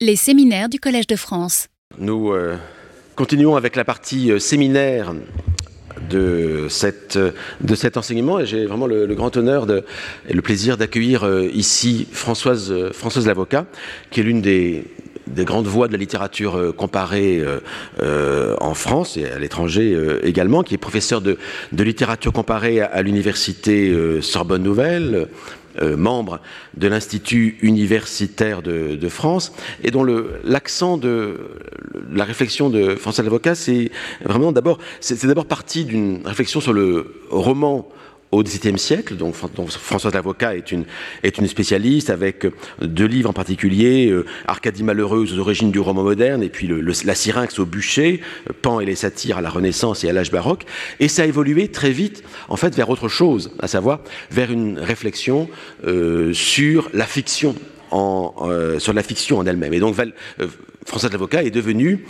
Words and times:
Les 0.00 0.14
séminaires 0.14 0.68
du 0.68 0.78
Collège 0.78 1.08
de 1.08 1.16
France. 1.16 1.66
Nous 1.98 2.30
euh, 2.30 2.54
continuons 3.16 3.56
avec 3.56 3.74
la 3.74 3.84
partie 3.84 4.30
euh, 4.30 4.38
séminaire 4.38 5.12
de, 6.08 6.68
cette, 6.68 7.18
de 7.18 7.74
cet 7.74 7.96
enseignement 7.96 8.38
et 8.38 8.46
j'ai 8.46 8.66
vraiment 8.66 8.86
le, 8.86 9.12
grand 9.16 9.36
honneur 9.36 9.66
et 10.28 10.32
le 10.32 10.40
plaisir 10.40 10.76
d'accueillir 10.76 11.24
euh, 11.24 11.48
ici 11.52 12.06
Françoise, 12.12 12.92
Françoise 12.92 13.26
Lavocat, 13.26 13.66
qui 14.12 14.20
est 14.20 14.22
l'une 14.22 14.40
des, 14.40 14.84
des 15.26 15.44
grandes 15.44 15.66
voix 15.66 15.88
de 15.88 15.92
la 15.94 15.98
littérature 15.98 16.72
comparée 16.76 17.42
en 18.00 18.74
France 18.74 19.16
et 19.16 19.26
à 19.26 19.38
l'étranger 19.40 19.98
également, 20.22 20.62
qui 20.62 20.74
est 20.74 20.78
professeur 20.78 21.20
de, 21.20 21.38
de 21.72 21.82
littérature 21.82 22.32
comparée 22.32 22.80
à 22.80 23.02
l'université 23.02 23.92
Sorbonne 24.22 24.62
Nouvelle, 24.62 25.28
euh, 25.82 25.96
membre 25.96 26.40
de 26.76 26.88
l'Institut 26.88 27.58
universitaire 27.62 28.62
de, 28.62 28.96
de, 28.96 29.08
France, 29.08 29.52
et 29.82 29.90
dont 29.90 30.04
l'accent 30.44 30.96
de 30.96 31.38
la 32.12 32.24
réflexion 32.24 32.68
de 32.70 32.94
François 32.94 33.24
Lavocat, 33.24 33.54
c'est 33.54 33.90
vraiment 34.24 34.52
d'abord, 34.52 34.78
c'est 35.00 35.26
d'abord 35.26 35.46
parti 35.46 35.84
d'une 35.84 36.20
réflexion 36.24 36.60
sur 36.60 36.72
le 36.72 37.14
roman 37.30 37.88
au 38.32 38.42
XVIIe 38.42 38.78
siècle. 38.78 39.14
Françoise 39.68 40.14
Lavocat 40.14 40.56
est 40.56 40.72
une, 40.72 40.84
spécialiste 41.46 42.10
avec 42.10 42.46
deux 42.80 43.06
livres 43.06 43.30
en 43.30 43.32
particulier, 43.32 44.10
euh, 44.10 44.24
Arcadie 44.46 44.82
malheureuse 44.82 45.32
aux 45.34 45.38
origines 45.38 45.70
du 45.70 45.80
roman 45.80 46.02
moderne 46.02 46.42
et 46.42 46.48
puis 46.48 46.68
la 47.04 47.14
Syrinx 47.14 47.58
au 47.58 47.66
bûcher, 47.66 48.20
Pan 48.62 48.80
et 48.80 48.86
les 48.86 48.96
satires 48.96 49.38
à 49.38 49.40
la 49.40 49.50
Renaissance 49.50 50.04
et 50.04 50.10
à 50.10 50.12
l'âge 50.12 50.30
baroque. 50.30 50.64
Et 51.00 51.08
ça 51.08 51.22
a 51.22 51.26
évolué 51.26 51.68
très 51.68 51.90
vite 51.90 52.22
en 52.48 52.56
fait 52.56 52.74
vers 52.74 52.90
autre 52.90 53.08
chose, 53.08 53.52
à 53.60 53.68
savoir 53.68 54.00
vers 54.30 54.50
une 54.50 54.78
réflexion 54.78 55.48
euh, 55.86 56.32
sur 56.32 56.90
la 56.92 57.06
fiction 57.06 57.54
en, 57.90 58.34
euh, 58.42 58.78
sur 58.78 58.92
la 58.92 59.02
fiction 59.02 59.38
en 59.38 59.46
elle-même. 59.46 59.72
Et 59.72 59.80
donc 59.80 59.96
euh, 59.98 60.46
Françoise 60.86 61.12
Lavocat 61.12 61.44
est 61.44 61.50
devenue 61.50 62.04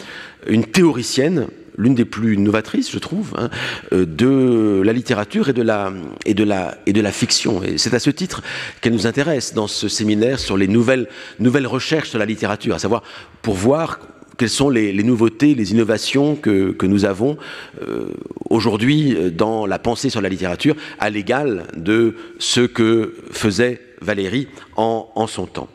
une 0.47 0.65
théoricienne 0.65 1.49
l'une 1.79 1.95
des 1.95 2.05
plus 2.05 2.37
novatrices, 2.37 2.91
je 2.91 2.99
trouve, 2.99 3.33
hein, 3.39 3.49
de 3.93 4.83
la 4.85 4.93
littérature 4.93 5.49
et 5.49 5.53
de 5.53 5.63
la, 5.63 5.93
et 6.27 6.35
de 6.35 6.45
la, 6.45 6.77
et 6.87 6.93
de 6.93 7.01
la 7.01 7.13
fiction. 7.13 7.63
Et 7.63 7.79
c'est 7.79 7.95
à 7.95 8.01
ce 8.01 8.11
titre 8.11 8.43
qu'elle 8.81 8.93
nous 8.93 9.07
intéresse 9.07 9.55
dans 9.55 9.69
ce 9.69 9.89
séminaire 9.89 10.39
sur 10.39 10.57
les 10.57 10.69
nouvelles, 10.69 11.09
nouvelles 11.39 11.67
recherches 11.67 12.11
sur 12.11 12.19
la 12.19 12.27
littérature, 12.27 12.75
à 12.75 12.79
savoir 12.79 13.03
pour 13.43 13.55
voir 13.55 14.01
quelles 14.39 14.49
sont 14.49 14.71
les, 14.71 14.93
nouveautés, 15.03 15.55
les 15.55 15.73
innovations 15.73 16.37
que, 16.37 16.71
que 16.71 16.87
nous 16.87 17.05
avons 17.05 17.37
euh, 17.83 18.07
aujourd'hui 18.49 19.17
dans 19.33 19.67
la 19.67 19.79
pensée 19.79 20.11
sur 20.11 20.21
la 20.21 20.29
littérature, 20.29 20.77
à 21.01 21.11
l'égal 21.11 21.65
de 21.77 22.15
ce 22.39 22.61
que 22.61 23.17
faisait 23.33 23.81
Valérie 24.01 24.47
en, 24.77 25.11
en, 25.17 25.27
son 25.27 25.47
temps. 25.47 25.69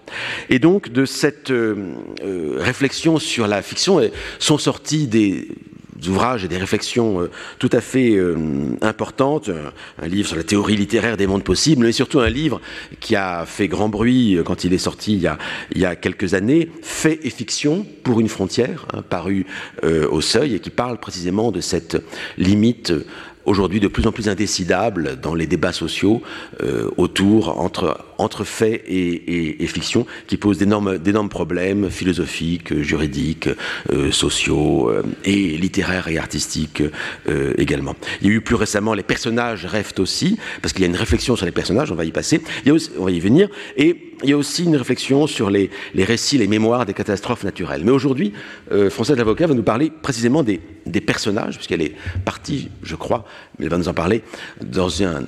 Et 0.50 0.59
donc 0.59 0.90
de 0.90 1.04
cette 1.06 1.52
euh, 1.52 1.94
euh, 2.24 2.56
réflexion 2.58 3.20
sur 3.20 3.48
la 3.48 3.62
fiction 3.62 4.00
sont 4.40 4.58
sortis 4.58 5.08
des 5.08 5.50
ouvrages 6.09 6.44
et 6.44 6.48
des 6.48 6.58
réflexions 6.58 7.22
euh, 7.22 7.30
tout 7.59 7.70
à 7.72 7.82
fait 7.82 8.16
euh, 8.16 8.36
importantes, 8.82 9.50
un 10.02 10.08
livre 10.08 10.28
sur 10.28 10.38
la 10.38 10.44
théorie 10.44 10.76
littéraire 10.76 11.18
des 11.18 11.28
mondes 11.28 11.44
possibles, 11.44 11.86
mais 11.86 11.92
surtout 11.92 12.20
un 12.20 12.30
livre 12.30 12.62
qui 13.00 13.16
a 13.16 13.46
fait 13.46 13.68
grand 13.68 13.90
bruit 13.90 14.36
euh, 14.36 14.44
quand 14.44 14.64
il 14.64 14.74
est 14.74 14.78
sorti 14.78 15.14
il 15.14 15.81
y 15.81 15.86
a, 15.86 15.96
quelques 15.96 16.34
années, 16.34 16.70
Fait 16.81 17.20
et 17.24 17.30
fiction 17.30 17.86
pour 18.04 18.20
une 18.20 18.30
frontière, 18.30 18.86
hein, 18.94 19.02
paru 19.02 19.46
au 19.84 20.22
seuil 20.22 20.56
et 20.56 20.59
qui 20.59 20.70
parle 20.70 21.00
précisément 21.00 21.52
de 21.52 21.62
cette 21.62 22.02
limite 22.38 22.94
aujourd'hui 23.46 23.80
de 23.80 23.88
plus 23.88 24.08
en 24.08 24.12
plus 24.12 24.30
indécidable 24.30 25.20
dans 25.22 25.36
les 25.36 25.48
débats 25.48 25.74
sociaux 25.74 26.22
euh, 26.62 26.90
autour 26.98 27.60
entre, 27.60 28.06
entre 28.18 28.44
faits 28.44 28.84
et, 28.88 29.10
et, 29.10 29.64
et 29.64 29.68
fiction 29.68 30.06
qui 30.28 30.38
posent 30.38 30.58
d'énormes 30.58 31.30
problèmes 31.30 31.90
philosophiques, 31.90 32.82
juridiques, 32.82 33.50
euh, 33.92 34.12
sociaux 34.12 34.90
euh, 34.90 35.04
et 35.26 35.58
littéraires 35.58 36.08
et 36.08 36.18
artistiques 36.18 36.84
euh, 37.28 37.54
également. 37.58 37.96
Il 38.22 38.28
y 38.28 38.30
a 38.30 38.34
eu 38.34 38.42
plus 38.42 38.56
récemment 38.56 38.94
les 38.94 39.04
personnages 39.04 39.66
rêvent 39.66 39.94
aussi, 39.98 40.38
parce 40.62 40.74
qu'il 40.74 40.82
y 40.82 40.86
a 40.86 40.90
une 40.90 40.96
réflexion 40.96 41.36
sur 41.36 41.46
les 41.46 41.52
personnages, 41.52 41.92
on 41.92 41.96
va 41.96 42.06
y 42.06 42.12
passer, 42.12 42.42
il 42.64 42.68
y 42.68 42.72
a 42.72 42.74
aussi, 42.74 42.90
on 42.98 43.06
va 43.06 43.12
y 43.12 43.20
venir, 43.20 43.50
et 43.78 44.12
il 44.23 44.29
y 44.29 44.34
a 44.34 44.38
aussi 44.38 44.63
une 44.63 44.75
réflexion 44.75 45.28
sur 45.28 45.50
les, 45.50 45.69
les 45.94 46.03
récits, 46.03 46.38
les 46.38 46.47
mémoires 46.47 46.85
des 46.85 46.94
catastrophes 46.94 47.44
naturelles. 47.44 47.84
Mais 47.84 47.91
aujourd'hui, 47.91 48.34
euh, 48.72 48.89
Françoise 48.89 49.17
Lavocat 49.17 49.47
va 49.47 49.53
nous 49.53 49.63
parler 49.63 49.91
précisément 50.01 50.44
des, 50.44 50.61
des 50.85 51.01
personnages, 51.01 51.56
puisqu'elle 51.56 51.81
est 51.81 51.95
partie, 52.25 52.69
je 52.84 52.95
crois, 52.95 53.25
mais 53.57 53.66
elle 53.66 53.72
va 53.72 53.78
nous 53.78 53.89
en 53.89 53.94
parler, 53.94 54.23
dans 54.63 54.89
une, 54.89 55.28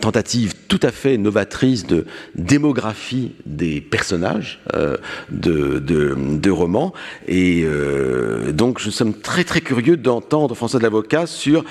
tentative 0.00 0.54
tout 0.68 0.80
à 0.82 0.90
fait 0.90 1.16
novatrice 1.18 1.86
de 1.86 2.06
démographie 2.34 3.32
des 3.46 3.80
personnages 3.80 4.60
euh, 4.74 4.96
de, 5.30 5.78
de, 5.78 6.14
de, 6.16 6.50
romans. 6.50 6.92
Et 7.26 7.62
euh, 7.64 8.52
donc, 8.52 8.84
nous 8.84 8.92
sommes 8.92 9.14
très 9.14 9.44
très 9.44 9.60
curieux 9.60 9.96
d'entendre 9.96 10.54
François 10.54 10.78
de 10.78 10.84
l'Avocat 10.84 11.26
sur 11.26 11.64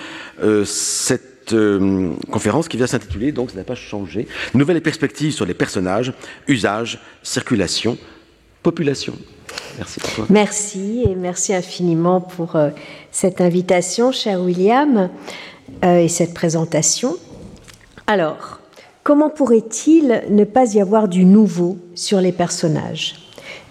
euh, 0.44 0.66
euh, 1.52 2.14
conférence 2.32 2.70
qui 2.70 2.78
vient 2.78 2.88
s'intituler, 2.88 3.34
donc 3.34 3.52
ça 3.52 3.58
n'a 3.58 3.66
pas 3.66 3.76
changé, 3.76 4.28
Nouvelles 4.54 4.82
perspectives 4.82 5.34
sur 5.34 5.46
les 5.46 5.54
personnages, 5.54 6.14
usages, 6.48 7.00
circulation, 7.22 7.98
population. 8.62 9.14
Merci. 9.78 10.00
Merci 10.30 11.04
et 11.08 11.16
merci 11.16 11.54
infiniment 11.54 12.22
pour 12.22 12.56
euh, 12.56 12.70
cette 13.12 13.42
invitation, 13.42 14.12
cher 14.12 14.42
William, 14.42 15.10
euh, 15.84 15.98
et 15.98 16.08
cette 16.08 16.34
présentation. 16.34 17.18
Alors, 18.08 18.60
comment 19.04 19.30
pourrait-il 19.30 20.24
ne 20.30 20.44
pas 20.44 20.74
y 20.74 20.82
avoir 20.82 21.08
du 21.08 21.26
nouveau 21.26 21.78
sur 21.96 22.22
les 22.22 22.32
personnages? 22.32 23.16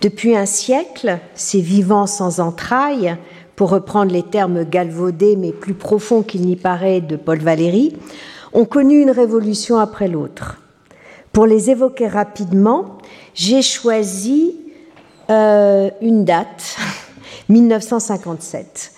Depuis 0.01 0.37
un 0.37 0.47
siècle, 0.47 1.19
ces 1.35 1.61
vivants 1.61 2.07
sans 2.07 2.41
entrailles, 2.41 3.17
pour 3.63 3.71
reprendre 3.71 4.11
les 4.11 4.25
termes 4.25 4.65
galvaudés 4.65 5.37
mais 5.37 5.53
plus 5.53 5.75
profonds 5.75 6.25
qu'il 6.25 6.41
n'y 6.41 6.57
paraît 6.57 7.01
de 7.01 7.15
Paul 7.15 7.39
Valéry, 7.39 7.97
ont 8.53 8.65
connu 8.65 9.01
une 9.01 9.13
révolution 9.13 9.79
après 9.79 10.09
l'autre. 10.09 10.61
Pour 11.33 11.47
les 11.47 11.71
évoquer 11.71 12.09
rapidement, 12.09 12.99
j'ai 13.35 13.63
choisi 13.63 14.57
euh, 15.31 15.91
une 16.01 16.25
date, 16.25 16.77
1957, 17.51 18.91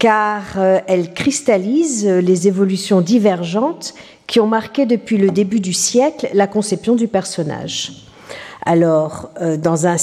car 0.00 0.42
euh, 0.56 0.80
elle 0.88 1.14
cristallise 1.14 2.04
les 2.04 2.48
évolutions 2.48 3.02
divergentes 3.02 3.94
qui 4.26 4.40
ont 4.40 4.48
marqué 4.48 4.86
depuis 4.86 5.18
le 5.18 5.30
début 5.30 5.60
du 5.60 5.72
siècle 5.72 6.28
la 6.34 6.48
conception 6.48 6.96
du 6.96 7.06
personnage. 7.06 8.10
Alors, 8.66 9.30
euh, 9.40 9.56
dans 9.56 9.86
un, 9.86 9.96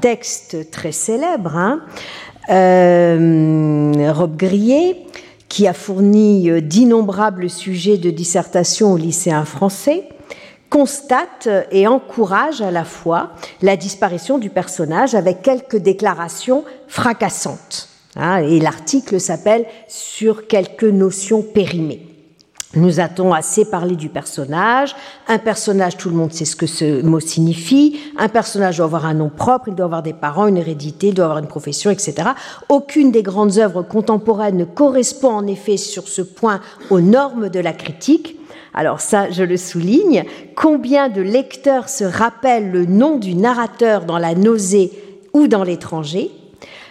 texte 0.00 0.70
très 0.70 0.92
célèbre, 0.92 1.56
hein, 1.56 1.80
euh, 1.80 2.29
Rob 2.48 4.36
Grillet, 4.36 4.96
qui 5.48 5.66
a 5.66 5.72
fourni 5.72 6.48
euh, 6.48 6.60
d'innombrables 6.60 7.50
sujets 7.50 7.98
de 7.98 8.10
dissertation 8.10 8.92
aux 8.92 8.96
lycéens 8.96 9.44
français, 9.44 10.04
constate 10.70 11.48
et 11.72 11.88
encourage 11.88 12.62
à 12.62 12.70
la 12.70 12.84
fois 12.84 13.32
la 13.60 13.76
disparition 13.76 14.38
du 14.38 14.50
personnage 14.50 15.16
avec 15.16 15.42
quelques 15.42 15.76
déclarations 15.76 16.64
fracassantes. 16.86 17.88
Hein, 18.16 18.38
et 18.38 18.60
l'article 18.60 19.20
s'appelle 19.20 19.66
Sur 19.88 20.46
quelques 20.46 20.84
notions 20.84 21.42
périmées. 21.42 22.09
Nous 22.76 23.00
a-t-on 23.00 23.34
assez 23.34 23.64
parlé 23.64 23.96
du 23.96 24.08
personnage 24.08 24.94
Un 25.26 25.38
personnage, 25.38 25.96
tout 25.96 26.08
le 26.08 26.14
monde 26.14 26.32
sait 26.32 26.44
ce 26.44 26.54
que 26.54 26.68
ce 26.68 27.02
mot 27.02 27.18
signifie. 27.18 27.98
Un 28.16 28.28
personnage 28.28 28.76
doit 28.76 28.86
avoir 28.86 29.06
un 29.06 29.14
nom 29.14 29.28
propre, 29.28 29.66
il 29.66 29.74
doit 29.74 29.86
avoir 29.86 30.04
des 30.04 30.12
parents, 30.12 30.46
une 30.46 30.56
hérédité, 30.56 31.08
il 31.08 31.14
doit 31.14 31.24
avoir 31.24 31.40
une 31.40 31.48
profession, 31.48 31.90
etc. 31.90 32.28
Aucune 32.68 33.10
des 33.10 33.24
grandes 33.24 33.58
œuvres 33.58 33.82
contemporaines 33.82 34.56
ne 34.56 34.64
correspond 34.64 35.30
en 35.30 35.48
effet 35.48 35.76
sur 35.76 36.06
ce 36.06 36.22
point 36.22 36.60
aux 36.90 37.00
normes 37.00 37.48
de 37.48 37.58
la 37.58 37.72
critique. 37.72 38.38
Alors 38.72 39.00
ça, 39.00 39.30
je 39.30 39.42
le 39.42 39.56
souligne. 39.56 40.24
Combien 40.54 41.08
de 41.08 41.22
lecteurs 41.22 41.88
se 41.88 42.04
rappellent 42.04 42.70
le 42.70 42.86
nom 42.86 43.18
du 43.18 43.34
narrateur 43.34 44.04
dans 44.04 44.18
La 44.18 44.36
nausée 44.36 44.92
ou 45.32 45.48
dans 45.48 45.64
L'étranger? 45.64 46.30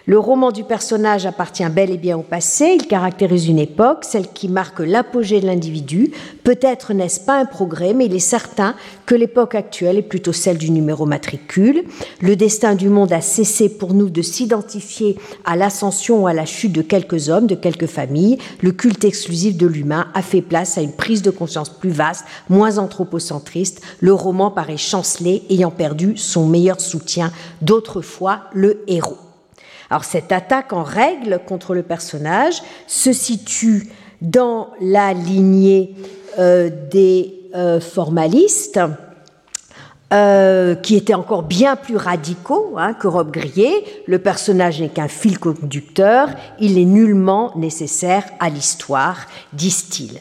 Le 0.10 0.18
roman 0.18 0.52
du 0.52 0.64
personnage 0.64 1.28
appartient 1.28 1.70
bel 1.70 1.92
et 1.92 1.98
bien 2.00 2.18
au 2.18 2.24
passé, 2.24 2.76
il 2.80 2.88
caractérise 2.88 3.48
une 3.48 3.60
époque, 3.60 4.04
celle 4.04 4.28
qui 4.28 4.48
marque 4.50 4.80
l'apogée 4.80 5.40
de 5.40 5.46
l'individu. 5.46 6.10
Peut-être 6.44 6.96
n'est-ce 6.96 7.20
pas 7.20 7.40
un 7.40 7.46
progrès, 7.46 7.94
mais 7.94 8.08
il 8.08 8.16
est 8.16 8.18
certain 8.18 8.74
que 9.06 9.14
l'époque 9.14 9.54
actuelle 9.54 9.98
est 9.98 10.02
plutôt 10.02 10.34
celle 10.34 10.58
du 10.58 10.72
numéro 10.72 11.06
matricule. 11.06 11.84
Le 12.22 12.36
destin 12.36 12.74
du 12.74 12.90
monde 12.90 13.14
a 13.14 13.22
cessé 13.22 13.70
pour 13.70 13.94
nous 13.94 14.10
de 14.10 14.24
s'identifier 14.24 15.16
à 15.46 15.56
l'ascension 15.56 16.24
ou 16.24 16.28
à 16.28 16.34
la 16.34 16.48
chute 16.48 16.74
de 16.74 16.82
quelques 16.82 17.30
hommes, 17.30 17.46
de 17.46 17.54
quelques 17.54 17.86
familles. 17.86 18.40
Le 18.62 18.72
culte 18.72 19.06
exclusif 19.06 19.58
de 19.58 19.68
l'humain 19.68 20.08
a 20.16 20.24
fait 20.24 20.42
place 20.42 20.80
à 20.80 20.82
une 20.82 20.94
prise 20.94 21.22
de 21.22 21.30
conscience 21.30 21.70
plus 21.70 21.92
vaste, 21.92 22.26
moins 22.50 22.80
anthropocentriste. 22.80 23.82
Le 24.00 24.14
roman 24.14 24.50
paraît 24.50 24.76
chancelé, 24.76 25.44
ayant 25.52 25.70
perdu 25.70 26.18
son 26.18 26.48
meilleur 26.48 26.82
soutien, 26.82 27.32
d'autrefois 27.62 28.46
le 28.54 28.82
héros. 28.88 29.29
Alors 29.90 30.04
cette 30.04 30.32
attaque 30.32 30.74
en 30.74 30.84
règle 30.84 31.40
contre 31.48 31.74
le 31.74 31.84
personnage 31.84 32.62
se 32.88 33.12
situe 33.14 33.90
dans 34.22 34.70
la 34.82 35.14
lignée 35.14 35.96
euh, 36.38 36.70
des 36.92 37.40
euh, 37.56 37.80
formalistes 37.80 38.80
euh, 40.12 40.74
qui 40.74 40.96
étaient 40.96 41.14
encore 41.14 41.44
bien 41.44 41.76
plus 41.76 41.96
radicaux 41.96 42.74
hein, 42.78 42.94
que 42.94 43.08
Rob 43.08 43.32
Grillet. 43.32 43.84
Le 44.08 44.18
personnage 44.18 44.82
n'est 44.82 44.90
qu'un 44.90 45.08
fil 45.08 45.38
conducteur, 45.38 46.30
il 46.60 46.80
est 46.80 46.86
nullement 46.86 47.52
nécessaire 47.56 48.24
à 48.40 48.50
l'histoire, 48.50 49.18
disent-ils. 49.54 50.20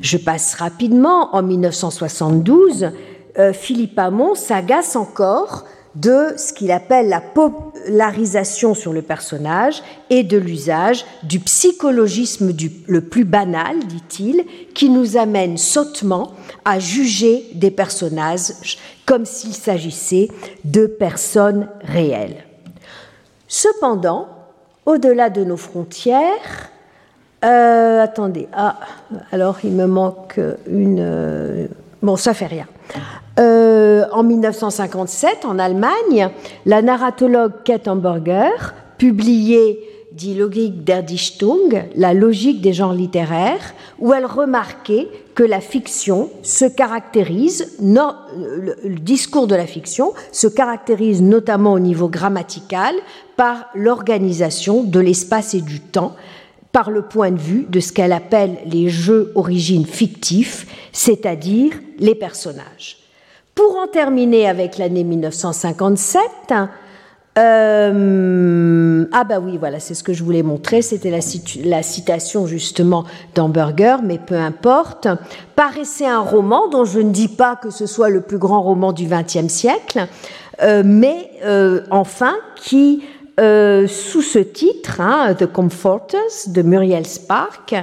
Je 0.00 0.16
passe 0.16 0.54
rapidement. 0.54 1.34
En 1.34 1.42
1972, 1.42 2.90
euh, 3.38 3.52
Philippe 3.52 3.98
Hamon 3.98 4.34
s'agace 4.34 4.96
encore 4.96 5.64
de 5.94 6.34
ce 6.36 6.52
qu'il 6.52 6.70
appelle 6.70 7.08
la 7.08 7.20
polarisation 7.20 8.74
sur 8.74 8.92
le 8.92 9.02
personnage 9.02 9.82
et 10.08 10.22
de 10.22 10.38
l'usage 10.38 11.04
du 11.24 11.40
psychologisme 11.40 12.52
le 12.86 13.00
plus 13.00 13.24
banal, 13.24 13.80
dit-il, 13.80 14.44
qui 14.74 14.88
nous 14.88 15.16
amène 15.16 15.58
sottement 15.58 16.32
à 16.64 16.78
juger 16.78 17.46
des 17.54 17.70
personnages 17.70 18.78
comme 19.06 19.24
s'il 19.24 19.54
s'agissait 19.54 20.28
de 20.64 20.86
personnes 20.86 21.68
réelles. 21.82 22.44
Cependant, 23.48 24.28
au-delà 24.86 25.28
de 25.30 25.42
nos 25.42 25.56
frontières, 25.56 26.70
euh, 27.44 28.02
attendez, 28.02 28.48
ah, 28.52 28.78
alors 29.32 29.58
il 29.64 29.72
me 29.72 29.86
manque 29.86 30.38
une. 30.68 30.98
Euh, 31.00 31.66
bon, 32.02 32.16
ça 32.16 32.34
fait 32.34 32.46
rien. 32.46 32.66
Euh, 33.40 34.04
en 34.12 34.22
1957, 34.22 35.44
en 35.44 35.58
Allemagne, 35.58 36.28
la 36.66 36.82
narratologue 36.82 37.62
Kate 37.64 37.88
publiait 38.98 39.78
Die 40.12 40.34
Logik 40.34 40.84
der 40.84 41.02
Dichtung, 41.02 41.84
la 41.96 42.12
logique 42.12 42.60
des 42.60 42.74
genres 42.74 42.92
littéraires, 42.92 43.74
où 43.98 44.12
elle 44.12 44.26
remarquait 44.26 45.08
que 45.34 45.42
la 45.42 45.60
fiction 45.60 46.28
se 46.42 46.66
caractérise, 46.66 47.78
le 47.80 48.98
discours 48.98 49.46
de 49.46 49.54
la 49.54 49.66
fiction 49.66 50.12
se 50.32 50.46
caractérise 50.46 51.22
notamment 51.22 51.72
au 51.72 51.78
niveau 51.78 52.08
grammatical 52.08 52.94
par 53.36 53.70
l'organisation 53.74 54.82
de 54.82 55.00
l'espace 55.00 55.54
et 55.54 55.62
du 55.62 55.80
temps, 55.80 56.14
par 56.72 56.90
le 56.90 57.02
point 57.02 57.30
de 57.30 57.38
vue 57.38 57.66
de 57.68 57.80
ce 57.80 57.92
qu'elle 57.92 58.12
appelle 58.12 58.58
les 58.66 58.90
jeux 58.90 59.32
origines 59.34 59.86
fictifs, 59.86 60.66
c'est-à-dire 60.92 61.72
les 61.98 62.14
personnages. 62.14 62.99
Pour 63.60 63.76
en 63.76 63.86
terminer 63.86 64.48
avec 64.48 64.78
l'année 64.78 65.04
1957, 65.04 66.22
euh, 67.38 69.04
ah 69.12 69.24
bah 69.24 69.38
oui, 69.38 69.58
voilà, 69.58 69.78
c'est 69.80 69.92
ce 69.92 70.02
que 70.02 70.14
je 70.14 70.24
voulais 70.24 70.42
montrer, 70.42 70.80
c'était 70.80 71.10
la, 71.10 71.82
citation 71.82 72.46
justement 72.46 73.04
d'Hamburger, 73.34 73.96
mais 74.02 74.16
peu 74.16 74.36
importe. 74.36 75.08
Paraissait 75.56 76.06
un 76.06 76.20
roman 76.20 76.68
dont 76.68 76.86
je 76.86 77.00
ne 77.00 77.10
dis 77.10 77.28
pas 77.28 77.54
que 77.54 77.68
ce 77.68 77.84
soit 77.84 78.08
le 78.08 78.22
plus 78.22 78.38
grand 78.38 78.62
roman 78.62 78.94
du 78.94 79.06
XXe 79.06 79.48
siècle, 79.48 80.06
euh, 80.62 80.82
mais 80.82 81.30
euh, 81.44 81.82
enfin 81.90 82.36
qui 82.56 83.02
sous 83.38 84.20
ce 84.20 84.38
titre, 84.38 85.00
hein, 85.00 85.34
The 85.34 85.46
Comforters 85.46 86.48
de 86.48 86.60
Muriel 86.60 87.06
Spark, 87.06 87.74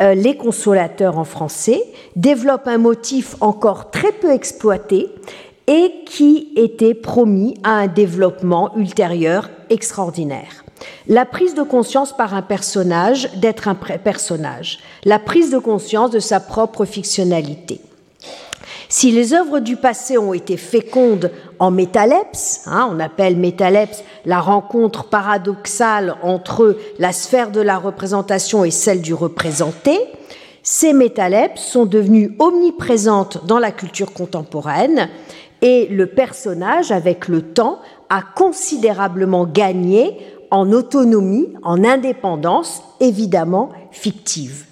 euh, 0.00 0.14
Les 0.14 0.36
Consolateurs 0.36 1.18
en 1.18 1.24
français, 1.24 1.82
développe 2.16 2.66
un 2.66 2.78
motif 2.78 3.36
encore 3.40 3.90
très 3.90 4.12
peu 4.12 4.32
exploité 4.32 5.08
et 5.66 5.92
qui 6.06 6.52
était 6.56 6.94
promis 6.94 7.54
à 7.64 7.70
un 7.70 7.86
développement 7.86 8.76
ultérieur 8.76 9.50
extraordinaire. 9.70 10.64
La 11.06 11.24
prise 11.24 11.54
de 11.54 11.62
conscience 11.62 12.14
par 12.14 12.34
un 12.34 12.42
personnage 12.42 13.30
d'être 13.36 13.68
un 13.68 13.74
personnage, 13.74 14.80
la 15.04 15.18
prise 15.18 15.50
de 15.50 15.58
conscience 15.58 16.10
de 16.10 16.18
sa 16.18 16.40
propre 16.40 16.84
fictionnalité. 16.84 17.80
Si 18.88 19.10
les 19.10 19.34
œuvres 19.34 19.60
du 19.60 19.76
passé 19.76 20.18
ont 20.18 20.32
été 20.32 20.56
fécondes 20.56 21.30
en 21.58 21.70
métalepse, 21.70 22.62
hein, 22.66 22.88
on 22.92 23.00
appelle 23.00 23.36
métalepse 23.36 24.04
la 24.24 24.40
rencontre 24.40 25.04
paradoxale 25.04 26.16
entre 26.22 26.76
la 26.98 27.12
sphère 27.12 27.50
de 27.50 27.60
la 27.60 27.78
représentation 27.78 28.64
et 28.64 28.70
celle 28.70 29.00
du 29.00 29.14
représenté, 29.14 29.98
ces 30.62 30.92
métalepses 30.92 31.60
sont 31.60 31.86
devenues 31.86 32.34
omniprésentes 32.38 33.44
dans 33.46 33.58
la 33.58 33.70
culture 33.70 34.12
contemporaine 34.12 35.08
et 35.60 35.86
le 35.86 36.06
personnage, 36.06 36.92
avec 36.92 37.28
le 37.28 37.42
temps, 37.42 37.80
a 38.10 38.22
considérablement 38.22 39.46
gagné 39.46 40.18
en 40.50 40.70
autonomie, 40.72 41.48
en 41.62 41.84
indépendance, 41.84 42.82
évidemment 43.00 43.70
fictive. 43.90 44.66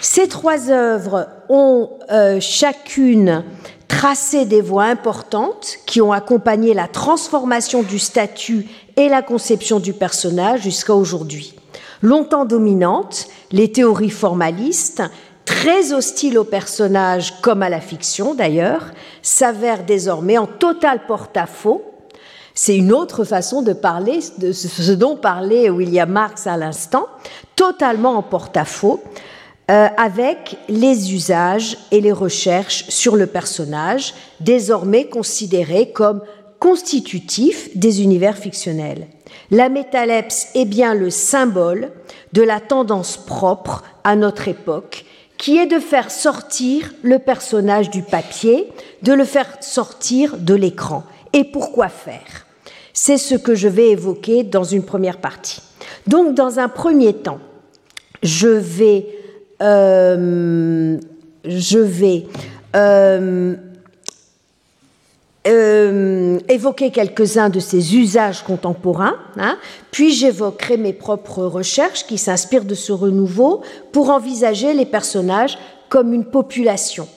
Ces 0.00 0.28
trois 0.28 0.70
œuvres 0.70 1.28
ont 1.48 1.90
euh, 2.10 2.38
chacune 2.40 3.44
tracé 3.88 4.44
des 4.44 4.60
voies 4.60 4.84
importantes 4.84 5.76
qui 5.86 6.00
ont 6.00 6.12
accompagné 6.12 6.74
la 6.74 6.88
transformation 6.88 7.82
du 7.82 7.98
statut 7.98 8.66
et 8.96 9.08
la 9.08 9.22
conception 9.22 9.80
du 9.80 9.92
personnage 9.92 10.62
jusqu'à 10.62 10.94
aujourd'hui. 10.94 11.54
Longtemps 12.02 12.44
dominantes, 12.44 13.26
les 13.52 13.72
théories 13.72 14.10
formalistes, 14.10 15.02
très 15.44 15.92
hostiles 15.92 16.38
au 16.38 16.44
personnage 16.44 17.40
comme 17.40 17.62
à 17.62 17.70
la 17.70 17.80
fiction 17.80 18.34
d'ailleurs, 18.34 18.90
s'avèrent 19.22 19.84
désormais 19.84 20.36
en 20.36 20.46
total 20.46 21.06
porte-à-faux. 21.06 21.82
C'est 22.52 22.76
une 22.76 22.92
autre 22.92 23.24
façon 23.24 23.62
de 23.62 23.72
parler 23.72 24.20
de 24.38 24.52
ce 24.52 24.92
dont 24.92 25.16
parlait 25.16 25.70
William 25.70 26.10
Marx 26.10 26.46
à 26.46 26.56
l'instant, 26.56 27.06
totalement 27.54 28.16
en 28.16 28.22
porte-à-faux, 28.22 29.02
euh, 29.68 29.88
avec 29.96 30.58
les 30.68 31.12
usages 31.12 31.76
et 31.90 32.00
les 32.00 32.12
recherches 32.12 32.84
sur 32.88 33.16
le 33.16 33.26
personnage, 33.26 34.14
désormais 34.38 35.06
considérés 35.06 35.90
comme 35.90 36.22
constitutifs 36.60 37.76
des 37.76 38.02
univers 38.02 38.38
fictionnels. 38.38 39.08
La 39.50 39.68
métalepse 39.68 40.48
est 40.54 40.64
bien 40.64 40.94
le 40.94 41.10
symbole 41.10 41.90
de 42.32 42.42
la 42.42 42.60
tendance 42.60 43.16
propre 43.16 43.82
à 44.04 44.14
notre 44.14 44.48
époque, 44.48 45.04
qui 45.36 45.58
est 45.58 45.66
de 45.66 45.78
faire 45.78 46.10
sortir 46.10 46.94
le 47.02 47.18
personnage 47.18 47.90
du 47.90 48.02
papier, 48.02 48.68
de 49.02 49.12
le 49.12 49.24
faire 49.24 49.48
sortir 49.60 50.36
de 50.38 50.54
l'écran. 50.54 51.04
Et 51.32 51.44
pourquoi 51.44 51.88
faire? 51.88 52.46
C'est 52.92 53.18
ce 53.18 53.34
que 53.34 53.54
je 53.54 53.68
vais 53.68 53.90
évoquer 53.90 54.42
dans 54.42 54.64
une 54.64 54.84
première 54.84 55.18
partie. 55.18 55.60
Donc, 56.06 56.34
dans 56.34 56.58
un 56.58 56.68
premier 56.68 57.12
temps, 57.12 57.40
je 58.22 58.48
vais 58.48 59.06
euh, 59.62 60.98
je 61.44 61.78
vais 61.78 62.26
euh, 62.74 63.54
euh, 65.46 66.38
évoquer 66.48 66.90
quelques-uns 66.90 67.48
de 67.48 67.60
ces 67.60 67.96
usages 67.96 68.42
contemporains, 68.42 69.16
hein, 69.38 69.56
puis 69.92 70.12
j'évoquerai 70.12 70.76
mes 70.76 70.92
propres 70.92 71.44
recherches 71.44 72.06
qui 72.06 72.18
s'inspirent 72.18 72.64
de 72.64 72.74
ce 72.74 72.92
renouveau 72.92 73.62
pour 73.92 74.10
envisager 74.10 74.74
les 74.74 74.86
personnages 74.86 75.56
comme 75.88 76.12
une 76.12 76.24
population. 76.24 77.08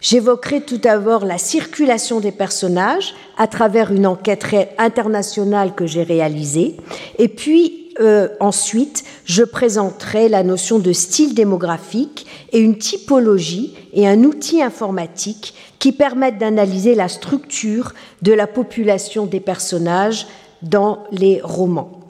J'évoquerai 0.00 0.62
tout 0.62 0.78
d'abord 0.78 1.24
la 1.24 1.38
circulation 1.38 2.20
des 2.20 2.32
personnages 2.32 3.14
à 3.38 3.46
travers 3.46 3.92
une 3.92 4.06
enquête 4.06 4.44
internationale 4.78 5.74
que 5.74 5.86
j'ai 5.86 6.02
réalisée, 6.02 6.76
et 7.18 7.28
puis 7.28 7.79
euh, 8.00 8.28
ensuite, 8.40 9.04
je 9.24 9.42
présenterai 9.42 10.28
la 10.28 10.42
notion 10.42 10.78
de 10.78 10.92
style 10.92 11.34
démographique 11.34 12.26
et 12.52 12.58
une 12.58 12.78
typologie 12.78 13.76
et 13.92 14.08
un 14.08 14.24
outil 14.24 14.62
informatique 14.62 15.54
qui 15.78 15.92
permettent 15.92 16.38
d'analyser 16.38 16.94
la 16.94 17.08
structure 17.08 17.92
de 18.22 18.32
la 18.32 18.46
population 18.46 19.26
des 19.26 19.40
personnages 19.40 20.26
dans 20.62 21.04
les 21.12 21.40
romans. 21.42 22.00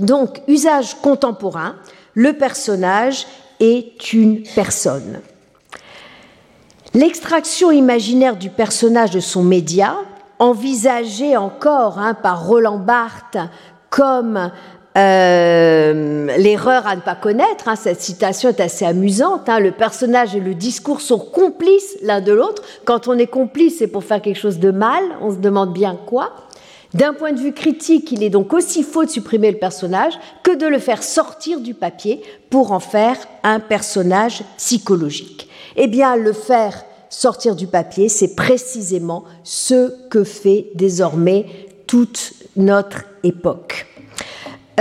Donc, 0.00 0.42
usage 0.48 0.94
contemporain, 1.02 1.76
le 2.14 2.32
personnage 2.32 3.26
est 3.60 4.12
une 4.12 4.42
personne. 4.54 5.20
L'extraction 6.94 7.70
imaginaire 7.70 8.36
du 8.36 8.50
personnage 8.50 9.10
de 9.10 9.20
son 9.20 9.42
média, 9.42 9.96
envisagée 10.38 11.36
encore 11.36 11.98
hein, 11.98 12.14
par 12.14 12.46
Roland 12.46 12.78
Barthes 12.78 13.38
comme 13.88 14.50
euh, 14.96 16.26
l'erreur 16.36 16.86
à 16.86 16.96
ne 16.96 17.00
pas 17.00 17.14
connaître, 17.14 17.68
hein, 17.68 17.76
cette 17.76 18.02
citation 18.02 18.50
est 18.50 18.60
assez 18.60 18.84
amusante, 18.84 19.48
hein, 19.48 19.58
le 19.58 19.72
personnage 19.72 20.36
et 20.36 20.40
le 20.40 20.54
discours 20.54 21.00
sont 21.00 21.18
complices 21.18 21.96
l'un 22.02 22.20
de 22.20 22.32
l'autre. 22.32 22.62
Quand 22.84 23.08
on 23.08 23.16
est 23.18 23.26
complice, 23.26 23.78
c'est 23.78 23.86
pour 23.86 24.04
faire 24.04 24.20
quelque 24.20 24.38
chose 24.38 24.58
de 24.58 24.70
mal, 24.70 25.02
on 25.22 25.30
se 25.30 25.36
demande 25.36 25.72
bien 25.72 25.96
quoi. 26.06 26.32
D'un 26.92 27.14
point 27.14 27.32
de 27.32 27.40
vue 27.40 27.54
critique, 27.54 28.12
il 28.12 28.22
est 28.22 28.28
donc 28.28 28.52
aussi 28.52 28.82
faux 28.82 29.06
de 29.06 29.10
supprimer 29.10 29.50
le 29.50 29.58
personnage 29.58 30.12
que 30.42 30.54
de 30.54 30.66
le 30.66 30.78
faire 30.78 31.02
sortir 31.02 31.60
du 31.60 31.72
papier 31.72 32.22
pour 32.50 32.72
en 32.72 32.80
faire 32.80 33.16
un 33.42 33.60
personnage 33.60 34.42
psychologique. 34.58 35.48
Eh 35.76 35.86
bien, 35.86 36.16
le 36.16 36.34
faire 36.34 36.84
sortir 37.08 37.56
du 37.56 37.66
papier, 37.66 38.10
c'est 38.10 38.34
précisément 38.34 39.24
ce 39.42 40.08
que 40.10 40.22
fait 40.22 40.66
désormais 40.74 41.46
toute 41.86 42.34
notre 42.56 43.04
époque. 43.22 43.86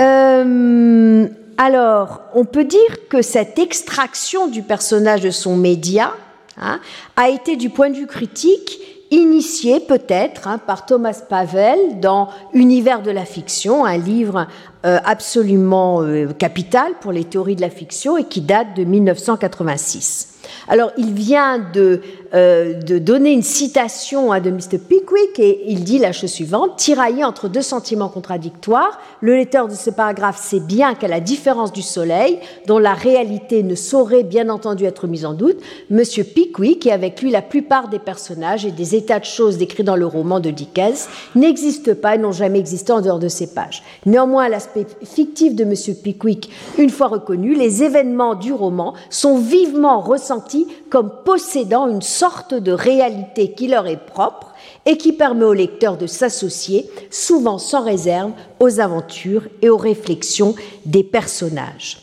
Euh, 0.01 1.27
alors, 1.57 2.21
on 2.33 2.45
peut 2.45 2.63
dire 2.63 3.07
que 3.09 3.21
cette 3.21 3.59
extraction 3.59 4.47
du 4.47 4.63
personnage 4.63 5.21
de 5.21 5.29
son 5.29 5.55
média 5.55 6.13
hein, 6.57 6.79
a 7.15 7.29
été, 7.29 7.55
du 7.55 7.69
point 7.69 7.89
de 7.89 7.95
vue 7.95 8.07
critique, 8.07 8.79
initié 9.11 9.81
peut-être 9.81 10.47
hein, 10.47 10.57
par 10.57 10.85
Thomas 10.85 11.21
Pavel 11.29 11.99
dans 11.99 12.29
Univers 12.53 13.01
de 13.01 13.11
la 13.11 13.25
fiction, 13.25 13.85
un 13.85 13.97
livre 13.97 14.47
euh, 14.85 14.99
absolument 15.05 16.01
euh, 16.01 16.27
capital 16.31 16.93
pour 17.01 17.11
les 17.11 17.25
théories 17.25 17.57
de 17.57 17.61
la 17.61 17.69
fiction 17.69 18.17
et 18.17 18.23
qui 18.23 18.41
date 18.41 18.75
de 18.75 18.85
1986. 18.85 20.39
Alors, 20.67 20.91
il 20.97 21.13
vient 21.13 21.59
de, 21.59 22.01
euh, 22.33 22.73
de 22.73 22.97
donner 22.97 23.31
une 23.31 23.41
citation 23.41 24.31
à 24.31 24.39
de 24.39 24.51
Mr. 24.51 24.77
Pickwick 24.77 25.37
et 25.39 25.63
il 25.67 25.83
dit 25.83 25.99
la 25.99 26.13
chose 26.13 26.31
suivante 26.31 26.77
Tiraillé 26.77 27.25
entre 27.25 27.49
deux 27.49 27.61
sentiments 27.61 28.07
contradictoires, 28.07 28.99
le 29.19 29.35
lecteur 29.35 29.67
de 29.67 29.73
ce 29.73 29.89
paragraphe 29.89 30.41
sait 30.41 30.61
bien 30.61 30.95
qu'à 30.95 31.09
la 31.09 31.19
différence 31.19 31.73
du 31.73 31.81
soleil, 31.81 32.39
dont 32.67 32.79
la 32.79 32.93
réalité 32.93 33.63
ne 33.63 33.75
saurait 33.75 34.23
bien 34.23 34.47
entendu 34.47 34.85
être 34.85 35.07
mise 35.07 35.25
en 35.25 35.33
doute, 35.33 35.57
M. 35.89 36.01
Pickwick 36.33 36.85
et 36.85 36.91
avec 36.91 37.21
lui 37.21 37.31
la 37.31 37.41
plupart 37.41 37.89
des 37.89 37.99
personnages 37.99 38.65
et 38.65 38.71
des 38.71 38.95
états 38.95 39.19
de 39.19 39.25
choses 39.25 39.57
décrits 39.57 39.83
dans 39.83 39.97
le 39.97 40.05
roman 40.05 40.39
de 40.39 40.51
Dickens 40.51 41.09
n'existent 41.35 41.95
pas 42.01 42.15
et 42.15 42.17
n'ont 42.17 42.31
jamais 42.31 42.59
existé 42.59 42.93
en 42.93 43.01
dehors 43.01 43.19
de 43.19 43.27
ces 43.27 43.47
pages. 43.47 43.83
Néanmoins, 44.05 44.47
l'aspect 44.47 44.87
fictif 45.03 45.53
de 45.53 45.63
M. 45.63 45.73
Pickwick, 46.01 46.49
une 46.77 46.89
fois 46.89 47.07
reconnu, 47.07 47.55
les 47.55 47.83
événements 47.83 48.35
du 48.35 48.53
roman 48.53 48.93
sont 49.09 49.37
vivement 49.37 49.99
ressentis 49.99 50.67
comme 50.91 51.09
possédant 51.23 51.87
une 51.87 52.01
sorte 52.01 52.53
de 52.53 52.73
réalité 52.73 53.53
qui 53.53 53.67
leur 53.67 53.87
est 53.87 54.05
propre 54.05 54.53
et 54.85 54.97
qui 54.97 55.13
permet 55.13 55.45
au 55.45 55.53
lecteur 55.53 55.97
de 55.97 56.05
s'associer, 56.05 56.87
souvent 57.09 57.57
sans 57.57 57.83
réserve, 57.83 58.31
aux 58.59 58.79
aventures 58.79 59.47
et 59.61 59.69
aux 59.69 59.77
réflexions 59.77 60.53
des 60.85 61.03
personnages. 61.03 61.97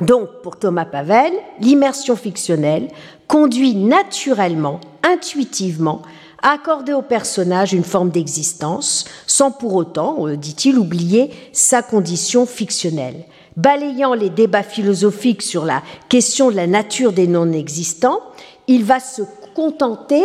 Donc, 0.00 0.28
pour 0.42 0.58
Thomas 0.58 0.84
Pavel, 0.84 1.32
l'immersion 1.60 2.16
fictionnelle 2.16 2.88
conduit 3.28 3.74
naturellement, 3.74 4.80
intuitivement, 5.04 6.02
à 6.42 6.52
accorder 6.52 6.92
au 6.92 7.02
personnage 7.02 7.72
une 7.72 7.84
forme 7.84 8.10
d'existence, 8.10 9.04
sans 9.26 9.50
pour 9.50 9.74
autant, 9.74 10.26
euh, 10.26 10.36
dit-il, 10.36 10.78
oublier 10.78 11.30
sa 11.52 11.82
condition 11.82 12.46
fictionnelle 12.46 13.24
balayant 13.58 14.14
les 14.14 14.30
débats 14.30 14.62
philosophiques 14.62 15.42
sur 15.42 15.64
la 15.64 15.82
question 16.08 16.50
de 16.50 16.56
la 16.56 16.66
nature 16.66 17.12
des 17.12 17.26
non-existants, 17.26 18.20
il 18.68 18.84
va 18.84 19.00
se 19.00 19.22
contenter 19.54 20.22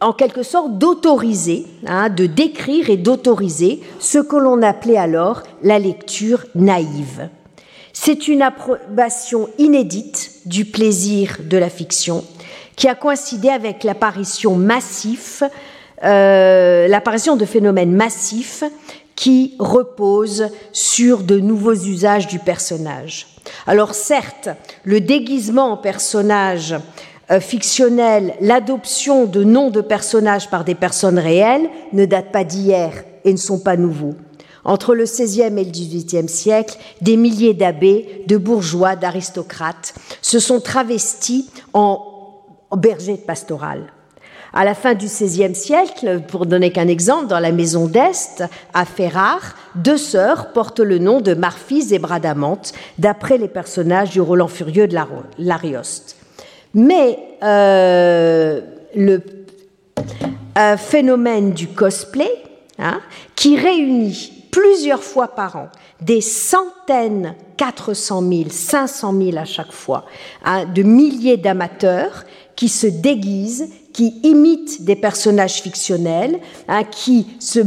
en 0.00 0.12
quelque 0.12 0.42
sorte 0.42 0.76
d'autoriser, 0.76 1.66
hein, 1.86 2.10
de 2.10 2.26
décrire 2.26 2.90
et 2.90 2.96
d'autoriser 2.96 3.80
ce 4.00 4.18
que 4.18 4.36
l'on 4.36 4.60
appelait 4.60 4.98
alors 4.98 5.44
la 5.62 5.78
lecture 5.78 6.44
naïve. 6.54 7.30
C'est 7.92 8.26
une 8.26 8.42
approbation 8.42 9.48
inédite 9.58 10.40
du 10.44 10.64
plaisir 10.64 11.38
de 11.48 11.56
la 11.56 11.70
fiction 11.70 12.24
qui 12.74 12.88
a 12.88 12.96
coïncidé 12.96 13.50
avec 13.50 13.84
l'apparition 13.84 14.56
massif, 14.56 15.44
euh, 16.02 16.88
l'apparition 16.88 17.36
de 17.36 17.44
phénomènes 17.44 17.92
massifs 17.92 18.64
qui 19.16 19.54
repose 19.58 20.48
sur 20.72 21.22
de 21.22 21.38
nouveaux 21.38 21.74
usages 21.74 22.26
du 22.26 22.38
personnage. 22.38 23.26
Alors 23.66 23.94
certes, 23.94 24.48
le 24.84 25.00
déguisement 25.00 25.72
en 25.72 25.76
personnage 25.76 26.74
euh, 27.30 27.40
fictionnel, 27.40 28.34
l'adoption 28.40 29.24
de 29.24 29.44
noms 29.44 29.70
de 29.70 29.80
personnages 29.80 30.50
par 30.50 30.64
des 30.64 30.74
personnes 30.74 31.18
réelles 31.18 31.70
ne 31.92 32.04
datent 32.04 32.32
pas 32.32 32.44
d'hier 32.44 33.04
et 33.24 33.32
ne 33.32 33.38
sont 33.38 33.58
pas 33.58 33.76
nouveaux. 33.76 34.14
Entre 34.64 34.94
le 34.94 35.04
XVIe 35.04 35.42
et 35.42 35.64
le 35.64 35.70
XVIIIe 35.70 36.28
siècle, 36.28 36.78
des 37.00 37.16
milliers 37.16 37.54
d'abbés, 37.54 38.24
de 38.26 38.36
bourgeois, 38.36 38.96
d'aristocrates 38.96 39.94
se 40.22 40.38
sont 40.38 40.60
travestis 40.60 41.50
en 41.72 42.10
bergers 42.76 43.16
de 43.16 43.22
pastoral. 43.22 43.93
À 44.56 44.64
la 44.64 44.74
fin 44.74 44.94
du 44.94 45.06
XVIe 45.06 45.52
siècle, 45.52 46.20
pour 46.28 46.46
donner 46.46 46.70
qu'un 46.70 46.86
exemple, 46.86 47.26
dans 47.26 47.40
la 47.40 47.50
maison 47.50 47.86
d'Est, 47.86 48.44
à 48.72 48.84
Ferrare, 48.84 49.56
deux 49.74 49.96
sœurs 49.96 50.52
portent 50.52 50.78
le 50.78 50.98
nom 50.98 51.20
de 51.20 51.34
Marfise 51.34 51.92
et 51.92 51.98
Bradamante, 51.98 52.72
d'après 52.98 53.36
les 53.36 53.48
personnages 53.48 54.10
du 54.10 54.20
Roland 54.20 54.46
Furieux 54.46 54.86
de 54.86 54.96
l'Arioste. 55.38 56.16
Mais 56.72 57.18
euh, 57.42 58.60
le 58.94 59.22
phénomène 60.76 61.50
du 61.52 61.66
cosplay, 61.66 62.30
hein, 62.78 63.00
qui 63.34 63.56
réunit 63.56 64.46
plusieurs 64.52 65.02
fois 65.02 65.26
par 65.34 65.56
an 65.56 65.68
des 66.00 66.20
centaines, 66.20 67.34
400 67.56 68.22
000, 68.22 68.44
500 68.50 69.14
000 69.20 69.36
à 69.36 69.44
chaque 69.44 69.72
fois, 69.72 70.04
hein, 70.44 70.64
de 70.64 70.84
milliers 70.84 71.38
d'amateurs 71.38 72.24
qui 72.54 72.68
se 72.68 72.86
déguisent 72.86 73.68
qui 73.94 74.20
imitent 74.24 74.84
des 74.84 74.96
personnages 74.96 75.62
fictionnels, 75.62 76.40
hein, 76.68 76.82
qui 76.82 77.28
se, 77.38 77.60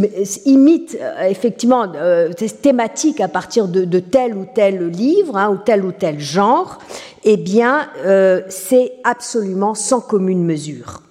imitent 0.46 0.98
euh, 1.02 1.24
effectivement 1.24 1.88
euh, 1.96 2.34
des 2.34 2.50
thématiques 2.50 3.22
à 3.22 3.30
partir 3.30 3.68
de, 3.70 4.00
tel 4.00 4.36
ou 4.36 4.46
tel 4.54 4.90
livre 4.90 5.38
hein, 5.38 5.50
ou 5.50 5.58
tel 5.58 5.86
ou 5.86 5.94
tel 5.94 6.20
genre, 6.20 6.80
eh 7.24 7.38
bien, 7.38 7.90
euh, 8.06 8.42
c'est 8.50 8.92
absolument 9.06 9.74
sans 9.74 10.02
commune 10.02 10.44
mesure. 10.44 11.02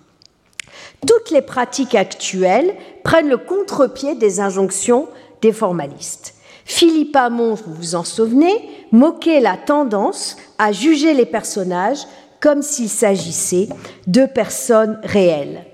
Toutes 1.06 1.30
les 1.30 1.42
pratiques 1.42 1.94
actuelles 1.94 2.74
prennent 3.02 3.28
le 3.28 3.38
contre-pied 3.38 4.16
des 4.16 4.40
injonctions 4.40 5.08
des 5.40 5.52
formalistes. 5.52 6.34
Philippe 6.66 7.16
Hamon, 7.16 7.54
vous 7.54 7.72
vous 7.72 7.94
en 7.94 8.04
souvenez, 8.04 8.68
moquait 8.92 9.40
la 9.40 9.56
tendance 9.56 10.36
à 10.58 10.72
juger 10.72 11.14
les 11.14 11.24
personnages 11.24 12.06
comme 12.46 12.62
s'il 12.62 12.88
s'agissait 12.88 13.68
de 14.06 14.24
personnes 14.24 15.00
réelles. 15.02 15.64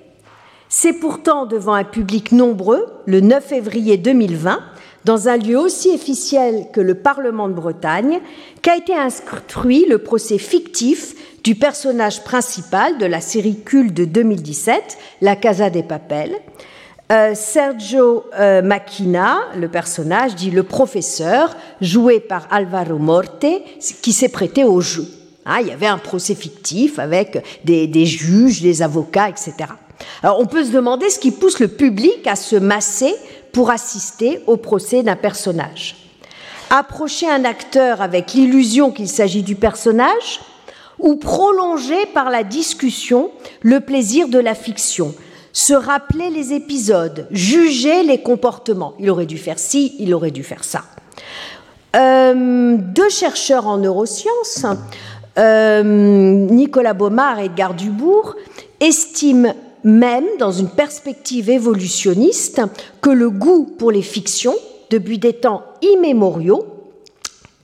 C'est 0.70 0.94
pourtant 0.94 1.44
devant 1.44 1.74
un 1.74 1.84
public 1.84 2.32
nombreux, 2.32 2.86
le 3.04 3.20
9 3.20 3.44
février 3.44 3.98
2020, 3.98 4.58
dans 5.04 5.28
un 5.28 5.36
lieu 5.36 5.58
aussi 5.58 5.90
officiel 5.90 6.68
que 6.72 6.80
le 6.80 6.94
Parlement 6.94 7.48
de 7.48 7.52
Bretagne, 7.52 8.20
qu'a 8.62 8.78
été 8.78 8.94
instruit 8.94 9.84
le 9.86 9.98
procès 9.98 10.38
fictif 10.38 11.14
du 11.44 11.56
personnage 11.56 12.24
principal 12.24 12.96
de 12.96 13.04
la 13.04 13.20
série 13.20 13.60
culte 13.60 13.92
de 13.92 14.06
2017, 14.06 14.96
La 15.20 15.36
Casa 15.36 15.68
des 15.68 15.82
Papels. 15.82 16.38
Euh, 17.12 17.34
Sergio 17.34 18.24
euh, 18.40 18.62
le 18.62 19.66
personnage, 19.66 20.36
dit 20.36 20.50
le 20.50 20.62
professeur, 20.62 21.54
joué 21.82 22.18
par 22.18 22.48
Alvaro 22.50 22.96
Morte, 22.96 23.44
qui 24.00 24.14
s'est 24.14 24.30
prêté 24.30 24.64
au 24.64 24.80
jeu. 24.80 25.06
Hein, 25.44 25.58
il 25.60 25.68
y 25.68 25.72
avait 25.72 25.86
un 25.86 25.98
procès 25.98 26.34
fictif 26.34 26.98
avec 26.98 27.44
des, 27.64 28.06
juges, 28.06 28.62
des 28.62 28.82
avocats, 28.82 29.28
etc. 29.28 29.54
Alors 30.22 30.38
on 30.38 30.46
peut 30.46 30.64
se 30.64 30.70
demander 30.70 31.10
ce 31.10 31.18
qui 31.18 31.32
pousse 31.32 31.58
le 31.58 31.68
public 31.68 32.26
à 32.26 32.36
se 32.36 32.56
masser 32.56 33.14
pour 33.52 33.70
assister 33.70 34.40
au 34.46 34.56
procès 34.56 35.02
d'un 35.02 35.16
personnage. 35.16 35.96
Approcher 36.70 37.28
un 37.28 37.44
acteur 37.44 38.00
avec 38.00 38.32
l'illusion 38.32 38.92
qu'il 38.92 39.08
s'agit 39.08 39.42
du 39.42 39.56
personnage 39.56 40.40
ou 40.98 41.16
prolonger 41.16 42.06
par 42.14 42.30
la 42.30 42.44
discussion 42.44 43.30
le 43.62 43.80
plaisir 43.80 44.28
de 44.28 44.38
la 44.38 44.54
fiction, 44.54 45.14
se 45.52 45.74
rappeler 45.74 46.30
les 46.30 46.52
épisodes, 46.52 47.26
juger 47.30 48.04
les 48.04 48.22
comportements. 48.22 48.94
Il 49.00 49.10
aurait 49.10 49.26
dû 49.26 49.38
faire 49.38 49.58
ci, 49.58 49.96
il 49.98 50.14
aurait 50.14 50.30
dû 50.30 50.44
faire 50.44 50.64
ça. 50.64 50.84
Euh, 51.94 52.76
deux 52.78 53.10
chercheurs 53.10 53.66
en 53.66 53.76
neurosciences 53.76 54.64
euh, 55.38 55.82
Nicolas 55.82 56.94
Baumard 56.94 57.40
et 57.40 57.46
Edgar 57.46 57.74
Dubourg 57.74 58.36
estiment 58.80 59.54
même, 59.84 60.26
dans 60.38 60.52
une 60.52 60.68
perspective 60.68 61.50
évolutionniste, 61.50 62.62
que 63.00 63.10
le 63.10 63.30
goût 63.30 63.64
pour 63.78 63.90
les 63.90 64.02
fictions, 64.02 64.54
depuis 64.90 65.18
des 65.18 65.32
temps 65.32 65.64
immémoriaux, 65.80 66.66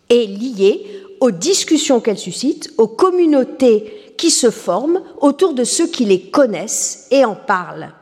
est 0.09 0.27
lié 0.27 0.87
aux 1.21 1.31
discussions 1.31 2.01
qu'elles 2.01 2.19
suscitent, 2.19 2.73
aux 2.79 2.89
communautés 2.89 4.15
qui 4.17 4.31
se 4.31 4.51
forment 4.51 5.01
autour 5.21 5.53
de 5.53 5.65
ceux 5.65 5.87
qui 5.87 6.05
les 6.05 6.23
connaissent 6.23 7.07
et 7.11 7.25
en 7.25 7.35
parlent. 7.35 7.93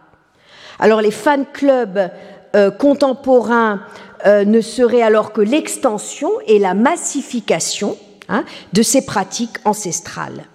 Alors 0.78 1.00
les 1.00 1.10
fan 1.10 1.44
clubs 1.52 2.10
euh, 2.54 2.70
contemporains 2.70 3.80
euh, 4.26 4.44
ne 4.44 4.60
seraient 4.60 5.02
alors 5.02 5.32
que 5.32 5.40
l'extension 5.40 6.30
et 6.46 6.58
la 6.58 6.74
massification 6.74 7.96
Hein, 8.28 8.44
de 8.72 8.82
ces 8.82 9.06
pratiques 9.06 9.58
ancestrales. 9.64 10.46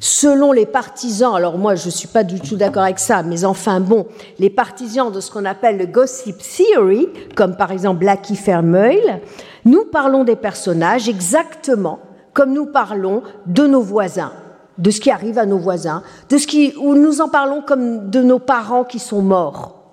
Selon 0.00 0.52
les 0.52 0.64
partisans, 0.64 1.34
alors 1.34 1.58
moi 1.58 1.74
je 1.74 1.86
ne 1.86 1.90
suis 1.90 2.08
pas 2.08 2.24
du 2.24 2.40
tout 2.40 2.56
d'accord 2.56 2.84
avec 2.84 2.98
ça, 2.98 3.22
mais 3.22 3.44
enfin 3.44 3.78
bon, 3.78 4.06
les 4.38 4.48
partisans 4.48 5.12
de 5.12 5.20
ce 5.20 5.30
qu'on 5.30 5.44
appelle 5.44 5.76
le 5.76 5.84
gossip 5.84 6.36
theory, 6.38 7.08
comme 7.36 7.56
par 7.56 7.72
exemple 7.72 7.98
Blackie 7.98 8.36
Fermeuil, 8.36 9.20
nous 9.66 9.84
parlons 9.84 10.24
des 10.24 10.36
personnages 10.36 11.10
exactement 11.10 11.98
comme 12.32 12.54
nous 12.54 12.66
parlons 12.66 13.22
de 13.44 13.66
nos 13.66 13.82
voisins, 13.82 14.32
de 14.78 14.90
ce 14.90 15.00
qui 15.00 15.10
arrive 15.10 15.36
à 15.36 15.44
nos 15.44 15.58
voisins, 15.58 16.02
de 16.30 16.38
ce 16.38 16.46
qui, 16.46 16.72
ou 16.80 16.94
nous 16.94 17.20
en 17.20 17.28
parlons 17.28 17.60
comme 17.60 18.08
de 18.08 18.22
nos 18.22 18.38
parents 18.38 18.84
qui 18.84 18.98
sont 18.98 19.20
morts. 19.20 19.92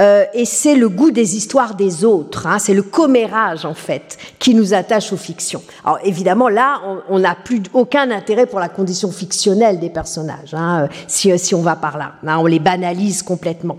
Euh, 0.00 0.24
et 0.34 0.44
c'est 0.44 0.74
le 0.74 0.90
goût 0.90 1.10
des 1.10 1.36
histoires 1.36 1.74
des 1.74 2.04
autres, 2.04 2.46
hein, 2.46 2.58
c'est 2.58 2.74
le 2.74 2.82
commérage 2.82 3.64
en 3.64 3.72
fait 3.72 4.18
qui 4.38 4.54
nous 4.54 4.74
attache 4.74 5.10
aux 5.10 5.16
fictions. 5.16 5.62
Alors 5.84 5.98
évidemment 6.04 6.50
là, 6.50 6.82
on 7.08 7.18
n'a 7.18 7.34
plus 7.34 7.62
aucun 7.72 8.10
intérêt 8.10 8.44
pour 8.44 8.60
la 8.60 8.68
condition 8.68 9.10
fictionnelle 9.10 9.80
des 9.80 9.88
personnages, 9.88 10.52
hein, 10.52 10.82
euh, 10.82 10.88
si, 11.06 11.36
si, 11.38 11.54
on 11.54 11.62
va 11.62 11.76
par 11.76 11.96
là, 11.96 12.12
hein, 12.26 12.36
on 12.38 12.44
les 12.44 12.58
banalise 12.58 13.22
complètement. 13.22 13.78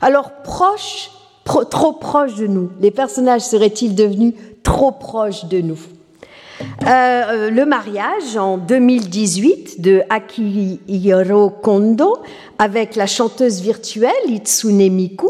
Alors 0.00 0.30
proches, 0.42 1.10
trop 1.44 1.92
proches 1.92 2.36
de 2.36 2.46
nous, 2.46 2.70
les 2.80 2.90
personnages 2.90 3.42
seraient-ils 3.42 3.94
devenus 3.94 4.32
trop 4.62 4.92
proches 4.92 5.44
de 5.44 5.60
nous? 5.60 5.78
Euh, 6.86 7.50
le 7.50 7.64
mariage 7.64 8.36
en 8.36 8.58
2018 8.58 9.80
de 9.80 10.02
Akihiro 10.10 11.50
Kondo 11.50 12.18
avec 12.58 12.96
la 12.96 13.06
chanteuse 13.06 13.60
virtuelle 13.60 14.10
Itsune 14.28 14.90
Miku, 14.90 15.28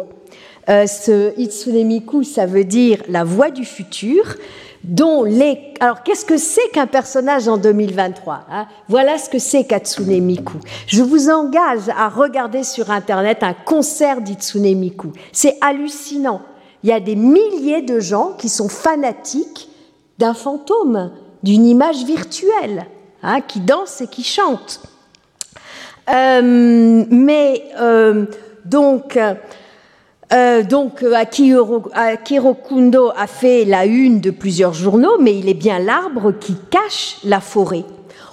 euh, 0.68 0.86
ce 0.86 1.38
Itsune 1.38 1.86
Miku, 1.86 2.22
ça 2.22 2.46
veut 2.46 2.64
dire 2.64 3.02
la 3.08 3.24
voix 3.24 3.50
du 3.50 3.64
futur, 3.64 4.36
dont 4.84 5.24
les... 5.24 5.74
Alors, 5.80 6.02
qu'est-ce 6.02 6.24
que 6.24 6.36
c'est 6.36 6.68
qu'un 6.72 6.86
personnage 6.86 7.48
en 7.48 7.56
2023 7.56 8.46
hein? 8.50 8.66
Voilà 8.88 9.18
ce 9.18 9.28
que 9.28 9.38
c'est 9.38 9.64
qu'Atsune 9.64 10.22
Miku. 10.22 10.58
Je 10.86 11.02
vous 11.02 11.28
engage 11.28 11.88
à 11.96 12.08
regarder 12.08 12.62
sur 12.62 12.90
Internet 12.90 13.42
un 13.42 13.54
concert 13.54 14.20
d'Itsune 14.20 14.74
Miku. 14.78 15.12
C'est 15.32 15.56
hallucinant. 15.60 16.42
Il 16.82 16.90
y 16.90 16.92
a 16.92 17.00
des 17.00 17.16
milliers 17.16 17.82
de 17.82 18.00
gens 18.00 18.32
qui 18.38 18.48
sont 18.48 18.68
fanatiques 18.68 19.68
d'un 20.18 20.34
fantôme, 20.34 21.12
d'une 21.42 21.66
image 21.66 22.04
virtuelle, 22.04 22.86
hein, 23.22 23.40
qui 23.40 23.60
danse 23.60 24.00
et 24.00 24.06
qui 24.06 24.22
chante. 24.22 24.80
Euh, 26.08 27.04
mais 27.10 27.64
euh, 27.78 28.26
donc, 28.64 29.18
euh, 30.32 30.62
donc 30.62 31.02
euh, 31.02 31.14
Akiro, 31.14 32.54
Kundo 32.54 33.10
a 33.16 33.26
fait 33.26 33.64
la 33.64 33.84
une 33.84 34.20
de 34.20 34.30
plusieurs 34.30 34.74
journaux, 34.74 35.18
mais 35.20 35.36
il 35.36 35.48
est 35.48 35.54
bien 35.54 35.80
l'arbre 35.80 36.32
qui 36.32 36.54
cache 36.70 37.16
la 37.24 37.40
forêt. 37.40 37.84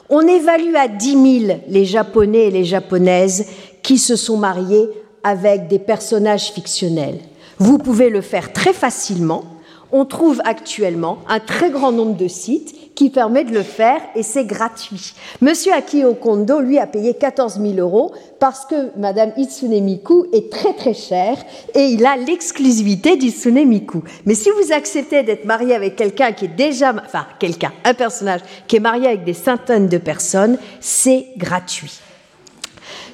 On 0.09 0.21
évalue 0.21 0.75
à 0.75 0.87
10 0.87 1.41
000 1.47 1.59
les 1.67 1.85
Japonais 1.85 2.47
et 2.47 2.51
les 2.51 2.65
Japonaises 2.65 3.47
qui 3.81 3.97
se 3.97 4.15
sont 4.15 4.37
mariés 4.37 4.87
avec 5.23 5.67
des 5.67 5.79
personnages 5.79 6.51
fictionnels. 6.51 7.19
Vous 7.57 7.79
pouvez 7.79 8.09
le 8.09 8.21
faire 8.21 8.53
très 8.53 8.73
facilement. 8.73 9.43
On 9.91 10.05
trouve 10.05 10.39
actuellement 10.45 11.17
un 11.27 11.39
très 11.39 11.71
grand 11.71 11.91
nombre 11.91 12.15
de 12.15 12.27
sites 12.27 12.75
qui 12.97 13.11
permet 13.11 13.43
de 13.43 13.53
le 13.53 13.61
faire 13.61 14.01
et 14.15 14.23
c'est 14.23 14.43
gratuit. 14.43 15.13
Monsieur 15.39 15.71
Akio 15.71 16.15
Kondo, 16.15 16.59
lui, 16.59 16.79
a 16.79 16.87
payé 16.87 17.13
14 17.13 17.61
000 17.61 17.75
euros 17.75 18.11
parce 18.39 18.65
que 18.65 18.89
Madame 18.97 19.33
Itsune 19.37 19.83
Miku 19.83 20.25
est 20.33 20.51
très 20.51 20.73
très 20.73 20.95
chère 20.95 21.37
et 21.75 21.83
il 21.83 22.03
a 22.07 22.17
l'exclusivité 22.17 23.15
d'Itsune 23.15 23.63
Miku. 23.65 24.01
Mais 24.25 24.33
si 24.33 24.49
vous 24.49 24.73
acceptez 24.73 25.21
d'être 25.21 25.45
marié 25.45 25.75
avec 25.75 25.95
quelqu'un 25.95 26.31
qui 26.31 26.45
est 26.45 26.55
déjà, 26.55 26.91
enfin 27.05 27.27
quelqu'un, 27.37 27.71
un 27.85 27.93
personnage 27.93 28.41
qui 28.65 28.77
est 28.77 28.79
marié 28.79 29.05
avec 29.05 29.23
des 29.23 29.35
centaines 29.35 29.87
de 29.87 29.99
personnes, 29.99 30.57
c'est 30.79 31.27
gratuit. 31.37 31.99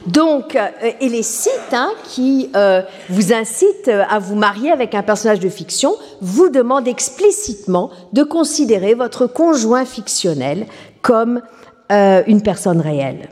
Donc, 0.06 0.56
euh, 0.56 0.68
et 1.00 1.10
les 1.10 1.24
sites 1.24 1.74
hein, 1.74 1.92
qui 2.04 2.50
euh, 2.56 2.82
vous 3.10 3.34
incitent 3.34 3.92
à 4.10 4.20
vous 4.20 4.36
marier 4.36 4.72
avec 4.72 4.96
un 4.96 5.04
personnage 5.04 5.40
de 5.40 5.50
fiction 5.50 5.96
vous 6.22 6.50
demandent 6.50 6.88
explicitement 6.88 7.90
de 8.12 8.24
considérer 8.24 8.96
votre 8.96 9.28
conjoint 9.28 9.86
fictionnel 9.86 10.68
comme 11.02 11.42
euh, 11.92 12.22
une 12.28 12.42
personne 12.42 12.82
réelle. 12.82 13.30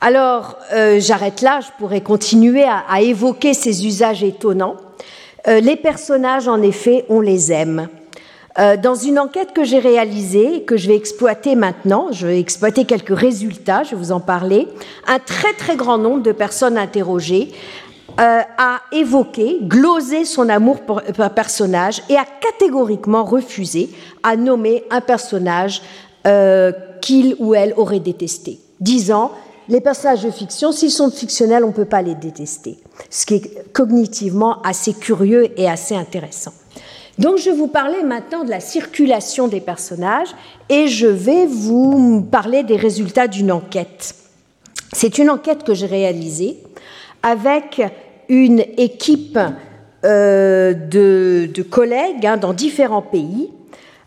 Alors, 0.00 0.56
j'arrête 0.98 1.42
là, 1.42 1.60
je 1.60 1.68
pourrais 1.78 2.00
continuer 2.00 2.64
à 2.64 3.00
évoquer 3.00 3.54
ces 3.54 3.86
usages 3.86 4.24
étonnants. 4.24 4.74
les 5.46 5.76
personnages, 5.76 6.48
en 6.48 6.60
effet, 6.60 7.04
on 7.08 7.20
les 7.20 7.52
aime. 7.52 7.86
Euh, 8.58 8.76
dans 8.76 8.94
une 8.94 9.18
enquête 9.18 9.52
que 9.54 9.64
j'ai 9.64 9.78
réalisée, 9.78 10.62
que 10.64 10.76
je 10.76 10.88
vais 10.88 10.96
exploiter 10.96 11.54
maintenant, 11.54 12.08
je 12.12 12.26
vais 12.26 12.38
exploiter 12.38 12.84
quelques 12.84 13.16
résultats, 13.16 13.82
je 13.82 13.90
vais 13.90 13.96
vous 13.96 14.12
en 14.12 14.20
parler, 14.20 14.68
un 15.06 15.18
très 15.18 15.54
très 15.54 15.76
grand 15.76 15.96
nombre 15.96 16.22
de 16.22 16.32
personnes 16.32 16.76
interrogées 16.76 17.52
euh, 18.20 18.40
a 18.58 18.82
évoqué, 18.92 19.58
glosé 19.62 20.26
son 20.26 20.50
amour 20.50 20.80
pour 20.80 21.00
un 21.18 21.30
personnage 21.30 22.02
et 22.10 22.16
a 22.16 22.26
catégoriquement 22.40 23.24
refusé 23.24 23.88
à 24.22 24.36
nommer 24.36 24.84
un 24.90 25.00
personnage 25.00 25.80
euh, 26.26 26.72
qu'il 27.00 27.36
ou 27.38 27.54
elle 27.54 27.72
aurait 27.78 28.00
détesté, 28.00 28.60
disant 28.80 29.32
les 29.68 29.80
personnages 29.80 30.24
de 30.24 30.30
fiction, 30.30 30.72
s'ils 30.72 30.90
sont 30.90 31.10
fictionnels, 31.10 31.64
on 31.64 31.68
ne 31.68 31.72
peut 31.72 31.86
pas 31.86 32.02
les 32.02 32.14
détester, 32.14 32.76
ce 33.08 33.24
qui 33.24 33.34
est 33.36 33.72
cognitivement 33.72 34.60
assez 34.60 34.92
curieux 34.92 35.48
et 35.58 35.70
assez 35.70 35.94
intéressant. 35.94 36.52
Donc 37.22 37.38
je 37.38 37.50
vous 37.50 37.68
parler 37.68 38.02
maintenant 38.02 38.42
de 38.42 38.50
la 38.50 38.58
circulation 38.58 39.46
des 39.46 39.60
personnages 39.60 40.34
et 40.68 40.88
je 40.88 41.06
vais 41.06 41.46
vous 41.46 42.20
parler 42.20 42.64
des 42.64 42.74
résultats 42.74 43.28
d'une 43.28 43.52
enquête. 43.52 44.16
C'est 44.92 45.18
une 45.18 45.30
enquête 45.30 45.62
que 45.62 45.72
j'ai 45.72 45.86
réalisée 45.86 46.56
avec 47.22 47.80
une 48.28 48.64
équipe 48.76 49.38
euh, 50.04 50.74
de, 50.74 51.62
collègues 51.62 52.26
hein, 52.26 52.38
dans 52.38 52.52
différents 52.52 53.02
pays. 53.02 53.50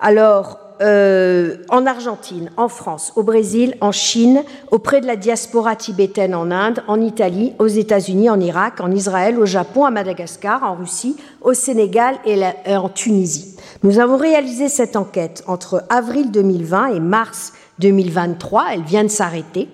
Alors, 0.01 0.59
euh, 0.81 1.57
en 1.69 1.85
Argentine, 1.85 2.51
en 2.57 2.67
France, 2.67 3.13
au 3.15 3.23
Brésil, 3.23 3.75
en 3.81 3.91
Chine, 3.91 4.43
auprès 4.71 5.01
de 5.01 5.07
la 5.07 5.15
diaspora 5.15 5.75
tibétaine 5.75 6.35
en 6.35 6.51
Inde, 6.51 6.83
en 6.87 7.01
Italie, 7.01 7.53
aux 7.59 7.67
États-Unis, 7.67 8.29
en 8.29 8.39
Irak, 8.39 8.81
en 8.81 8.91
Israël, 8.91 9.39
au 9.39 9.45
Japon, 9.45 9.85
à 9.85 9.91
Madagascar, 9.91 10.63
en 10.63 10.75
Russie, 10.75 11.15
au 11.41 11.53
Sénégal 11.53 12.15
et 12.25 12.75
en 12.75 12.89
Tunisie. 12.89 13.55
Nous 13.83 13.99
avons 13.99 14.17
réalisé 14.17 14.69
cette 14.69 14.95
enquête 14.95 15.43
entre 15.47 15.83
avril 15.89 16.31
2020 16.31 16.95
et 16.95 16.99
mars 16.99 17.53
2023. 17.79 18.65
Elle 18.73 18.83
vient 18.83 19.03
de 19.03 19.09
s'arrêter 19.09 19.69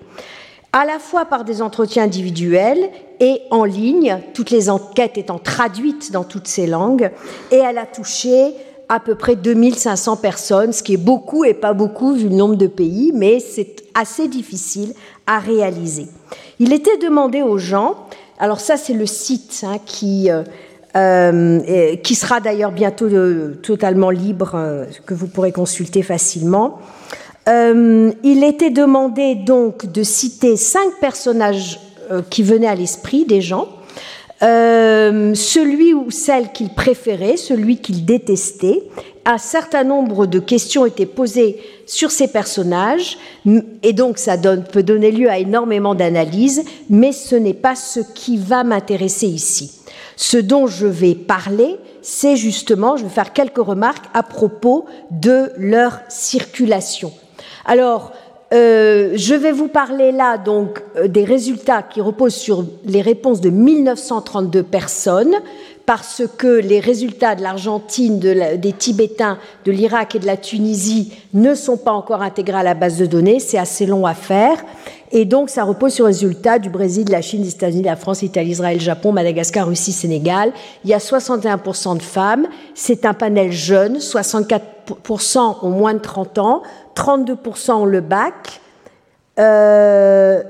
à 0.72 0.86
la 0.86 0.98
fois 0.98 1.26
par 1.26 1.44
des 1.44 1.60
entretiens 1.60 2.04
individuels 2.04 2.90
et 3.20 3.42
en 3.50 3.64
ligne, 3.64 4.18
toutes 4.32 4.50
les 4.50 4.70
enquêtes 4.70 5.18
étant 5.18 5.38
traduites 5.38 6.12
dans 6.12 6.24
toutes 6.24 6.48
ces 6.48 6.66
langues, 6.66 7.10
et 7.50 7.56
elle 7.56 7.78
a 7.78 7.86
touché 7.86 8.54
à 8.92 9.00
peu 9.00 9.14
près 9.14 9.36
2500 9.36 10.16
personnes, 10.18 10.74
ce 10.74 10.82
qui 10.82 10.92
est 10.92 10.98
beaucoup 10.98 11.46
et 11.46 11.54
pas 11.54 11.72
beaucoup 11.72 12.12
vu 12.12 12.28
le 12.28 12.34
nombre 12.34 12.56
de 12.56 12.66
pays, 12.66 13.10
mais 13.14 13.40
c'est 13.40 13.76
assez 13.94 14.28
difficile 14.28 14.92
à 15.26 15.38
réaliser. 15.38 16.08
Il 16.58 16.74
était 16.74 16.98
demandé 16.98 17.40
aux 17.40 17.56
gens, 17.56 17.96
alors 18.38 18.60
ça 18.60 18.76
c'est 18.76 18.92
le 18.92 19.06
site 19.06 19.64
hein, 19.66 19.78
qui, 19.86 20.30
euh, 20.30 20.42
euh, 20.94 21.96
qui 21.96 22.14
sera 22.14 22.40
d'ailleurs 22.40 22.70
bientôt 22.70 23.06
euh, 23.06 23.54
totalement 23.62 24.10
libre, 24.10 24.84
que 25.06 25.14
vous 25.14 25.26
pourrez 25.26 25.52
consulter 25.52 26.02
facilement. 26.02 26.78
il 27.46 28.44
était 28.44 28.70
demandé 28.70 29.36
donc 29.36 29.90
de 29.90 30.02
citer 30.02 30.58
cinq 30.58 31.00
personnages 31.00 31.80
qui 32.28 32.42
venaient 32.42 32.66
à 32.66 32.74
l'esprit 32.74 33.24
des 33.24 33.40
gens 33.40 33.68
euh, 34.42 35.34
celui 35.34 35.94
ou 35.94 36.10
celle 36.10 36.52
qu'il 36.52 36.70
préférait, 36.70 37.36
celui 37.36 37.76
qu'il 37.78 38.04
détestait. 38.04 38.82
Un 39.24 39.38
certain 39.38 39.84
nombre 39.84 40.26
de 40.26 40.40
questions 40.40 40.84
étaient 40.84 41.06
posées 41.06 41.60
sur 41.86 42.10
ces 42.10 42.26
personnages, 42.26 43.18
et 43.82 43.92
donc 43.92 44.18
ça 44.18 44.36
peut 44.36 44.82
donner 44.82 45.12
lieu 45.12 45.30
à 45.30 45.38
énormément 45.38 45.94
d'analyses, 45.94 46.64
mais 46.90 47.12
ce 47.12 47.36
n'est 47.36 47.54
pas 47.54 47.76
ce 47.76 48.00
qui 48.00 48.36
va 48.36 48.64
m'intéresser 48.64 49.28
ici. 49.28 49.80
Ce 50.16 50.36
dont 50.36 50.66
je 50.66 50.86
vais 50.86 51.14
parler, 51.14 51.76
c'est 52.02 52.34
justement, 52.34 52.96
je 52.96 53.04
vais 53.04 53.10
faire 53.10 53.32
quelques 53.32 53.58
remarques 53.58 54.06
à 54.12 54.24
propos 54.24 54.86
de 55.12 55.52
leur 55.56 56.00
circulation. 56.08 57.12
Alors, 57.64 58.12
euh, 58.52 59.12
je 59.14 59.34
vais 59.34 59.52
vous 59.52 59.68
parler 59.68 60.12
là 60.12 60.36
donc 60.36 60.82
euh, 60.96 61.08
des 61.08 61.24
résultats 61.24 61.82
qui 61.82 62.00
reposent 62.00 62.34
sur 62.34 62.64
les 62.84 63.00
réponses 63.00 63.40
de 63.40 63.48
1932 63.48 64.62
personnes, 64.62 65.34
parce 65.86 66.22
que 66.38 66.46
les 66.46 66.80
résultats 66.80 67.34
de 67.34 67.42
l'Argentine, 67.42 68.18
des 68.18 68.72
Tibétains, 68.72 69.38
de 69.64 69.72
l'Irak 69.72 70.14
et 70.14 70.18
de 70.18 70.26
la 70.26 70.36
Tunisie 70.36 71.12
ne 71.34 71.54
sont 71.54 71.76
pas 71.76 71.92
encore 71.92 72.22
intégrés 72.22 72.58
à 72.58 72.62
la 72.62 72.74
base 72.74 72.98
de 72.98 73.06
données, 73.06 73.40
c'est 73.40 73.58
assez 73.58 73.86
long 73.86 74.06
à 74.06 74.14
faire. 74.14 74.62
Et 75.10 75.26
donc, 75.26 75.50
ça 75.50 75.64
repose 75.64 75.92
sur 75.92 76.06
les 76.06 76.12
résultats 76.12 76.58
du 76.58 76.70
Brésil, 76.70 77.04
de 77.04 77.12
la 77.12 77.20
Chine, 77.20 77.42
des 77.42 77.50
États-Unis, 77.50 77.82
de 77.82 77.86
la 77.86 77.96
France, 77.96 78.22
l'Italie, 78.22 78.52
Israël, 78.52 78.80
Japon, 78.80 79.12
Madagascar, 79.12 79.68
Russie, 79.68 79.92
Sénégal. 79.92 80.52
Il 80.84 80.90
y 80.90 80.94
a 80.94 80.98
61% 80.98 81.98
de 81.98 82.02
femmes. 82.02 82.46
C'est 82.74 83.04
un 83.04 83.12
panel 83.12 83.52
jeune. 83.52 83.98
64% 83.98 85.56
ont 85.62 85.68
moins 85.68 85.92
de 85.92 85.98
30 85.98 86.38
ans. 86.38 86.62
32% 86.94 87.72
ont 87.72 87.84
le 87.84 88.00
bac. 88.00 88.60
Euh, 89.38 90.42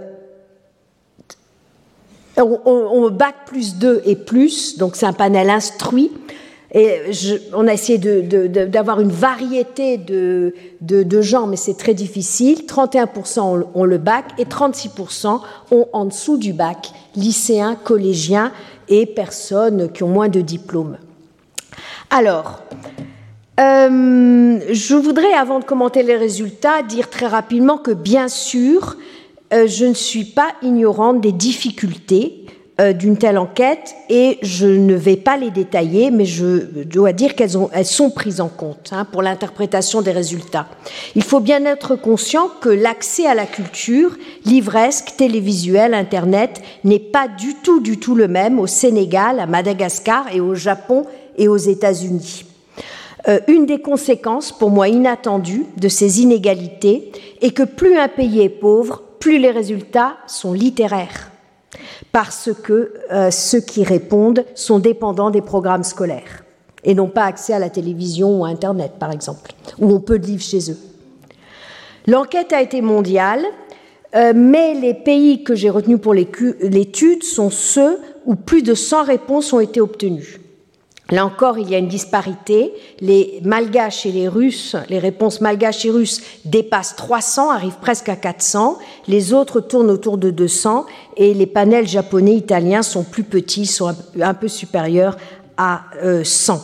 on, 2.36 3.10
bac 3.10 3.34
plus 3.46 3.76
2 3.76 4.02
et 4.04 4.16
plus, 4.16 4.78
donc 4.78 4.96
c'est 4.96 5.06
un 5.06 5.12
panel 5.12 5.50
instruit. 5.50 6.10
Et 6.74 7.02
on 7.52 7.68
a 7.68 7.74
essayé 7.74 7.98
d'avoir 7.98 9.00
une 9.00 9.10
variété 9.10 9.98
de, 9.98 11.20
gens, 11.20 11.46
mais 11.46 11.56
c'est 11.56 11.76
très 11.76 11.92
difficile. 11.92 12.64
31% 12.66 13.66
ont, 13.74 13.84
le 13.84 13.98
bac 13.98 14.24
et 14.38 14.46
36% 14.46 15.40
ont 15.70 15.86
en 15.92 16.04
dessous 16.06 16.38
du 16.38 16.54
bac, 16.54 16.92
lycéens, 17.14 17.74
collégiens 17.74 18.52
et 18.88 19.04
personnes 19.04 19.92
qui 19.92 20.02
ont 20.02 20.08
moins 20.08 20.30
de 20.30 20.40
diplômes. 20.40 20.96
Alors, 22.08 22.62
euh, 23.60 24.58
je 24.70 24.94
voudrais, 24.94 25.32
avant 25.34 25.58
de 25.58 25.64
commenter 25.64 26.02
les 26.02 26.16
résultats, 26.16 26.82
dire 26.82 27.10
très 27.10 27.26
rapidement 27.26 27.76
que 27.76 27.90
bien 27.90 28.28
sûr, 28.28 28.96
euh, 29.52 29.66
je 29.66 29.84
ne 29.84 29.94
suis 29.94 30.24
pas 30.24 30.48
ignorante 30.62 31.20
des 31.20 31.32
difficultés 31.32 32.46
euh, 32.80 32.94
d'une 32.94 33.18
telle 33.18 33.36
enquête 33.36 33.94
et 34.08 34.38
je 34.40 34.66
ne 34.66 34.94
vais 34.94 35.16
pas 35.16 35.36
les 35.36 35.50
détailler, 35.50 36.10
mais 36.10 36.24
je 36.24 36.84
dois 36.84 37.12
dire 37.12 37.34
qu'elles 37.34 37.58
elles 37.72 37.84
sont 37.84 38.08
prises 38.08 38.40
en 38.40 38.48
compte 38.48 38.88
hein, 38.92 39.04
pour 39.04 39.20
l'interprétation 39.20 40.00
des 40.00 40.12
résultats. 40.12 40.66
Il 41.14 41.22
faut 41.22 41.40
bien 41.40 41.66
être 41.66 41.94
conscient 41.96 42.48
que 42.62 42.70
l'accès 42.70 43.26
à 43.26 43.34
la 43.34 43.44
culture, 43.44 44.16
livresque, 44.46 45.12
télévisuelle, 45.18 45.92
Internet, 45.92 46.62
n'est 46.84 46.98
pas 46.98 47.28
du 47.28 47.54
tout, 47.62 47.80
du 47.80 47.98
tout 47.98 48.14
le 48.14 48.28
même 48.28 48.58
au 48.58 48.66
Sénégal, 48.66 49.38
à 49.38 49.46
Madagascar 49.46 50.34
et 50.34 50.40
au 50.40 50.54
Japon 50.54 51.04
et 51.36 51.48
aux 51.48 51.58
États-Unis. 51.58 52.46
Euh, 53.28 53.38
une 53.46 53.66
des 53.66 53.80
conséquences, 53.80 54.52
pour 54.52 54.70
moi 54.70 54.88
inattendues, 54.88 55.66
de 55.76 55.88
ces 55.88 56.22
inégalités 56.22 57.12
est 57.40 57.52
que 57.52 57.62
plus 57.62 57.96
un 57.96 58.08
pays 58.08 58.40
est 58.40 58.48
pauvre, 58.48 59.02
plus 59.20 59.38
les 59.38 59.50
résultats 59.50 60.16
sont 60.26 60.52
littéraires 60.52 61.30
parce 62.10 62.50
que 62.62 62.94
euh, 63.10 63.30
ceux 63.30 63.60
qui 63.60 63.84
répondent 63.84 64.44
sont 64.54 64.78
dépendants 64.78 65.30
des 65.30 65.40
programmes 65.40 65.84
scolaires 65.84 66.44
et 66.84 66.94
n'ont 66.94 67.08
pas 67.08 67.24
accès 67.24 67.54
à 67.54 67.58
la 67.58 67.70
télévision 67.70 68.40
ou 68.40 68.44
à 68.44 68.48
Internet, 68.48 68.92
par 68.98 69.12
exemple, 69.12 69.52
ou 69.78 69.92
ont 69.92 70.00
peu 70.00 70.18
de 70.18 70.26
livres 70.26 70.42
chez 70.42 70.70
eux. 70.70 70.78
L'enquête 72.06 72.52
a 72.52 72.60
été 72.60 72.82
mondiale, 72.82 73.44
euh, 74.14 74.32
mais 74.34 74.74
les 74.74 74.94
pays 74.94 75.44
que 75.44 75.54
j'ai 75.54 75.70
retenus 75.70 76.00
pour 76.00 76.12
l'étude 76.12 77.22
sont 77.22 77.50
ceux 77.50 77.98
où 78.26 78.34
plus 78.34 78.62
de 78.62 78.74
100 78.74 79.04
réponses 79.04 79.52
ont 79.52 79.60
été 79.60 79.80
obtenues. 79.80 80.41
Là 81.10 81.26
encore, 81.26 81.58
il 81.58 81.68
y 81.68 81.74
a 81.74 81.78
une 81.78 81.88
disparité. 81.88 82.72
Les 83.00 83.40
malgaches 83.44 84.06
et 84.06 84.12
les 84.12 84.28
russes, 84.28 84.76
les 84.88 84.98
réponses 84.98 85.40
malgaches 85.40 85.84
et 85.84 85.90
russes 85.90 86.22
dépassent 86.44 86.96
300, 86.96 87.50
arrivent 87.50 87.78
presque 87.80 88.08
à 88.08 88.16
400. 88.16 88.78
Les 89.08 89.34
autres 89.34 89.60
tournent 89.60 89.90
autour 89.90 90.16
de 90.16 90.30
200 90.30 90.86
et 91.16 91.34
les 91.34 91.46
panels 91.46 91.86
japonais, 91.86 92.34
italiens 92.34 92.82
sont 92.82 93.04
plus 93.04 93.24
petits, 93.24 93.66
sont 93.66 93.94
un 94.20 94.34
peu 94.34 94.48
supérieurs 94.48 95.16
à 95.56 95.82
100. 96.24 96.54
Euh, 96.54 96.56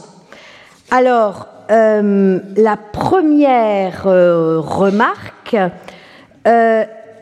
Alors, 0.90 1.46
euh, 1.70 2.38
la 2.56 2.76
première 2.76 4.06
euh, 4.06 4.60
remarque 4.60 5.56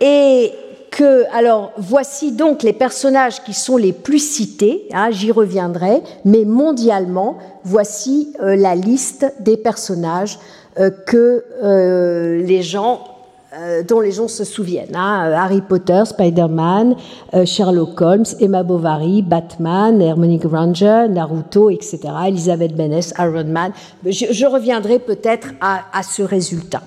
est 0.00 0.52
alors 1.04 1.72
voici 1.76 2.32
donc 2.32 2.62
les 2.62 2.72
personnages 2.72 3.42
qui 3.42 3.52
sont 3.52 3.76
les 3.76 3.92
plus 3.92 4.18
cités, 4.18 4.88
hein, 4.92 5.10
j'y 5.10 5.32
reviendrai, 5.32 6.02
mais 6.24 6.44
mondialement, 6.44 7.38
voici 7.64 8.32
euh, 8.40 8.56
la 8.56 8.74
liste 8.74 9.32
des 9.40 9.56
personnages 9.56 10.38
euh, 10.78 10.90
que 11.06 11.44
euh, 11.62 12.42
les 12.42 12.62
gens 12.62 13.00
dont 13.88 14.00
les 14.00 14.12
gens 14.12 14.28
se 14.28 14.44
souviennent. 14.44 14.94
Hein. 14.94 15.32
Harry 15.34 15.62
Potter, 15.62 16.02
Spider-Man, 16.04 16.94
Sherlock 17.46 17.98
Holmes, 17.98 18.26
Emma 18.38 18.62
Bovary, 18.62 19.22
Batman, 19.22 20.02
Hermione 20.02 20.36
Granger, 20.36 21.06
Naruto, 21.08 21.70
etc., 21.70 22.00
Elizabeth 22.26 22.76
Bennet, 22.76 23.14
Iron 23.18 23.44
Man. 23.44 23.72
Je, 24.04 24.44
reviendrai 24.44 24.98
peut-être 24.98 25.48
à, 25.62 25.84
à, 25.94 26.02
ce 26.02 26.20
résultat. 26.20 26.82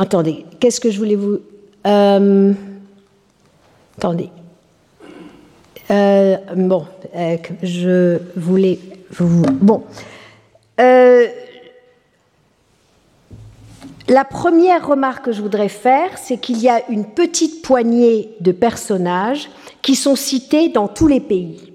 Attendez, 0.00 0.46
qu'est-ce 0.60 0.80
que 0.80 0.92
je 0.92 0.98
voulais 0.98 1.16
vous... 1.16 1.40
Euh, 1.84 2.52
attendez. 3.96 4.30
Euh, 5.90 6.36
bon, 6.54 6.86
euh, 7.16 7.36
je 7.64 8.18
voulais 8.36 8.78
vous... 9.10 9.42
Bon. 9.42 9.82
la 10.78 11.32
première 14.24 14.86
remarque 14.86 15.24
que 15.24 15.32
je 15.32 15.42
voudrais 15.42 15.68
faire, 15.68 16.16
c'est 16.16 16.38
qu'il 16.38 16.58
y 16.58 16.68
a 16.68 16.88
une 16.90 17.04
petite 17.04 17.62
poignée 17.62 18.36
de 18.40 18.52
personnages 18.52 19.50
qui 19.82 19.96
sont 19.96 20.14
cités 20.14 20.68
dans 20.68 20.86
tous 20.86 21.08
les 21.08 21.20
pays. 21.20 21.72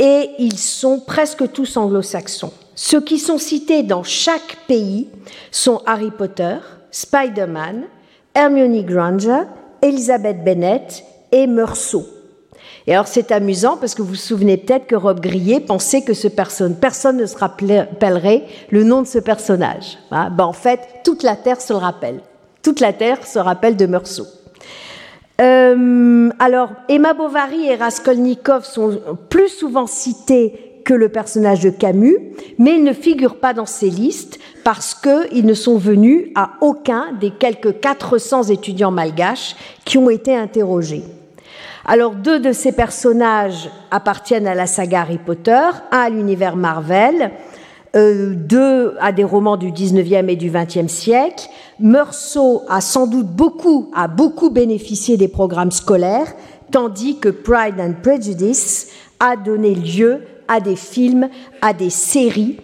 Et 0.00 0.30
ils 0.40 0.58
sont 0.58 0.98
presque 0.98 1.52
tous 1.52 1.76
anglo-saxons. 1.76 2.52
Ceux 2.74 3.00
qui 3.00 3.20
sont 3.20 3.38
cités 3.38 3.84
dans 3.84 4.02
chaque 4.02 4.56
pays 4.66 5.06
sont 5.52 5.82
Harry 5.86 6.10
Potter, 6.10 6.56
Spider-Man, 6.94 7.86
Hermione 8.36 8.84
Granger, 8.84 9.42
Elizabeth 9.82 10.44
Bennet 10.44 10.86
et 11.32 11.48
Meursault. 11.48 12.06
Et 12.86 12.92
alors 12.92 13.08
c'est 13.08 13.32
amusant 13.32 13.76
parce 13.76 13.96
que 13.96 14.02
vous 14.02 14.10
vous 14.10 14.14
souvenez 14.14 14.58
peut-être 14.58 14.86
que 14.86 14.94
Rob 14.94 15.18
Grillet 15.18 15.58
pensait 15.58 16.02
que 16.02 16.14
ce 16.14 16.28
personne, 16.28 16.76
personne 16.76 17.16
ne 17.16 17.26
se 17.26 17.36
rappellerait 17.36 18.44
le 18.70 18.84
nom 18.84 19.02
de 19.02 19.08
ce 19.08 19.18
personnage. 19.18 19.98
Hein? 20.12 20.30
Ben, 20.30 20.44
en 20.44 20.52
fait, 20.52 20.80
toute 21.02 21.24
la 21.24 21.34
Terre 21.34 21.60
se 21.60 21.72
le 21.72 21.80
rappelle. 21.80 22.20
Toute 22.62 22.78
la 22.78 22.92
Terre 22.92 23.26
se 23.26 23.40
rappelle 23.40 23.76
de 23.76 23.86
Meursault. 23.86 24.28
Euh, 25.40 26.30
alors, 26.38 26.70
Emma 26.88 27.12
Bovary 27.12 27.66
et 27.66 27.74
Raskolnikov 27.74 28.64
sont 28.64 29.00
plus 29.28 29.48
souvent 29.48 29.88
cités 29.88 30.73
que 30.84 30.94
le 30.94 31.08
personnage 31.08 31.60
de 31.60 31.70
Camus, 31.70 32.18
mais 32.58 32.76
ils 32.76 32.84
ne 32.84 32.92
figurent 32.92 33.40
pas 33.40 33.54
dans 33.54 33.66
ces 33.66 33.90
listes 33.90 34.38
parce 34.64 34.94
qu'ils 34.94 35.46
ne 35.46 35.54
sont 35.54 35.78
venus 35.78 36.28
à 36.34 36.52
aucun 36.60 37.12
des 37.20 37.30
quelques 37.30 37.80
400 37.80 38.44
étudiants 38.44 38.90
malgaches 38.90 39.56
qui 39.84 39.98
ont 39.98 40.10
été 40.10 40.36
interrogés. 40.36 41.02
Alors 41.86 42.12
deux 42.12 42.40
de 42.40 42.52
ces 42.52 42.72
personnages 42.72 43.70
appartiennent 43.90 44.46
à 44.46 44.54
la 44.54 44.66
saga 44.66 45.02
Harry 45.02 45.18
Potter, 45.18 45.68
un 45.90 45.98
à 45.98 46.08
l'univers 46.08 46.56
Marvel, 46.56 47.32
euh, 47.94 48.34
deux 48.34 48.94
à 49.00 49.12
des 49.12 49.24
romans 49.24 49.56
du 49.56 49.70
19e 49.70 50.28
et 50.28 50.36
du 50.36 50.50
20e 50.50 50.88
siècle. 50.88 51.46
Meursault 51.78 52.62
a 52.68 52.80
sans 52.80 53.06
doute 53.06 53.28
beaucoup, 53.28 53.90
a 53.94 54.08
beaucoup 54.08 54.50
bénéficié 54.50 55.16
des 55.16 55.28
programmes 55.28 55.70
scolaires, 55.70 56.32
tandis 56.70 57.18
que 57.18 57.28
Pride 57.28 57.78
and 57.78 57.94
Prejudice 58.02 58.88
a 59.20 59.36
donné 59.36 59.74
lieu 59.74 60.22
à 60.48 60.60
des 60.60 60.76
films, 60.76 61.28
à 61.60 61.72
des 61.72 61.90
séries 61.90 62.58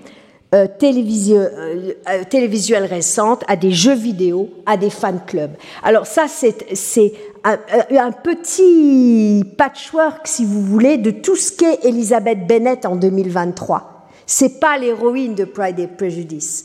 euh, 0.53 0.67
euh, 0.83 1.93
euh, 2.09 2.25
télévisuelles 2.29 2.85
récentes, 2.85 3.45
à 3.47 3.55
des 3.55 3.71
jeux 3.71 3.95
vidéo, 3.95 4.51
à 4.67 4.77
des 4.77 4.91
fan 4.91 5.21
clubs. 5.25 5.53
Alors 5.85 6.07
ça, 6.07 6.27
c'est 6.27 7.13
un, 7.45 8.11
petit 8.11 9.45
patchwork, 9.57 10.27
si 10.27 10.45
vous 10.45 10.61
voulez, 10.61 10.97
de 10.97 11.13
tout 11.13 11.37
ce 11.37 11.53
qu'est 11.53 11.85
Elisabeth 11.85 12.49
Bennett 12.49 12.85
en 12.85 12.97
2023. 12.97 14.09
C'est 14.27 14.59
pas 14.59 14.77
l'héroïne 14.77 15.37
de 15.37 15.45
Pride 15.45 15.79
and 15.79 15.97
Prejudice. 15.97 16.65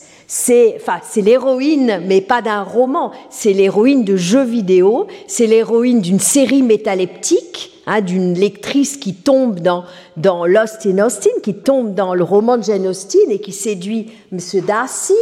Enfin, 0.76 0.98
c'est 1.08 1.22
l'héroïne, 1.22 2.02
mais 2.06 2.20
pas 2.20 2.42
d'un 2.42 2.64
roman. 2.64 3.12
C'est 3.30 3.52
l'héroïne 3.52 4.02
de 4.02 4.16
jeux 4.16 4.44
vidéo. 4.44 5.06
C'est 5.28 5.46
l'héroïne 5.46 6.00
d'une 6.00 6.20
série 6.20 6.62
métaleptique 6.62 7.75
Hein, 7.88 8.00
d'une 8.00 8.34
lectrice 8.34 8.96
qui 8.96 9.14
tombe 9.14 9.60
dans, 9.60 9.84
dans 10.16 10.44
Lost 10.44 10.86
in 10.86 10.98
Austin, 10.98 11.30
qui 11.44 11.54
tombe 11.54 11.94
dans 11.94 12.14
le 12.14 12.24
roman 12.24 12.56
de 12.56 12.64
Jane 12.64 12.88
Austen 12.88 13.30
et 13.30 13.38
qui 13.38 13.52
séduit 13.52 14.10
M. 14.32 14.40
Darcy. 14.66 15.14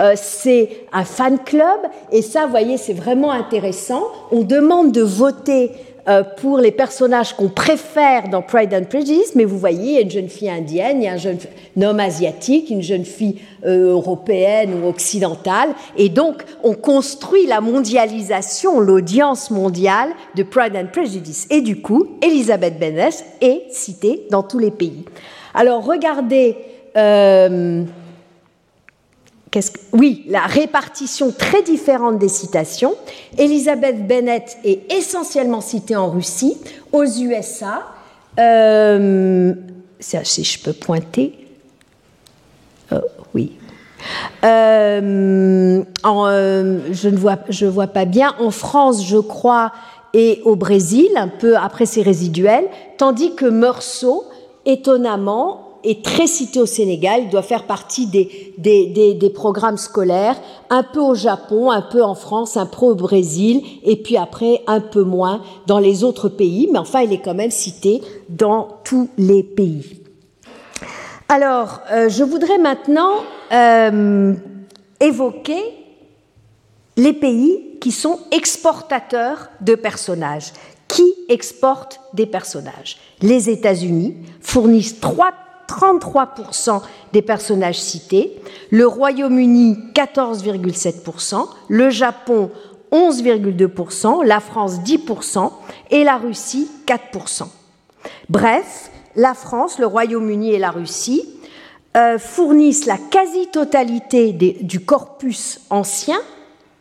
Euh, 0.00 0.14
c'est 0.16 0.86
un 0.92 1.04
fan 1.04 1.38
club 1.38 1.78
et 2.10 2.22
ça, 2.22 2.46
vous 2.46 2.50
voyez, 2.50 2.76
c'est 2.76 2.92
vraiment 2.92 3.30
intéressant. 3.30 4.02
On 4.32 4.42
demande 4.42 4.90
de 4.90 5.00
voter 5.00 5.70
pour 6.36 6.58
les 6.58 6.70
personnages 6.70 7.34
qu'on 7.34 7.48
préfère 7.48 8.28
dans 8.28 8.42
Pride 8.42 8.72
and 8.72 8.84
Prejudice, 8.84 9.34
mais 9.34 9.44
vous 9.44 9.58
voyez, 9.58 9.90
il 9.90 9.94
y 9.94 9.98
a 9.98 10.00
une 10.00 10.10
jeune 10.10 10.28
fille 10.28 10.48
indienne, 10.48 11.02
il 11.02 11.04
y 11.04 11.08
a 11.08 11.12
un 11.12 11.16
jeune 11.18 11.38
homme 11.82 12.00
asiatique, 12.00 12.70
une 12.70 12.82
jeune 12.82 13.04
fille 13.04 13.36
euh, 13.66 13.92
européenne 13.92 14.82
ou 14.82 14.88
occidentale, 14.88 15.70
et 15.96 16.08
donc 16.08 16.44
on 16.62 16.74
construit 16.74 17.46
la 17.46 17.60
mondialisation, 17.60 18.80
l'audience 18.80 19.50
mondiale 19.50 20.10
de 20.34 20.42
Pride 20.42 20.76
and 20.76 20.86
Prejudice. 20.92 21.46
Et 21.50 21.60
du 21.60 21.82
coup, 21.82 22.16
Elisabeth 22.22 22.78
Bennet 22.78 23.10
est 23.40 23.64
citée 23.70 24.26
dans 24.30 24.42
tous 24.42 24.58
les 24.58 24.70
pays. 24.70 25.04
Alors 25.54 25.84
regardez. 25.84 26.56
Euh, 26.96 27.84
oui, 29.92 30.24
la 30.28 30.42
répartition 30.42 31.32
très 31.32 31.62
différente 31.62 32.18
des 32.18 32.28
citations. 32.28 32.94
Elisabeth 33.36 34.06
Bennett 34.06 34.58
est 34.64 34.92
essentiellement 34.92 35.60
citée 35.60 35.96
en 35.96 36.10
Russie, 36.10 36.56
aux 36.92 37.04
USA. 37.04 37.82
Euh, 38.38 39.54
si 40.00 40.44
je 40.44 40.62
peux 40.62 40.72
pointer. 40.72 41.46
Oh, 42.92 42.96
oui. 43.34 43.52
Euh, 44.44 45.82
euh, 46.06 46.78
je 46.92 47.08
ne 47.08 47.16
vois, 47.16 47.86
pas 47.86 48.04
bien. 48.04 48.34
En 48.38 48.50
France, 48.50 49.04
je 49.06 49.18
crois, 49.18 49.72
et 50.14 50.40
au 50.44 50.56
Brésil, 50.56 51.08
un 51.16 51.28
peu 51.28 51.56
après 51.56 51.86
ces 51.86 52.02
résiduels, 52.02 52.66
tandis 52.96 53.34
que 53.34 53.46
Meursault, 53.46 54.24
étonnamment, 54.64 55.67
est 55.84 56.04
très 56.04 56.26
cité 56.26 56.60
au 56.60 56.66
Sénégal, 56.66 57.22
il 57.24 57.30
doit 57.30 57.42
faire 57.42 57.64
partie 57.64 58.06
des, 58.06 58.54
des, 58.58 59.14
des, 59.14 59.30
programmes 59.30 59.76
scolaires, 59.76 60.36
un 60.70 60.82
peu 60.82 61.00
au 61.00 61.14
Japon, 61.14 61.70
un 61.70 61.82
peu 61.82 62.02
en 62.02 62.14
France, 62.14 62.56
un 62.56 62.66
peu 62.66 62.86
au 62.86 62.94
Brésil, 62.94 63.62
et 63.84 63.96
puis 63.96 64.16
après 64.16 64.62
un 64.66 64.80
peu 64.80 65.02
moins 65.02 65.42
dans 65.66 65.78
les 65.78 66.04
autres 66.04 66.28
pays, 66.28 66.68
mais 66.72 66.78
enfin 66.78 67.02
il 67.02 67.12
est 67.12 67.20
quand 67.20 67.34
même 67.34 67.50
cité 67.50 68.00
dans 68.28 68.80
tous 68.84 69.08
les 69.16 69.42
pays. 69.42 70.02
Alors, 71.28 71.80
euh, 71.92 72.08
je 72.08 72.24
voudrais 72.24 72.58
maintenant 72.58 73.16
euh, 73.52 74.34
évoquer 75.00 75.62
les 76.96 77.12
pays 77.12 77.78
qui 77.80 77.92
sont 77.92 78.18
exportateurs 78.32 79.50
de 79.60 79.74
personnages. 79.74 80.52
Qui 80.88 81.04
exportent 81.28 82.00
des 82.14 82.24
personnages? 82.24 82.96
Les 83.20 83.50
États-Unis 83.50 84.16
fournissent 84.40 85.00
3 85.00 85.32
33% 85.68 86.80
des 87.12 87.22
personnages 87.22 87.78
cités, 87.78 88.40
le 88.70 88.86
Royaume-Uni 88.86 89.76
14,7%, 89.94 91.46
le 91.68 91.90
Japon 91.90 92.50
11,2%, 92.90 94.24
la 94.24 94.40
France 94.40 94.80
10% 94.80 95.52
et 95.90 96.04
la 96.04 96.16
Russie 96.16 96.70
4%. 96.86 97.46
Bref, 98.28 98.90
la 99.14 99.34
France, 99.34 99.78
le 99.78 99.86
Royaume-Uni 99.86 100.54
et 100.54 100.58
la 100.58 100.70
Russie 100.70 101.22
euh, 101.96 102.18
fournissent 102.18 102.86
la 102.86 102.96
quasi-totalité 102.96 104.32
du 104.32 104.80
corpus 104.80 105.60
ancien. 105.70 106.18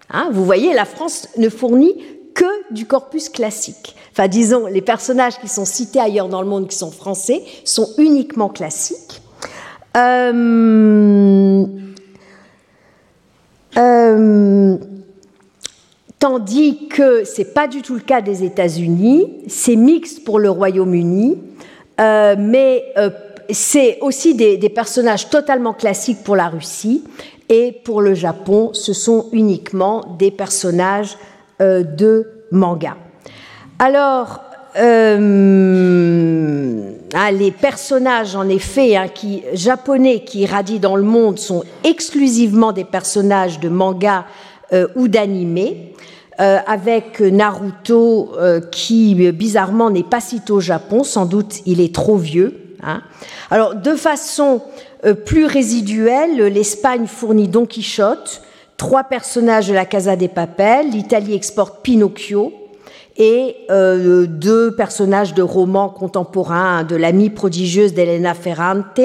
Hein, 0.09 0.29
vous 0.31 0.45
voyez, 0.45 0.73
la 0.73 0.85
France 0.85 1.27
ne 1.37 1.49
fournit 1.49 1.95
que 2.37 2.71
du 2.71 2.85
corpus 2.85 3.29
classique. 3.29 3.95
Enfin, 4.11 4.27
disons, 4.27 4.67
les 4.67 4.83
personnages 4.83 5.39
qui 5.39 5.47
sont 5.47 5.65
cités 5.65 5.99
ailleurs 5.99 6.29
dans 6.29 6.43
le 6.43 6.47
monde, 6.47 6.67
qui 6.67 6.77
sont 6.77 6.91
français, 6.91 7.41
sont 7.65 7.89
uniquement 7.97 8.47
classiques. 8.47 9.21
Euh, 9.97 11.65
euh, 13.75 14.77
tandis 16.19 16.87
que 16.89 17.23
ce 17.25 17.39
n'est 17.39 17.45
pas 17.45 17.67
du 17.67 17.81
tout 17.81 17.95
le 17.95 18.01
cas 18.01 18.21
des 18.21 18.43
États-Unis, 18.43 19.43
c'est 19.47 19.75
mixte 19.75 20.23
pour 20.23 20.37
le 20.37 20.51
Royaume-Uni, 20.51 21.39
euh, 21.99 22.35
mais 22.37 22.85
c'est 23.49 23.97
aussi 24.01 24.35
des, 24.35 24.57
des, 24.57 24.69
personnages 24.69 25.31
totalement 25.31 25.73
classiques 25.73 26.23
pour 26.23 26.35
la 26.35 26.49
Russie, 26.49 27.03
et 27.49 27.71
pour 27.83 28.01
le 28.01 28.13
Japon, 28.13 28.71
ce 28.73 28.93
sont 28.93 29.27
uniquement 29.31 30.15
des 30.19 30.29
personnages 30.29 31.17
de 31.59 32.29
manga. 32.51 32.95
Alors, 33.79 34.41
euh, 34.79 36.91
ah, 37.13 37.31
les 37.31 37.51
personnages, 37.51 38.35
en 38.35 38.47
effet, 38.47 38.95
hein, 38.95 39.07
qui, 39.07 39.43
japonais 39.53 40.23
qui 40.23 40.41
irradient 40.41 40.79
dans 40.79 40.95
le 40.95 41.03
monde 41.03 41.39
sont 41.39 41.63
exclusivement 41.83 42.71
des 42.71 42.83
personnages 42.83 43.59
de 43.59 43.69
manga 43.69 44.25
euh, 44.73 44.87
ou 44.95 45.07
d'animé, 45.07 45.93
euh, 46.39 46.59
avec 46.67 47.19
Naruto 47.19 48.33
qui, 48.71 49.15
bizarrement, 49.31 49.89
n'est 49.89 50.03
pas 50.03 50.19
cité 50.19 50.53
au 50.53 50.59
Japon. 50.59 51.03
Sans 51.03 51.25
doute, 51.25 51.61
il 51.65 51.81
est 51.81 51.93
trop 51.93 52.17
vieux. 52.17 52.75
Hein. 52.83 53.01
Alors, 53.49 53.73
de 53.73 53.95
façon 53.95 54.61
plus 55.25 55.45
résiduelle, 55.45 56.37
l'Espagne 56.47 57.07
fournit 57.07 57.47
Don 57.47 57.65
Quichotte, 57.65 58.43
trois 58.77 59.03
personnages 59.03 59.67
de 59.67 59.73
la 59.73 59.85
Casa 59.85 60.15
des 60.15 60.27
Papel, 60.27 60.91
l'Italie 60.91 61.33
exporte 61.33 61.81
Pinocchio, 61.81 62.53
et 63.19 63.55
euh, 63.71 64.27
deux 64.27 64.75
personnages 64.75 65.33
de 65.33 65.41
romans 65.41 65.89
contemporains 65.89 66.83
de 66.83 66.95
l'amie 66.95 67.31
prodigieuse 67.31 67.95
d'Elena 67.95 68.35
Ferrante 68.35 69.01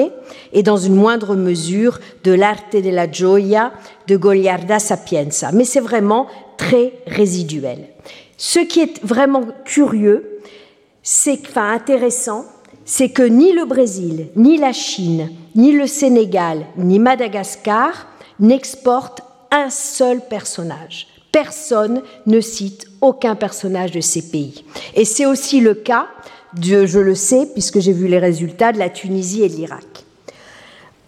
et 0.53 0.61
dans 0.61 0.77
une 0.77 0.93
moindre 0.93 1.35
mesure 1.35 1.99
de 2.23 2.31
l'arte 2.31 2.75
de 2.75 2.89
la 2.91 3.11
gioia 3.11 3.71
de 4.07 4.15
Goliarda 4.15 4.77
Sapienza. 4.77 5.49
Mais 5.51 5.65
c'est 5.65 5.79
vraiment 5.79 6.27
très 6.57 6.93
résiduel. 7.07 7.87
Ce 8.37 8.59
qui 8.59 8.81
est 8.81 9.03
vraiment 9.03 9.45
curieux, 9.65 10.39
c'est 11.01 11.39
enfin 11.49 11.71
intéressant, 11.73 12.45
c'est 12.85 13.09
que 13.09 13.23
ni 13.23 13.51
le 13.51 13.65
Brésil, 13.65 14.27
ni 14.35 14.57
la 14.57 14.73
Chine, 14.73 15.31
ni 15.55 15.71
le 15.71 15.87
Sénégal, 15.87 16.67
ni 16.77 16.99
Madagascar 16.99 18.07
n'exportent 18.39 19.23
un 19.53 19.69
seul 19.69 20.19
personnage. 20.19 21.07
Personne 21.31 22.01
ne 22.25 22.41
cite 22.41 22.87
aucun 22.99 23.35
personnage 23.35 23.91
de 23.91 24.01
ces 24.01 24.29
pays. 24.29 24.65
Et 24.95 25.05
c'est 25.05 25.25
aussi 25.25 25.61
le 25.61 25.75
cas, 25.75 26.07
je 26.61 26.99
le 26.99 27.15
sais, 27.15 27.47
puisque 27.53 27.79
j'ai 27.79 27.93
vu 27.93 28.07
les 28.07 28.19
résultats 28.19 28.71
de 28.71 28.79
la 28.79 28.89
Tunisie 28.89 29.43
et 29.43 29.49
de 29.49 29.55
l'Irak. 29.55 30.03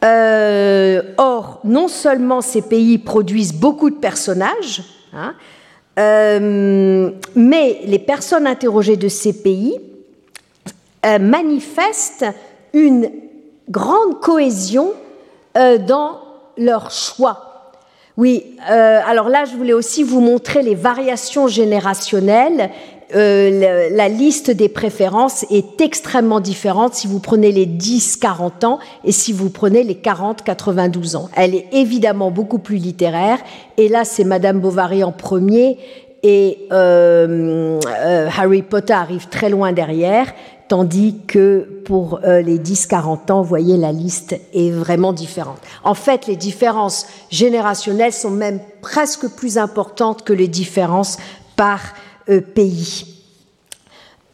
Euh, 0.03 1.01
or, 1.17 1.59
non 1.63 1.87
seulement 1.87 2.41
ces 2.41 2.61
pays 2.61 2.99
produisent 2.99 3.53
beaucoup 3.53 3.89
de 3.89 3.95
personnages, 3.95 4.83
hein, 5.13 5.33
euh, 5.97 7.09
mais 7.35 7.81
les 7.85 7.99
personnes 7.99 8.45
interrogées 8.45 8.97
de 8.97 9.07
ces 9.07 9.33
pays 9.33 9.79
euh, 11.05 11.17
manifestent 11.17 12.25
une 12.73 13.09
grande 13.69 14.19
cohésion 14.19 14.93
dans 15.87 16.19
leur 16.57 16.91
choix 16.91 17.44
oui, 18.17 18.45
euh, 18.71 18.99
alors 19.05 19.27
là, 19.27 19.43
je 19.43 19.55
voulais 19.57 19.73
aussi 19.73 20.03
vous 20.03 20.21
montrer 20.21 20.61
les 20.61 20.75
variations 20.75 21.47
générationnelles. 21.47 22.69
Euh, 23.13 23.89
la, 23.91 24.09
liste 24.09 24.49
des 24.49 24.69
préférences 24.69 25.45
est 25.51 25.81
extrêmement 25.81 26.39
différente 26.39 26.95
si 26.95 27.07
vous 27.07 27.19
prenez 27.19 27.51
les 27.51 27.67
10-40 27.67 28.65
ans 28.65 28.79
et 29.03 29.11
si 29.11 29.31
vous 29.31 29.49
prenez 29.49 29.83
les 29.83 29.95
40-92 29.95 31.17
ans. 31.17 31.29
Elle 31.35 31.55
est 31.55 31.67
évidemment 31.73 32.31
beaucoup 32.31 32.57
plus 32.57 32.77
littéraire. 32.77 33.37
Et 33.77 33.89
là, 33.89 34.05
c'est 34.05 34.23
Madame 34.23 34.59
Bovary 34.59 35.03
en 35.03 35.11
premier 35.11 35.77
et 36.23 36.67
euh, 36.71 37.79
Harry 38.35 38.63
Potter 38.63 38.93
arrive 38.93 39.27
très 39.27 39.49
loin 39.49 39.73
derrière 39.73 40.33
tandis 40.67 41.15
que 41.27 41.81
pour 41.85 42.19
euh, 42.23 42.41
les 42.41 42.57
10-40 42.57 43.31
ans, 43.31 43.41
vous 43.41 43.47
voyez, 43.47 43.77
la 43.77 43.91
liste 43.91 44.35
est 44.53 44.71
vraiment 44.71 45.13
différente. 45.13 45.59
En 45.83 45.93
fait, 45.93 46.27
les 46.27 46.35
différences 46.35 47.05
générationnelles 47.29 48.13
sont 48.13 48.31
même 48.31 48.59
presque 48.81 49.27
plus 49.29 49.57
importantes 49.57 50.23
que 50.23 50.33
les 50.33 50.47
différences 50.47 51.17
par 51.55 51.79
euh, 52.29 52.41
pays. 52.41 53.05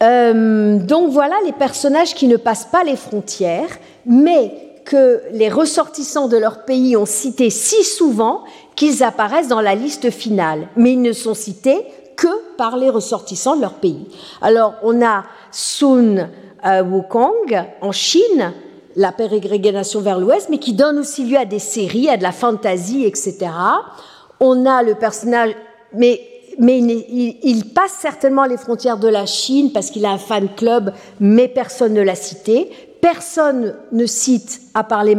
Euh, 0.02 0.78
donc 0.78 1.10
voilà 1.10 1.36
les 1.44 1.52
personnages 1.52 2.14
qui 2.14 2.26
ne 2.26 2.36
passent 2.36 2.68
pas 2.70 2.82
les 2.82 2.96
frontières, 2.96 3.78
mais 4.06 4.52
que 4.84 5.22
les 5.32 5.48
ressortissants 5.48 6.26
de 6.26 6.36
leur 6.36 6.64
pays 6.64 6.96
ont 6.96 7.06
cité 7.06 7.50
si 7.50 7.84
souvent 7.84 8.42
qu'ils 8.74 9.04
apparaissent 9.04 9.48
dans 9.48 9.60
la 9.60 9.76
liste 9.76 10.10
finale, 10.10 10.66
mais 10.74 10.94
ils 10.94 11.02
ne 11.02 11.12
sont 11.12 11.34
cités 11.34 11.84
que 12.16 12.56
par 12.56 12.76
les 12.76 12.90
ressortissants 12.90 13.56
de 13.56 13.62
leur 13.62 13.74
pays. 13.74 14.06
Alors 14.40 14.74
on 14.82 15.04
a 15.04 15.24
Sun 15.50 16.28
euh, 16.64 16.82
Wukong 16.82 17.64
en 17.80 17.92
Chine, 17.92 18.52
la 18.96 19.12
pérégrination 19.12 20.00
vers 20.00 20.18
l'ouest, 20.18 20.48
mais 20.48 20.58
qui 20.58 20.72
donne 20.72 20.98
aussi 20.98 21.24
lieu 21.24 21.38
à 21.38 21.44
des 21.44 21.58
séries, 21.58 22.08
à 22.08 22.16
de 22.16 22.22
la 22.22 22.32
fantasy, 22.32 23.04
etc. 23.04 23.50
On 24.40 24.66
a 24.66 24.82
le 24.82 24.94
personnage, 24.94 25.54
mais, 25.94 26.20
mais 26.58 26.78
il, 26.78 27.72
passe 27.74 27.96
certainement 28.00 28.44
les 28.44 28.56
frontières 28.56 28.98
de 28.98 29.08
la 29.08 29.26
Chine 29.26 29.72
parce 29.72 29.90
qu'il 29.90 30.04
a 30.04 30.10
un 30.10 30.18
fan 30.18 30.48
club, 30.54 30.92
mais 31.20 31.48
personne 31.48 31.94
ne 31.94 32.02
l'a 32.02 32.14
cité. 32.14 32.70
Personne 33.00 33.74
ne 33.90 34.06
cite, 34.06 34.60
à 34.74 34.84
part 34.84 35.04
les 35.04 35.16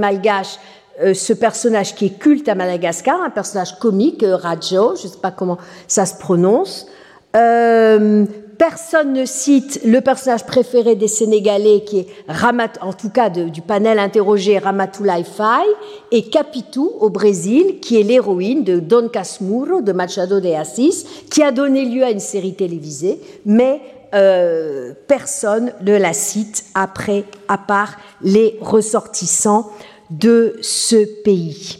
euh, 1.01 1.13
ce 1.13 1.34
personnage 1.34 1.95
qui 1.95 2.06
est 2.06 2.19
culte 2.19 2.47
à 2.47 2.56
Madagascar, 2.56 3.21
un 3.21 3.29
personnage 3.29 3.79
comique, 3.79 4.23
euh, 4.23 4.36
Rajo, 4.36 4.95
je 4.95 5.08
ne 5.08 5.12
sais 5.12 5.19
pas 5.21 5.32
comment 5.32 5.58
ça 5.88 6.06
se 6.06 6.15
prononce. 6.15 6.88
Euh, 7.36 8.25
personne 8.60 9.12
ne 9.13 9.25
cite 9.25 9.82
le 9.84 10.01
personnage 10.01 10.45
préféré 10.45 10.95
des 10.95 11.08
Sénégalais, 11.08 11.84
qui 11.84 11.99
est 11.99 12.08
Ramat, 12.27 12.73
en 12.82 12.93
tout 12.93 13.10
cas 13.10 13.29
du 13.29 13.62
panel 13.62 13.97
interrogé, 13.97 14.60
Ramatoulaye 14.60 15.23
Faye, 15.23 15.67
et 16.12 16.29
Capitu 16.29 16.79
au 16.79 17.10
Brésil, 17.10 17.79
qui 17.82 17.99
est 17.99 18.03
l'héroïne 18.03 18.63
de 18.63 18.79
Don 18.79 19.10
Casmurro 19.10 19.82
de 19.82 19.91
Machado 19.93 20.39
de 20.39 20.49
Assis, 20.49 21.08
qui 21.32 21.41
a 21.41 21.51
donné 21.51 21.86
lieu 21.86 22.03
à 22.03 22.12
une 22.12 22.19
série 22.19 22.53
télévisée, 22.53 23.19
mais 23.45 23.82
euh, 24.13 24.93
personne 25.08 25.73
ne 25.82 25.97
la 25.97 26.13
cite 26.13 26.65
après, 26.75 27.25
à 27.47 27.58
part 27.58 27.97
les 28.21 28.60
ressortissants 28.62 29.71
de 30.19 30.56
ce 30.62 31.21
pays. 31.23 31.80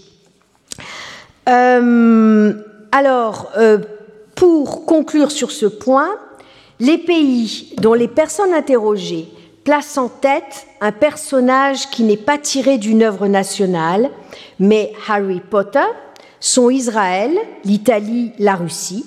Euh, 1.48 2.54
alors, 2.92 3.52
euh, 3.58 3.80
pour 4.36 4.86
conclure 4.86 5.32
sur 5.32 5.52
ce 5.52 5.66
point, 5.66 6.10
les 6.80 6.98
pays 6.98 7.74
dont 7.78 7.94
les 7.94 8.08
personnes 8.08 8.54
interrogées 8.54 9.28
placent 9.64 9.98
en 9.98 10.10
tête 10.10 10.68
un 10.82 10.92
personnage 10.92 11.90
qui 11.90 12.04
n'est 12.04 12.18
pas 12.18 12.38
tiré 12.38 12.78
d'une 12.78 13.04
œuvre 13.04 13.28
nationale, 13.28 14.10
mais 14.60 14.92
Harry 15.08 15.40
Potter, 15.40 15.80
sont 16.40 16.70
Israël, 16.70 17.32
l'Italie, 17.64 18.34
la 18.38 18.56
Russie. 18.56 19.06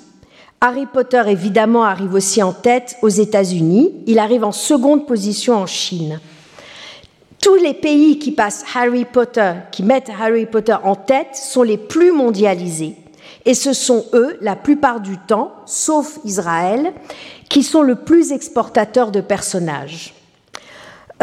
Harry 0.59 0.87
Potter, 0.87 1.21
évidemment, 1.27 1.83
arrive 1.83 2.15
aussi 2.15 2.41
en 2.41 2.51
tête 2.51 2.97
aux 3.03 3.09
États-Unis. 3.09 3.93
Il 4.07 4.17
arrive 4.17 4.43
en 4.43 4.51
seconde 4.51 5.05
position 5.05 5.53
en 5.53 5.67
Chine. 5.67 6.19
Tous 7.47 7.55
les 7.55 7.73
pays 7.73 8.19
qui 8.19 8.33
passent 8.33 8.65
Harry 8.75 9.05
Potter, 9.05 9.53
qui 9.71 9.81
mettent 9.81 10.11
Harry 10.19 10.45
Potter 10.45 10.75
en 10.83 10.95
tête, 10.95 11.33
sont 11.33 11.63
les 11.63 11.77
plus 11.77 12.11
mondialisés. 12.11 12.97
Et 13.45 13.53
ce 13.53 13.71
sont 13.71 14.03
eux, 14.11 14.37
la 14.41 14.57
plupart 14.57 14.99
du 14.99 15.17
temps, 15.17 15.53
sauf 15.65 16.19
Israël, 16.25 16.91
qui 17.47 17.63
sont 17.63 17.83
le 17.83 17.95
plus 17.95 18.33
exportateurs 18.33 19.11
de 19.11 19.21
personnages. 19.21 20.13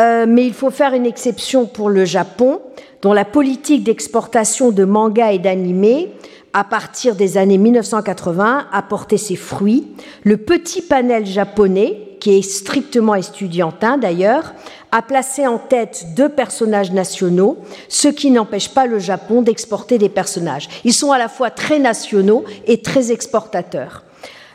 Euh, 0.00 0.24
mais 0.26 0.46
il 0.46 0.54
faut 0.54 0.70
faire 0.70 0.94
une 0.94 1.04
exception 1.04 1.66
pour 1.66 1.90
le 1.90 2.06
Japon, 2.06 2.62
dont 3.02 3.12
la 3.12 3.26
politique 3.26 3.84
d'exportation 3.84 4.70
de 4.70 4.84
mangas 4.86 5.32
et 5.32 5.38
d'animés, 5.38 6.10
à 6.54 6.64
partir 6.64 7.16
des 7.16 7.36
années 7.36 7.58
1980, 7.58 8.68
a 8.72 8.82
porté 8.82 9.18
ses 9.18 9.36
fruits. 9.36 9.88
Le 10.22 10.38
petit 10.38 10.80
panel 10.80 11.26
japonais, 11.26 12.13
qui 12.24 12.38
est 12.38 12.40
strictement 12.42 13.14
estudiantin 13.14 13.98
d'ailleurs, 13.98 14.54
a 14.92 15.02
placé 15.02 15.46
en 15.46 15.58
tête 15.58 16.06
deux 16.16 16.30
personnages 16.30 16.90
nationaux, 16.90 17.58
ce 17.90 18.08
qui 18.08 18.30
n'empêche 18.30 18.70
pas 18.70 18.86
le 18.86 18.98
Japon 18.98 19.42
d'exporter 19.42 19.98
des 19.98 20.08
personnages. 20.08 20.70
Ils 20.84 20.94
sont 20.94 21.12
à 21.12 21.18
la 21.18 21.28
fois 21.28 21.50
très 21.50 21.78
nationaux 21.78 22.46
et 22.66 22.80
très 22.80 23.12
exportateurs. 23.12 24.04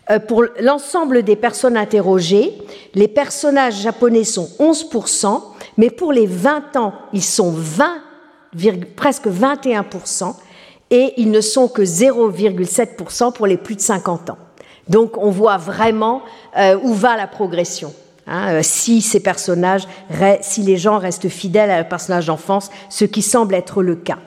Euh, 0.10 0.18
pour 0.18 0.46
l'ensemble 0.60 1.22
des 1.22 1.36
personnes 1.36 1.78
interrogées, 1.78 2.54
les 2.96 3.08
personnages 3.08 3.80
japonais 3.84 4.24
sont 4.24 4.50
11%, 4.58 5.40
mais 5.78 5.92
pour 5.92 6.12
les 6.12 6.26
20 6.26 6.76
ans, 6.76 6.94
ils 7.14 7.24
sont 7.24 7.52
20, 7.56 8.02
presque 8.96 9.28
21%, 9.28 10.34
et 10.90 11.14
ils 11.18 11.30
ne 11.30 11.42
sont 11.42 11.68
que 11.68 11.84
0,7% 11.84 13.32
pour 13.32 13.46
les 13.46 13.58
plus 13.58 13.76
de 13.76 13.82
50 13.82 14.32
ans. 14.32 14.38
Donc 14.90 15.18
on 15.18 15.30
voit 15.30 15.58
vraiment 15.58 16.24
euh, 16.58 16.78
où 16.84 16.94
va 16.94 17.16
la 17.16 17.28
progression. 17.28 17.94
Hein, 18.28 18.56
euh, 18.56 18.60
si 18.64 19.02
ces 19.02 19.20
personnages, 19.20 19.88
si 20.42 20.62
les 20.62 20.78
gens 20.78 20.98
restent 20.98 21.30
fidèles 21.30 21.72
à 21.72 21.78
un 21.78 21.84
personnage 21.84 22.26
d'enfance, 22.26 22.70
ce 22.90 23.06
qui 23.06 23.22
semble 23.22 23.56
être 23.56 23.82
le 23.82 23.96
cas. 23.96 24.20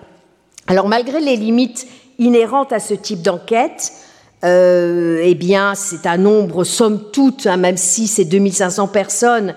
Alors 0.68 0.88
malgré 0.88 1.20
les 1.20 1.36
limites 1.36 1.86
inhérentes 2.18 2.72
à 2.72 2.78
ce 2.78 2.94
type 2.94 3.22
d'enquête, 3.22 3.92
euh, 4.44 5.20
eh 5.22 5.36
bien, 5.36 5.74
c'est 5.76 6.04
un 6.06 6.16
nombre, 6.16 6.64
somme 6.64 7.10
toute, 7.12 7.46
hein, 7.46 7.56
même 7.56 7.76
si 7.76 8.08
c'est 8.08 8.24
2500 8.24 8.88
personnes, 8.88 9.54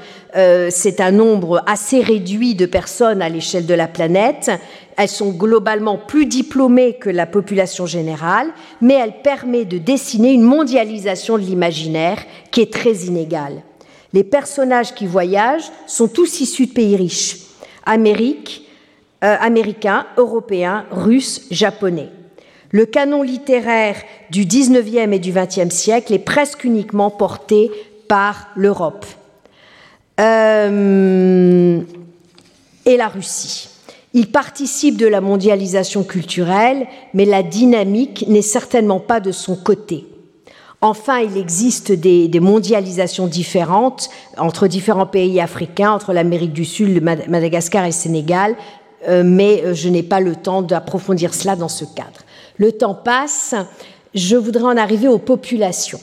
c'est 0.69 0.99
un 0.99 1.11
nombre 1.11 1.63
assez 1.65 2.01
réduit 2.01 2.55
de 2.55 2.65
personnes 2.65 3.21
à 3.21 3.29
l'échelle 3.29 3.65
de 3.65 3.73
la 3.73 3.87
planète. 3.87 4.51
Elles 4.97 5.10
sont 5.10 5.31
globalement 5.31 5.97
plus 5.97 6.25
diplômées 6.25 6.93
que 6.93 7.10
la 7.10 7.25
population 7.25 7.86
générale, 7.86 8.53
mais 8.81 8.93
elle 8.93 9.21
permet 9.21 9.65
de 9.65 9.77
dessiner 9.77 10.31
une 10.31 10.43
mondialisation 10.43 11.38
de 11.38 11.43
l'imaginaire 11.43 12.19
qui 12.51 12.62
est 12.62 12.71
très 12.71 12.93
inégale. 12.93 13.62
Les 14.13 14.23
personnages 14.23 14.93
qui 14.93 15.05
voyagent 15.08 15.69
sont 15.88 16.08
tous 16.08 16.39
issus 16.39 16.67
de 16.67 16.71
pays 16.71 16.95
riches, 16.95 17.38
Amérique, 17.86 18.67
euh, 19.23 19.36
américains, 19.41 20.08
européens, 20.17 20.86
russes, 20.91 21.47
japonais. 21.51 22.10
Le 22.71 22.86
canon 22.86 23.21
littéraire 23.21 23.95
du 24.31 24.45
XIXe 24.45 25.12
et 25.12 25.19
du 25.19 25.31
XXe 25.31 25.73
siècle 25.73 26.13
est 26.13 26.19
presque 26.19 26.63
uniquement 26.63 27.10
porté 27.10 27.71
par 28.08 28.49
l'Europe 28.55 29.05
euh, 30.19 31.81
et 32.86 32.97
la 32.97 33.08
Russie. 33.08 33.69
Il 34.15 34.32
participe 34.32 34.95
de 34.95 35.08
la 35.08 35.19
mondialisation 35.19 36.06
culturelle, 36.06 36.88
mais 37.13 37.25
la 37.25 37.43
dynamique 37.43 38.23
n'est 38.30 38.41
certainement 38.41 39.01
pas 39.01 39.19
de 39.19 39.34
son 39.34 39.58
côté. 39.58 40.08
Enfin, 40.80 41.19
il 41.19 41.36
existe 41.36 41.91
des, 41.91 42.30
mondialisations 42.39 43.28
différentes 43.28 44.10
entre 44.38 44.67
différents 44.67 45.06
pays 45.06 45.41
africains, 45.41 45.91
entre 45.91 46.13
l'Amérique 46.13 46.54
du 46.54 46.63
Sud, 46.63 47.04
Madagascar 47.04 47.84
et 47.84 47.91
Sénégal, 47.91 48.56
euh, 49.10 49.23
mais 49.25 49.62
euh, 49.65 49.73
je 49.73 49.89
n'ai 49.89 50.04
pas 50.04 50.21
le 50.21 50.38
temps 50.38 50.62
d'approfondir 50.62 51.34
cela 51.34 51.58
dans 51.58 51.67
ce 51.67 51.84
cadre. 51.84 52.21
Le 52.56 52.71
temps 52.71 52.95
passe, 52.95 53.54
je 54.13 54.38
voudrais 54.38 54.63
en 54.63 54.78
arriver 54.78 55.10
aux 55.10 55.19
populations. 55.19 55.99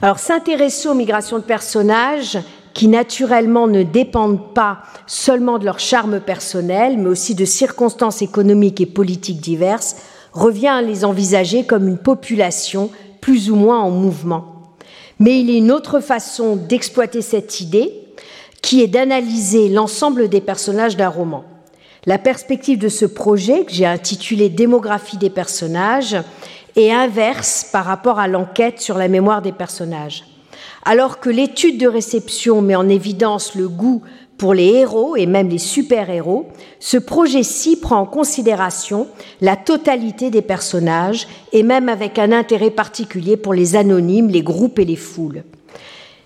Alors, 0.00 0.20
s'intéresser 0.20 0.86
aux 0.86 0.94
migrations 0.94 1.38
de 1.38 1.44
personnages 1.44 2.38
qui 2.74 2.88
naturellement 2.88 3.68
ne 3.68 3.84
dépendent 3.84 4.52
pas 4.52 4.80
seulement 5.06 5.58
de 5.58 5.64
leur 5.64 5.78
charme 5.78 6.20
personnel, 6.20 6.98
mais 6.98 7.08
aussi 7.08 7.34
de 7.34 7.44
circonstances 7.44 8.20
économiques 8.20 8.80
et 8.80 8.86
politiques 8.86 9.40
diverses, 9.40 9.96
revient 10.32 10.68
à 10.68 10.82
les 10.82 11.04
envisager 11.04 11.64
comme 11.64 11.86
une 11.86 11.98
population 11.98 12.90
plus 13.20 13.50
ou 13.50 13.54
moins 13.54 13.80
en 13.80 13.90
mouvement. 13.90 14.74
Mais 15.20 15.40
il 15.40 15.48
y 15.48 15.54
a 15.54 15.58
une 15.58 15.70
autre 15.70 16.00
façon 16.00 16.56
d'exploiter 16.56 17.22
cette 17.22 17.60
idée, 17.60 17.92
qui 18.60 18.82
est 18.82 18.88
d'analyser 18.88 19.68
l'ensemble 19.68 20.28
des 20.28 20.40
personnages 20.40 20.96
d'un 20.96 21.08
roman. 21.08 21.44
La 22.06 22.18
perspective 22.18 22.78
de 22.78 22.88
ce 22.88 23.04
projet, 23.04 23.64
que 23.64 23.72
j'ai 23.72 23.86
intitulé 23.86 24.48
Démographie 24.48 25.16
des 25.16 25.30
personnages, 25.30 26.16
est 26.76 26.90
inverse 26.90 27.68
par 27.72 27.84
rapport 27.84 28.18
à 28.18 28.26
l'enquête 28.26 28.80
sur 28.80 28.98
la 28.98 29.08
mémoire 29.08 29.42
des 29.42 29.52
personnages. 29.52 30.24
Alors 30.84 31.18
que 31.18 31.30
l'étude 31.30 31.78
de 31.78 31.86
réception 31.86 32.60
met 32.60 32.76
en 32.76 32.88
évidence 32.88 33.54
le 33.54 33.68
goût 33.68 34.02
pour 34.36 34.52
les 34.52 34.66
héros 34.66 35.16
et 35.16 35.26
même 35.26 35.48
les 35.48 35.58
super-héros, 35.58 36.48
ce 36.78 36.98
projet-ci 36.98 37.76
prend 37.76 38.00
en 38.00 38.06
considération 38.06 39.06
la 39.40 39.56
totalité 39.56 40.30
des 40.30 40.42
personnages 40.42 41.26
et 41.52 41.62
même 41.62 41.88
avec 41.88 42.18
un 42.18 42.32
intérêt 42.32 42.70
particulier 42.70 43.36
pour 43.36 43.54
les 43.54 43.76
anonymes, 43.76 44.28
les 44.28 44.42
groupes 44.42 44.78
et 44.78 44.84
les 44.84 44.96
foules. 44.96 45.44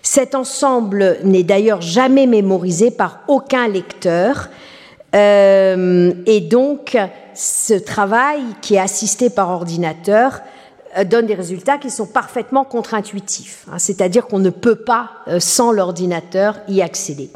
Cet 0.01 0.35
ensemble 0.35 1.19
n'est 1.23 1.43
d'ailleurs 1.43 1.81
jamais 1.81 2.25
mémorisé 2.25 2.91
par 2.91 3.21
aucun 3.27 3.67
lecteur 3.67 4.49
euh, 5.15 6.13
et 6.25 6.41
donc 6.41 6.97
ce 7.33 7.73
travail 7.73 8.41
qui 8.61 8.75
est 8.75 8.79
assisté 8.79 9.29
par 9.29 9.49
ordinateur 9.49 10.41
donne 11.05 11.25
des 11.25 11.35
résultats 11.35 11.77
qui 11.77 11.89
sont 11.89 12.05
parfaitement 12.05 12.63
contre-intuitifs, 12.63 13.65
hein, 13.71 13.77
c'est-à-dire 13.77 14.27
qu'on 14.27 14.39
ne 14.39 14.49
peut 14.49 14.75
pas, 14.75 15.11
euh, 15.27 15.39
sans 15.39 15.71
l'ordinateur, 15.71 16.57
y 16.67 16.81
accéder. 16.81 17.29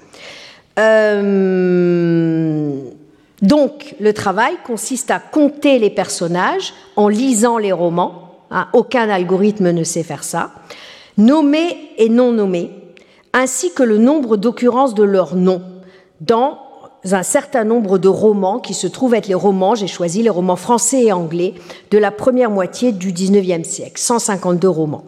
Euh, 0.79 2.73
donc, 3.41 3.95
le 3.99 4.13
travail 4.13 4.53
consiste 4.65 5.11
à 5.11 5.19
compter 5.19 5.77
les 5.77 5.89
personnages 5.89 6.73
en 6.95 7.09
lisant 7.09 7.57
les 7.57 7.71
romans. 7.71 8.39
Hein, 8.51 8.67
aucun 8.73 9.09
algorithme 9.09 9.71
ne 9.71 9.83
sait 9.83 10.03
faire 10.03 10.23
ça. 10.23 10.51
Nommer 11.17 11.77
et 11.97 12.09
non 12.09 12.31
nommer, 12.31 12.71
ainsi 13.33 13.73
que 13.73 13.83
le 13.83 13.97
nombre 13.97 14.37
d'occurrences 14.37 14.93
de 14.95 15.03
leurs 15.03 15.35
noms 15.35 15.61
dans 16.21 16.62
un 17.11 17.23
certain 17.23 17.63
nombre 17.63 17.97
de 17.97 18.07
romans 18.07 18.59
qui 18.59 18.73
se 18.73 18.87
trouvent 18.87 19.13
être 19.13 19.27
les 19.27 19.33
romans, 19.33 19.75
j'ai 19.75 19.87
choisi 19.87 20.23
les 20.23 20.29
romans 20.29 20.55
français 20.55 21.03
et 21.03 21.11
anglais, 21.11 21.53
de 21.91 21.97
la 21.97 22.11
première 22.11 22.49
moitié 22.49 22.91
du 22.91 23.11
XIXe 23.11 23.67
siècle, 23.67 23.99
152 23.99 24.69
romans. 24.69 25.03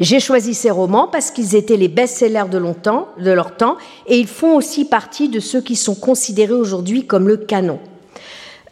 J'ai 0.00 0.20
choisi 0.20 0.54
ces 0.54 0.70
romans 0.70 1.08
parce 1.10 1.30
qu'ils 1.30 1.54
étaient 1.56 1.76
les 1.76 1.88
best-sellers 1.88 2.48
de, 2.50 2.58
de 2.58 3.30
leur 3.30 3.56
temps 3.56 3.76
et 4.06 4.18
ils 4.18 4.26
font 4.26 4.56
aussi 4.56 4.84
partie 4.84 5.28
de 5.28 5.40
ceux 5.40 5.60
qui 5.60 5.76
sont 5.76 5.94
considérés 5.94 6.52
aujourd'hui 6.52 7.06
comme 7.06 7.28
le 7.28 7.36
canon. 7.36 7.78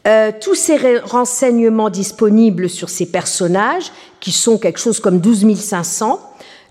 Euh, 0.06 0.32
tous 0.40 0.54
ces 0.54 0.98
renseignements 0.98 1.90
disponibles 1.90 2.70
sur 2.70 2.88
ces 2.88 3.06
personnages, 3.06 3.92
qui 4.20 4.32
sont 4.32 4.56
quelque 4.56 4.78
chose 4.78 5.00
comme 5.00 5.20
12 5.20 5.54
500, 5.54 6.20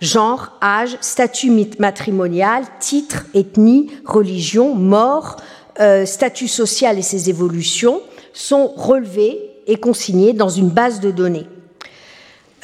genre, 0.01 0.51
âge, 0.61 0.97
statut 1.01 1.51
matrimonial, 1.79 2.63
titre, 2.79 3.25
ethnie, 3.33 3.91
religion, 4.05 4.75
mort, 4.75 5.37
euh, 5.79 6.05
statut 6.05 6.47
social 6.47 6.97
et 6.97 7.03
ses 7.03 7.29
évolutions, 7.29 8.01
sont 8.33 8.67
relevés 8.75 9.39
et 9.67 9.77
consignés 9.77 10.33
dans 10.33 10.49
une 10.49 10.69
base 10.69 10.99
de 10.99 11.11
données. 11.11 11.47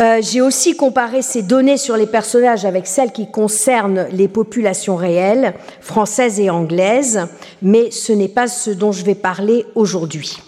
Euh, 0.01 0.19
j'ai 0.21 0.41
aussi 0.41 0.75
comparé 0.75 1.21
ces 1.21 1.43
données 1.43 1.77
sur 1.77 1.95
les 1.95 2.07
personnages 2.07 2.65
avec 2.65 2.87
celles 2.87 3.11
qui 3.11 3.29
concernent 3.29 4.07
les 4.11 4.27
populations 4.27 4.95
réelles, 4.95 5.53
françaises 5.81 6.39
et 6.39 6.49
anglaises, 6.49 7.27
mais 7.61 7.91
ce 7.91 8.11
n'est 8.11 8.27
pas 8.27 8.47
ce 8.47 8.71
dont 8.71 8.91
je 8.91 9.05
vais 9.05 9.15
parler 9.15 9.65
aujourd'hui. 9.75 10.39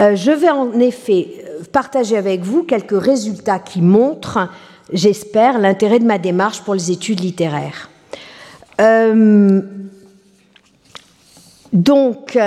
Euh, 0.00 0.14
je 0.14 0.30
vais 0.30 0.50
en 0.50 0.78
effet 0.78 1.44
partager 1.72 2.16
avec 2.16 2.42
vous 2.42 2.62
quelques 2.62 3.00
résultats 3.00 3.58
qui 3.58 3.80
montrent, 3.80 4.48
j'espère, 4.92 5.58
l'intérêt 5.58 5.98
de 5.98 6.04
ma 6.04 6.18
démarche 6.18 6.62
pour 6.62 6.74
les 6.74 6.90
études 6.90 7.20
littéraires. 7.20 7.90
Euh, 8.80 9.60
donc, 11.72 12.38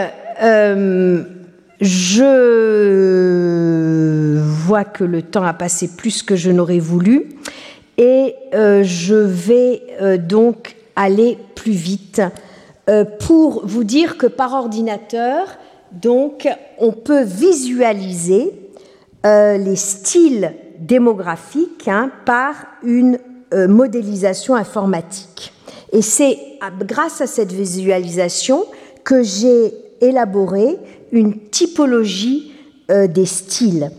je 1.81 2.27
vois 4.39 4.83
que 4.83 5.03
le 5.03 5.21
temps 5.21 5.43
a 5.43 5.53
passé 5.53 5.89
plus 5.95 6.23
que 6.23 6.35
je 6.35 6.51
n'aurais 6.51 6.79
voulu 6.79 7.37
et 7.97 8.35
euh, 8.53 8.83
je 8.83 9.15
vais 9.15 9.81
euh, 10.01 10.17
donc 10.17 10.75
aller 10.95 11.37
plus 11.55 11.71
vite 11.71 12.21
euh, 12.89 13.03
pour 13.05 13.65
vous 13.65 13.83
dire 13.83 14.17
que 14.17 14.27
par 14.27 14.53
ordinateur, 14.53 15.57
donc, 15.91 16.47
on 16.79 16.91
peut 16.91 17.23
visualiser 17.23 18.51
les 19.23 19.75
styles 19.75 20.53
démographiques 20.79 21.87
hein, 21.87 22.11
par 22.25 22.53
une 22.83 23.19
modélisation 23.53 24.55
informatique. 24.55 25.53
Et 25.93 26.01
c'est 26.01 26.37
grâce 26.81 27.21
à 27.21 27.27
cette 27.27 27.51
visualisation 27.51 28.65
que 29.03 29.23
j'ai 29.23 29.73
élaboré 30.01 30.77
une 31.11 31.37
typologie 31.49 32.53
euh, 32.91 33.07
des 33.07 33.25
styles. 33.25 33.91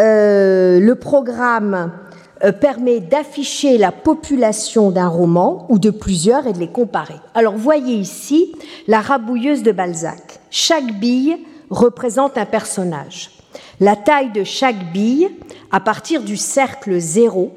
Euh, 0.00 0.80
le 0.80 0.94
programme 0.94 1.92
euh, 2.44 2.52
permet 2.52 3.00
d'afficher 3.00 3.78
la 3.78 3.92
population 3.92 4.90
d'un 4.90 5.08
roman 5.08 5.66
ou 5.68 5.78
de 5.78 5.90
plusieurs 5.90 6.46
et 6.46 6.52
de 6.52 6.58
les 6.58 6.70
comparer. 6.70 7.14
Alors 7.34 7.56
voyez 7.56 7.94
ici 7.94 8.52
la 8.88 9.00
rabouilleuse 9.00 9.62
de 9.62 9.72
Balzac. 9.72 10.40
Chaque 10.50 10.98
bille 10.98 11.36
représente 11.70 12.36
un 12.36 12.46
personnage. 12.46 13.30
La 13.80 13.96
taille 13.96 14.32
de 14.32 14.44
chaque 14.44 14.92
bille, 14.92 15.28
à 15.70 15.80
partir 15.80 16.22
du 16.22 16.36
cercle 16.36 16.98
zéro, 16.98 17.52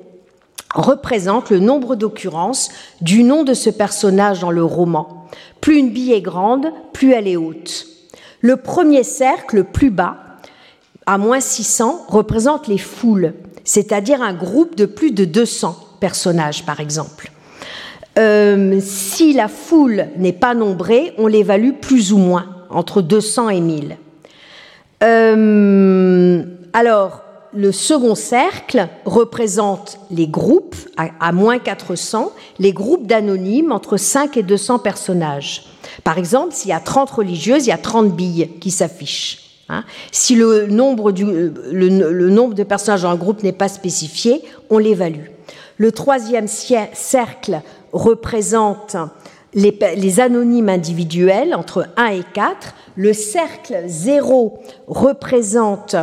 représente 0.73 1.49
le 1.49 1.59
nombre 1.59 1.95
d'occurrences 1.95 2.69
du 3.01 3.23
nom 3.23 3.43
de 3.43 3.53
ce 3.53 3.69
personnage 3.69 4.41
dans 4.41 4.51
le 4.51 4.63
roman. 4.63 5.27
Plus 5.61 5.77
une 5.77 5.91
bille 5.91 6.13
est 6.13 6.21
grande, 6.21 6.67
plus 6.93 7.11
elle 7.11 7.27
est 7.27 7.37
haute. 7.37 7.87
Le 8.41 8.57
premier 8.57 9.03
cercle, 9.03 9.63
plus 9.63 9.89
bas, 9.89 10.17
à 11.05 11.17
moins 11.17 11.39
600, 11.39 12.05
représente 12.07 12.67
les 12.67 12.77
foules, 12.77 13.33
c'est-à-dire 13.63 14.21
un 14.21 14.33
groupe 14.33 14.75
de 14.75 14.85
plus 14.85 15.11
de 15.11 15.25
200 15.25 15.77
personnages, 15.99 16.65
par 16.65 16.79
exemple. 16.79 17.31
Euh, 18.17 18.79
si 18.81 19.33
la 19.33 19.47
foule 19.47 20.07
n'est 20.17 20.33
pas 20.33 20.53
nombrée, 20.53 21.13
on 21.17 21.27
l'évalue 21.27 21.73
plus 21.81 22.13
ou 22.13 22.17
moins, 22.17 22.45
entre 22.69 23.01
200 23.01 23.49
et 23.49 23.61
1000. 23.61 23.97
Euh, 25.03 26.43
alors, 26.73 27.21
le 27.53 27.71
second 27.71 28.15
cercle 28.15 28.89
représente 29.05 29.99
les 30.11 30.27
groupes, 30.27 30.75
à, 30.97 31.31
moins 31.31 31.57
400, 31.57 32.31
les 32.59 32.73
groupes 32.73 33.07
d'anonymes 33.07 33.71
entre 33.71 33.97
5 33.97 34.35
et 34.37 34.43
200 34.43 34.79
personnages. 34.79 35.63
Par 36.03 36.17
exemple, 36.17 36.53
s'il 36.53 36.69
y 36.69 36.73
a 36.73 36.79
30 36.79 37.09
religieuses, 37.09 37.65
il 37.65 37.69
y 37.69 37.73
a 37.73 37.77
30 37.77 38.13
billes 38.13 38.49
qui 38.59 38.71
s'affichent. 38.71 39.41
Hein. 39.67 39.83
si 40.11 40.35
le 40.35 40.67
nombre, 40.67 41.11
le 41.11 42.29
nombre 42.29 42.53
de 42.53 42.61
personnages 42.61 43.01
dans 43.01 43.09
un 43.09 43.15
groupe 43.15 43.41
n'est 43.41 43.51
pas 43.51 43.67
spécifié, 43.67 44.43
on 44.69 44.77
l'évalue. 44.77 45.25
Le 45.77 45.91
troisième 45.91 46.47
cercle 46.47 47.61
représente 47.91 48.95
les, 49.55 50.19
anonymes 50.19 50.69
individuels 50.69 51.55
entre 51.55 51.87
1 51.97 52.07
et 52.07 52.23
4. 52.33 52.75
Le 52.95 53.13
cercle 53.13 53.83
0 53.87 54.59
représente 54.87 55.95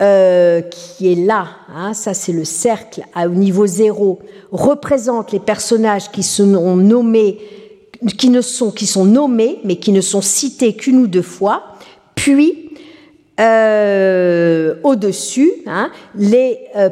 euh, 0.00 0.62
qui 0.62 1.12
est 1.12 1.26
là, 1.26 1.48
hein, 1.74 1.92
ça 1.92 2.14
c'est 2.14 2.32
le 2.32 2.44
cercle 2.44 3.02
au 3.16 3.28
niveau 3.28 3.66
zéro, 3.66 4.20
représente 4.50 5.32
les 5.32 5.40
personnages 5.40 6.10
qui 6.10 6.22
sont 6.22 6.76
nommés, 6.76 7.38
mais 8.02 8.12
qui 8.12 8.30
ne 8.30 8.40
sont 10.00 10.22
cités 10.22 10.74
qu'une 10.74 11.00
ou 11.00 11.06
deux 11.06 11.20
fois, 11.20 11.74
puis 12.14 12.70
euh, 13.40 14.74
au-dessus, 14.82 15.50
hein, 15.66 15.90
euh, 16.18 16.90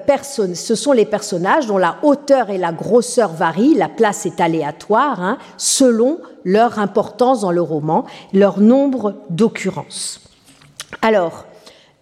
ce 0.54 0.74
sont 0.74 0.92
les 0.92 1.04
personnages 1.04 1.66
dont 1.66 1.76
la 1.76 1.96
hauteur 2.02 2.48
et 2.48 2.56
la 2.56 2.72
grosseur 2.72 3.32
varient, 3.32 3.74
la 3.74 3.88
place 3.88 4.24
est 4.24 4.40
aléatoire, 4.40 5.22
hein, 5.22 5.36
selon 5.58 6.18
leur 6.48 6.78
importance 6.78 7.42
dans 7.42 7.52
le 7.52 7.60
roman, 7.60 8.06
leur 8.32 8.58
nombre 8.58 9.16
d'occurrences. 9.28 10.20
Alors, 11.02 11.44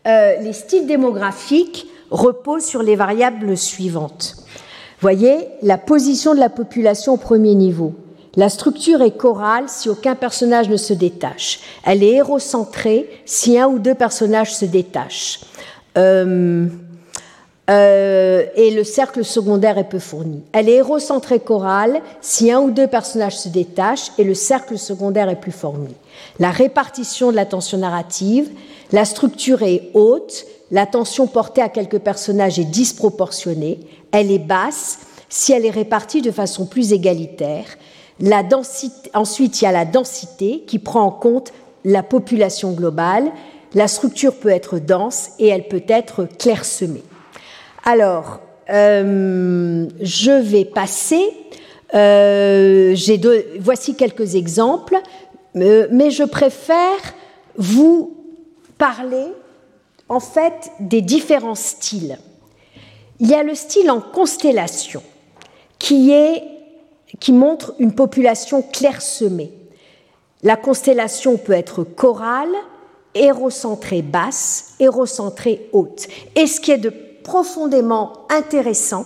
euh, 0.07 0.37
les 0.41 0.53
styles 0.53 0.87
démographiques 0.87 1.89
reposent 2.13 2.65
sur 2.65 2.85
les 2.85 2.95
variables 2.95 3.57
suivantes. 3.57 4.37
Voyez, 5.01 5.49
la 5.63 5.79
position 5.79 6.33
de 6.33 6.39
la 6.39 6.49
population 6.49 7.15
au 7.15 7.17
premier 7.17 7.57
niveau. 7.57 7.95
La 8.37 8.49
structure 8.49 9.03
est 9.03 9.17
chorale 9.17 9.65
si 9.67 9.89
aucun 9.89 10.15
personnage 10.15 10.69
ne 10.69 10.77
se 10.77 10.93
détache. 10.93 11.59
Elle 11.85 12.05
est 12.05 12.13
hérocentrée 12.13 13.11
si 13.25 13.59
un 13.59 13.67
ou 13.67 13.81
deux 13.81 13.95
personnages 13.95 14.55
se 14.55 14.65
détachent. 14.65 15.41
Euh, 15.99 16.69
euh, 17.69 18.47
et 18.55 18.71
le 18.71 18.85
cercle 18.85 19.25
secondaire 19.25 19.77
est 19.77 19.89
peu 19.89 19.99
fourni. 19.99 20.43
Elle 20.53 20.69
est 20.69 20.77
hérocentrée 20.77 21.41
chorale 21.41 22.01
si 22.21 22.53
un 22.53 22.61
ou 22.61 22.71
deux 22.71 22.87
personnages 22.87 23.39
se 23.39 23.49
détachent 23.49 24.13
et 24.19 24.25
le 24.25 24.35
cercle 24.35 24.79
secondaire 24.79 25.29
est 25.29 25.41
plus 25.41 25.53
fourni. 25.53 25.95
La 26.39 26.51
répartition 26.51 27.31
de 27.33 27.37
l'attention 27.37 27.79
narrative, 27.79 28.49
la 28.93 29.05
structure 29.05 29.63
est 29.63 29.91
haute, 29.95 30.47
l'attention 30.71 31.27
portée 31.27 31.61
à 31.61 31.69
quelques 31.69 31.99
personnages 31.99 32.61
est 32.61 32.65
disproportionnée, 32.65 33.81
elle 34.13 34.31
est 34.31 34.39
basse 34.39 35.01
si 35.29 35.53
elle 35.53 35.67
est 35.67 35.71
répartie 35.71 36.23
de 36.23 36.31
façon 36.31 36.67
plus 36.67 36.93
égalitaire. 36.93 37.67
La 38.21 38.45
densité, 38.45 39.11
ensuite, 39.13 39.61
il 39.61 39.65
y 39.65 39.69
a 39.69 39.73
la 39.73 39.85
densité 39.85 40.63
qui 40.67 40.79
prend 40.79 41.03
en 41.03 41.11
compte 41.11 41.53
la 41.85 42.05
population 42.05 42.73
globale. 42.73 43.31
La 43.75 43.89
structure 43.89 44.35
peut 44.37 44.51
être 44.51 44.79
dense 44.79 45.31
et 45.41 45.49
elle 45.49 45.67
peut 45.67 45.85
être 45.89 46.29
clairsemée. 46.39 47.03
Alors, 47.89 48.41
euh, 48.69 49.87
je 50.01 50.33
vais 50.33 50.65
passer. 50.65 51.23
Euh, 51.95 52.97
voici 53.61 53.95
quelques 53.95 54.35
exemples, 54.35 55.01
euh, 55.55 55.87
mais 55.93 56.11
je 56.11 56.25
préfère 56.25 57.15
vous 57.57 58.17
parler 58.77 59.27
en 60.09 60.19
fait 60.19 60.73
des 60.81 61.01
différents 61.01 61.55
styles. 61.55 62.19
Il 63.21 63.29
y 63.29 63.35
a 63.35 63.45
le 63.45 63.55
style 63.55 63.89
en 63.93 64.01
constellation 64.01 65.03
qui, 65.79 66.13
qui 67.21 67.33
montre 67.33 67.77
une 67.79 67.95
population 67.95 68.63
clairsemée. 68.63 69.53
La 70.43 70.57
constellation 70.57 71.37
peut 71.37 71.53
être 71.53 71.85
chorale, 71.85 72.53
hérocentrée 73.15 74.03
basse, 74.03 74.75
hérocentrée 74.81 75.69
haute. 75.73 76.09
Et 76.35 76.49
ce 76.49 76.61
qui 76.61 76.73
est 76.73 76.79
de 76.79 77.06
profondément 77.27 78.13
intéressant 78.31 79.05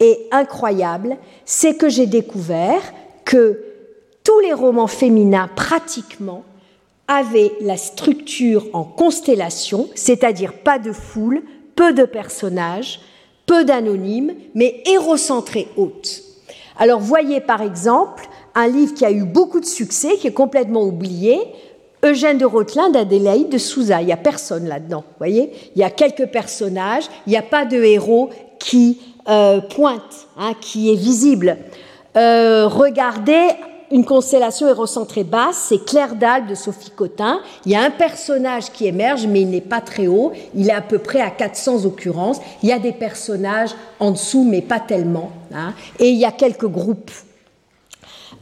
et 0.00 0.26
incroyable, 0.32 1.16
c'est 1.44 1.76
que 1.76 1.88
j'ai 1.88 2.06
découvert 2.06 2.82
que 3.24 3.60
tous 4.24 4.40
les 4.40 4.52
romans 4.52 4.88
féminins 4.88 5.48
pratiquement 5.54 6.42
avait 7.06 7.52
la 7.60 7.76
structure 7.76 8.66
en 8.72 8.82
constellation, 8.82 9.88
c'est-à-dire 9.94 10.52
pas 10.64 10.80
de 10.80 10.90
foule, 10.90 11.44
peu 11.76 11.92
de 11.92 12.02
personnages, 12.02 13.00
peu 13.46 13.64
d'anonymes, 13.64 14.34
mais 14.56 14.82
hérocentré 14.86 15.68
haute. 15.76 16.22
Alors 16.76 16.98
voyez 16.98 17.40
par 17.40 17.62
exemple 17.62 18.28
un 18.56 18.66
livre 18.66 18.94
qui 18.94 19.04
a 19.04 19.12
eu 19.12 19.22
beaucoup 19.22 19.60
de 19.60 19.64
succès, 19.64 20.16
qui 20.16 20.26
est 20.26 20.32
complètement 20.32 20.82
oublié, 20.82 21.38
Eugène 22.04 22.38
de 22.38 22.44
Rotelin 22.44 22.90
d'Adélaïde 22.90 23.48
de 23.48 23.58
Souza. 23.58 24.02
Il 24.02 24.06
n'y 24.06 24.12
a 24.12 24.18
personne 24.18 24.68
là-dedans, 24.68 25.04
voyez 25.18 25.52
Il 25.74 25.80
y 25.80 25.84
a 25.84 25.90
quelques 25.90 26.26
personnages, 26.26 27.04
il 27.26 27.30
n'y 27.30 27.36
a 27.36 27.42
pas 27.42 27.64
de 27.64 27.82
héros 27.82 28.30
qui 28.58 29.00
euh, 29.28 29.60
pointe, 29.60 30.26
hein, 30.38 30.52
qui 30.60 30.92
est 30.92 30.96
visible. 30.96 31.56
Euh, 32.16 32.68
regardez 32.68 33.48
une 33.90 34.04
constellation 34.04 34.68
hérocentrée 34.68 35.24
basse, 35.24 35.66
c'est 35.68 35.84
Claire 35.84 36.14
d'Albe 36.14 36.48
de 36.48 36.54
Sophie 36.54 36.90
Cotin. 36.90 37.40
Il 37.64 37.72
y 37.72 37.76
a 37.76 37.82
un 37.82 37.90
personnage 37.90 38.70
qui 38.72 38.86
émerge, 38.86 39.26
mais 39.26 39.42
il 39.42 39.50
n'est 39.50 39.60
pas 39.60 39.80
très 39.80 40.06
haut. 40.06 40.32
Il 40.54 40.68
est 40.68 40.72
à 40.72 40.80
peu 40.80 40.98
près 40.98 41.20
à 41.20 41.30
400 41.30 41.84
occurrences. 41.84 42.38
Il 42.62 42.68
y 42.68 42.72
a 42.72 42.78
des 42.78 42.92
personnages 42.92 43.70
en 44.00 44.10
dessous, 44.10 44.44
mais 44.44 44.62
pas 44.62 44.80
tellement. 44.80 45.30
Hein. 45.54 45.72
Et 45.98 46.10
il 46.10 46.18
y 46.18 46.24
a 46.24 46.32
quelques 46.32 46.66
groupes. 46.66 47.10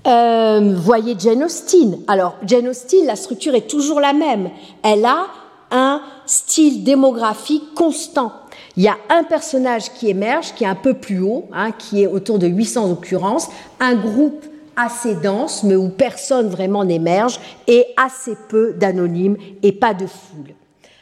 Euh, 0.06 0.74
voyez 0.76 1.14
Jane 1.18 1.44
Austen. 1.44 1.98
Alors, 2.08 2.36
Jane 2.44 2.68
Austen, 2.68 3.06
la 3.06 3.16
structure 3.16 3.54
est 3.54 3.68
toujours 3.68 4.00
la 4.00 4.12
même. 4.12 4.50
Elle 4.82 5.04
a 5.04 5.26
un 5.70 6.02
style 6.26 6.84
démographique 6.84 7.74
constant. 7.74 8.32
Il 8.76 8.82
y 8.82 8.88
a 8.88 8.96
un 9.10 9.22
personnage 9.22 9.92
qui 9.92 10.08
émerge, 10.08 10.54
qui 10.54 10.64
est 10.64 10.68
un 10.68 10.74
peu 10.74 10.94
plus 10.94 11.20
haut, 11.20 11.48
hein, 11.52 11.72
qui 11.72 12.02
est 12.02 12.06
autour 12.06 12.38
de 12.38 12.46
800 12.46 12.90
occurrences, 12.90 13.48
un 13.80 13.94
groupe 13.94 14.44
assez 14.76 15.14
dense, 15.14 15.62
mais 15.62 15.76
où 15.76 15.88
personne 15.88 16.48
vraiment 16.48 16.84
n'émerge, 16.84 17.38
et 17.66 17.86
assez 17.96 18.32
peu 18.48 18.72
d'anonymes 18.72 19.36
et 19.62 19.72
pas 19.72 19.94
de 19.94 20.06
foule. 20.06 20.54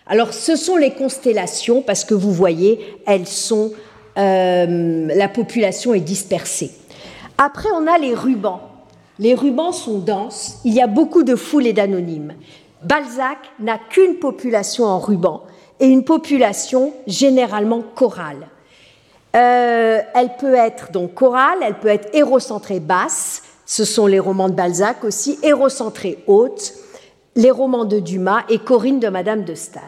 Alors 0.07 0.33
ce 0.33 0.57
sont 0.57 0.77
les 0.77 0.91
constellations, 0.91 1.83
parce 1.83 2.05
que 2.05 2.15
vous 2.15 2.33
voyez, 2.33 2.81
elles 3.07 3.29
sont, 3.29 3.73
euh, 4.19 5.09
la 5.15 5.29
population 5.29 5.95
est 5.95 6.01
dispersée. 6.01 6.73
Après, 7.39 7.69
on 7.75 7.87
a 7.87 7.97
les 7.99 8.15
rubans. 8.15 8.70
Les 9.21 9.35
rubans 9.35 9.73
sont 9.73 9.99
denses, 9.99 10.61
il 10.65 10.73
y 10.73 10.81
a 10.81 10.87
beaucoup 10.87 11.23
de 11.25 11.37
foules 11.37 11.67
et 11.67 11.75
d'anonymes. 11.75 12.33
Balzac 12.83 13.37
n'a 13.59 13.77
qu'une 13.77 14.15
population 14.15 14.87
en 14.87 14.99
ruban, 14.99 15.43
et 15.79 15.87
une 15.87 16.05
population 16.05 16.95
généralement 17.07 17.83
chorale. 17.95 18.49
Euh, 19.37 20.01
elle 20.15 20.37
peut 20.39 20.55
être 20.55 20.91
donc 20.91 21.15
chorale, 21.15 21.59
elle 21.63 21.79
peut 21.79 21.89
être 21.89 22.09
hérocentrée 22.15 22.81
basse, 22.81 23.43
ce 23.67 23.85
sont 23.85 24.07
les 24.07 24.19
romans 24.19 24.49
de 24.49 24.55
Balzac 24.55 25.05
aussi, 25.05 25.39
Hérocentrée 25.43 26.25
haute, 26.27 26.73
les 27.37 27.51
romans 27.51 27.85
de 27.85 28.01
Dumas 28.01 28.45
et 28.49 28.59
Corinne 28.59 29.01
de 29.01 29.09
Madame 29.09 29.45
de 29.45 29.55
Staël. 29.55 29.85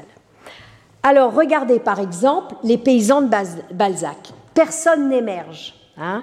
Alors 1.03 1.35
regardez 1.35 1.80
par 1.80 2.01
exemple 2.01 2.55
les 2.62 2.78
paysans 2.78 3.22
de 3.22 3.30
Balzac. 3.72 4.18
Personne 4.55 5.09
n'émerge. 5.09 5.74
Hein. 5.97 6.22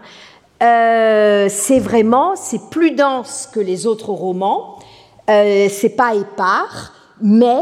Euh, 0.61 1.47
c'est 1.49 1.79
vraiment, 1.79 2.35
c'est 2.35 2.69
plus 2.69 2.91
dense 2.91 3.49
que 3.51 3.59
les 3.59 3.87
autres 3.87 4.09
romans. 4.09 4.77
c'est 5.27 5.95
pas 5.95 6.15
épars, 6.15 6.93
mais 7.21 7.61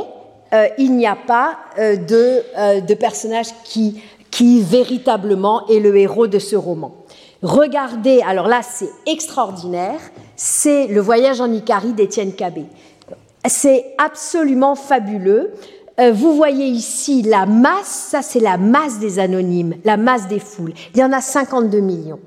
il 0.77 0.95
n'y 0.95 1.05
a 1.05 1.17
pas 1.17 1.57
de, 1.77 2.79
de 2.79 2.93
personnage 2.93 3.47
qui, 3.65 4.01
qui 4.31 4.61
véritablement 4.61 5.67
est 5.67 5.79
le 5.79 5.95
héros 5.97 6.27
de 6.27 6.39
ce 6.39 6.55
roman. 6.55 6.93
Regardez, 7.43 8.21
alors 8.25 8.47
là 8.47 8.61
c'est 8.63 8.89
extraordinaire, 9.05 9.99
c'est 10.35 10.87
Le 10.87 11.01
voyage 11.01 11.39
en 11.39 11.51
Icarie 11.51 11.93
d'Étienne 11.93 12.33
Cabé. 12.33 12.65
C'est 13.47 13.95
absolument 13.97 14.75
fabuleux. 14.75 15.53
Euh, 15.99 16.11
vous 16.11 16.35
voyez 16.35 16.65
ici 16.65 17.21
la 17.21 17.45
masse, 17.45 18.07
ça 18.11 18.21
c'est 18.21 18.39
la 18.39 18.57
masse 18.57 18.99
des 18.99 19.19
anonymes, 19.19 19.75
la 19.83 19.97
masse 19.97 20.27
des 20.27 20.39
foules. 20.39 20.73
Il 20.93 20.99
y 20.99 21.03
en 21.03 21.11
a 21.11 21.21
52 21.21 21.79
millions. 21.79 22.19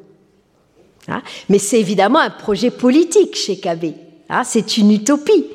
Hein 1.09 1.23
Mais 1.49 1.59
c'est 1.59 1.81
évidemment 1.81 2.19
un 2.19 2.31
projet 2.31 2.71
politique 2.71 3.37
chez 3.37 3.59
Cabé. 3.59 3.95
Hein 4.29 4.43
c'est 4.45 4.77
une 4.77 4.93
utopie. 4.93 5.47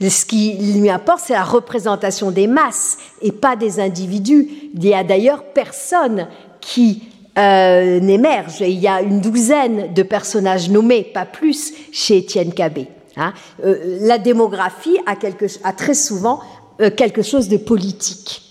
Ce 0.00 0.24
qui 0.26 0.54
lui 0.54 0.90
importe, 0.90 1.20
c'est 1.26 1.34
la 1.34 1.44
représentation 1.44 2.30
des 2.30 2.46
masses 2.46 2.98
et 3.22 3.32
pas 3.32 3.56
des 3.56 3.80
individus. 3.80 4.48
Il 4.74 4.84
y 4.84 4.92
a 4.92 5.04
d'ailleurs 5.04 5.44
personne 5.54 6.26
qui 6.60 7.04
euh, 7.38 8.00
n'émerge. 8.00 8.60
Il 8.60 8.80
y 8.80 8.88
a 8.88 9.00
une 9.00 9.20
douzaine 9.20 9.94
de 9.94 10.02
personnages 10.02 10.68
nommés, 10.68 11.04
pas 11.04 11.24
plus, 11.24 11.72
chez 11.92 12.18
Étienne 12.18 12.52
Cabé. 12.52 12.88
Hein. 13.16 13.32
Euh, 13.64 13.98
la 14.00 14.18
démographie 14.18 14.98
a, 15.06 15.72
très 15.72 15.94
souvent 15.94 16.40
euh, 16.80 16.90
quelque 16.90 17.22
chose 17.22 17.48
de 17.48 17.56
politique. 17.56 18.42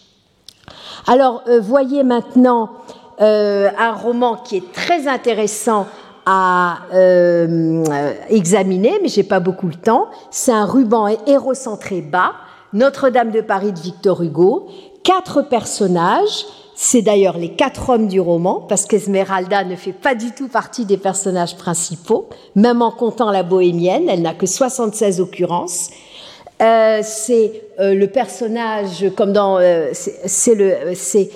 Alors, 1.07 1.43
euh, 1.47 1.59
voyez 1.59 2.03
maintenant 2.03 2.71
un 3.19 3.93
roman 3.93 4.35
qui 4.37 4.57
est 4.57 4.71
très 4.73 5.07
intéressant 5.07 5.87
à 6.25 6.79
examiner, 8.29 8.99
mais 9.01 9.09
j'ai 9.09 9.23
pas 9.23 9.39
beaucoup 9.39 9.67
le 9.67 9.75
temps. 9.75 10.07
C'est 10.31 10.51
un 10.51 10.65
ruban 10.65 11.07
hérocentré 11.27 12.01
bas, 12.01 12.33
Notre-Dame 12.73 13.31
de 13.31 13.41
Paris 13.41 13.71
de 13.71 13.79
Victor 13.79 14.21
Hugo, 14.21 14.67
quatre 15.03 15.41
personnages. 15.41 16.45
C'est 16.75 17.03
d'ailleurs 17.03 17.37
les 17.37 17.49
quatre 17.49 17.89
hommes 17.89 18.07
du 18.07 18.19
roman, 18.19 18.65
parce 18.67 18.85
qu'Esmeralda 18.85 19.63
ne 19.63 19.75
fait 19.75 19.93
pas 19.93 20.15
du 20.15 20.31
tout 20.31 20.47
partie 20.47 20.85
des 20.85 20.97
personnages 20.97 21.55
principaux, 21.55 22.29
même 22.55 22.81
en 22.81 22.91
comptant 22.91 23.29
la 23.29 23.43
bohémienne, 23.43 24.09
elle 24.09 24.23
n'a 24.23 24.33
que 24.33 24.47
76 24.47 25.21
occurrences. 25.21 25.91
Euh, 26.61 27.01
c'est 27.03 27.63
euh, 27.79 27.93
le 27.93 28.07
personnage, 28.07 29.05
comme 29.15 29.33
dans. 29.33 29.59
Euh, 29.59 29.89
c'est 29.93 30.55
le. 30.55 30.93
C'est 30.95 31.29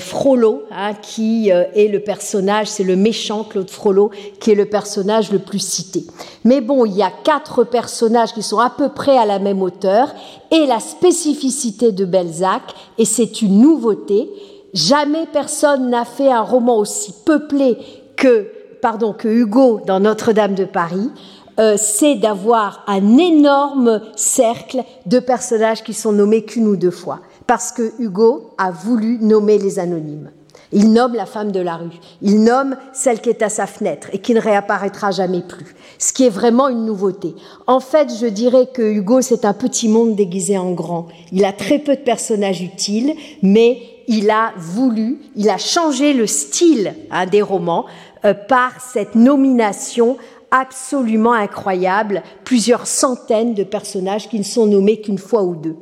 Frollo, 0.00 0.62
hein, 0.70 0.94
qui 0.94 1.50
est 1.50 1.92
le 1.92 2.00
personnage, 2.00 2.68
c'est 2.68 2.84
le 2.84 2.96
méchant 2.96 3.44
Claude 3.44 3.68
Frollo, 3.68 4.10
qui 4.40 4.52
est 4.52 4.54
le 4.54 4.66
personnage 4.66 5.30
le 5.30 5.38
plus 5.38 5.58
cité. 5.58 6.04
Mais 6.44 6.60
bon, 6.60 6.86
il 6.86 6.96
y 6.96 7.02
a 7.02 7.12
quatre 7.24 7.64
personnages 7.64 8.32
qui 8.32 8.42
sont 8.42 8.58
à 8.58 8.70
peu 8.70 8.88
près 8.88 9.18
à 9.18 9.26
la 9.26 9.38
même 9.38 9.60
hauteur, 9.60 10.14
et 10.50 10.66
la 10.66 10.80
spécificité 10.80 11.92
de 11.92 12.04
Belzac, 12.04 12.62
et 12.96 13.04
c'est 13.04 13.42
une 13.42 13.60
nouveauté, 13.60 14.30
jamais 14.72 15.26
personne 15.32 15.90
n'a 15.90 16.04
fait 16.04 16.30
un 16.30 16.42
roman 16.42 16.78
aussi 16.78 17.14
peuplé 17.24 17.76
que, 18.16 18.48
pardon, 18.80 19.12
que 19.12 19.28
Hugo 19.28 19.80
dans 19.86 20.00
Notre-Dame 20.00 20.54
de 20.54 20.64
Paris. 20.64 21.10
Euh, 21.58 21.74
c'est 21.76 22.14
d'avoir 22.14 22.84
un 22.86 23.18
énorme 23.18 24.00
cercle 24.16 24.82
de 25.04 25.18
personnages 25.18 25.82
qui 25.82 25.92
sont 25.92 26.12
nommés 26.12 26.44
qu'une 26.44 26.66
ou 26.66 26.76
deux 26.76 26.90
fois, 26.90 27.20
parce 27.50 27.72
que 27.72 27.94
Hugo 27.98 28.52
a 28.58 28.70
voulu 28.70 29.18
nommer 29.20 29.58
les 29.58 29.80
anonymes. 29.80 30.30
Il 30.70 30.92
nomme 30.92 31.16
la 31.16 31.26
femme 31.26 31.50
de 31.50 31.58
la 31.58 31.78
rue, 31.78 31.98
il 32.22 32.44
nomme 32.44 32.76
celle 32.92 33.20
qui 33.20 33.28
est 33.28 33.42
à 33.42 33.48
sa 33.48 33.66
fenêtre 33.66 34.06
et 34.12 34.20
qui 34.20 34.34
ne 34.34 34.40
réapparaîtra 34.40 35.10
jamais 35.10 35.40
plus, 35.42 35.74
ce 35.98 36.12
qui 36.12 36.24
est 36.24 36.30
vraiment 36.30 36.68
une 36.68 36.86
nouveauté. 36.86 37.34
En 37.66 37.80
fait, 37.80 38.08
je 38.20 38.26
dirais 38.26 38.68
que 38.72 38.82
Hugo, 38.82 39.20
c'est 39.20 39.44
un 39.44 39.52
petit 39.52 39.88
monde 39.88 40.14
déguisé 40.14 40.58
en 40.58 40.70
grand. 40.70 41.08
Il 41.32 41.44
a 41.44 41.52
très 41.52 41.80
peu 41.80 41.96
de 41.96 42.02
personnages 42.02 42.62
utiles, 42.62 43.14
mais 43.42 43.82
il 44.06 44.30
a 44.30 44.52
voulu, 44.56 45.18
il 45.34 45.50
a 45.50 45.58
changé 45.58 46.12
le 46.12 46.28
style 46.28 46.94
hein, 47.10 47.26
des 47.26 47.42
romans 47.42 47.86
euh, 48.24 48.32
par 48.32 48.80
cette 48.80 49.16
nomination 49.16 50.18
absolument 50.52 51.32
incroyable, 51.32 52.22
plusieurs 52.44 52.86
centaines 52.86 53.54
de 53.54 53.64
personnages 53.64 54.28
qui 54.28 54.38
ne 54.38 54.44
sont 54.44 54.66
nommés 54.66 55.00
qu'une 55.00 55.18
fois 55.18 55.42
ou 55.42 55.56
deux. 55.56 55.76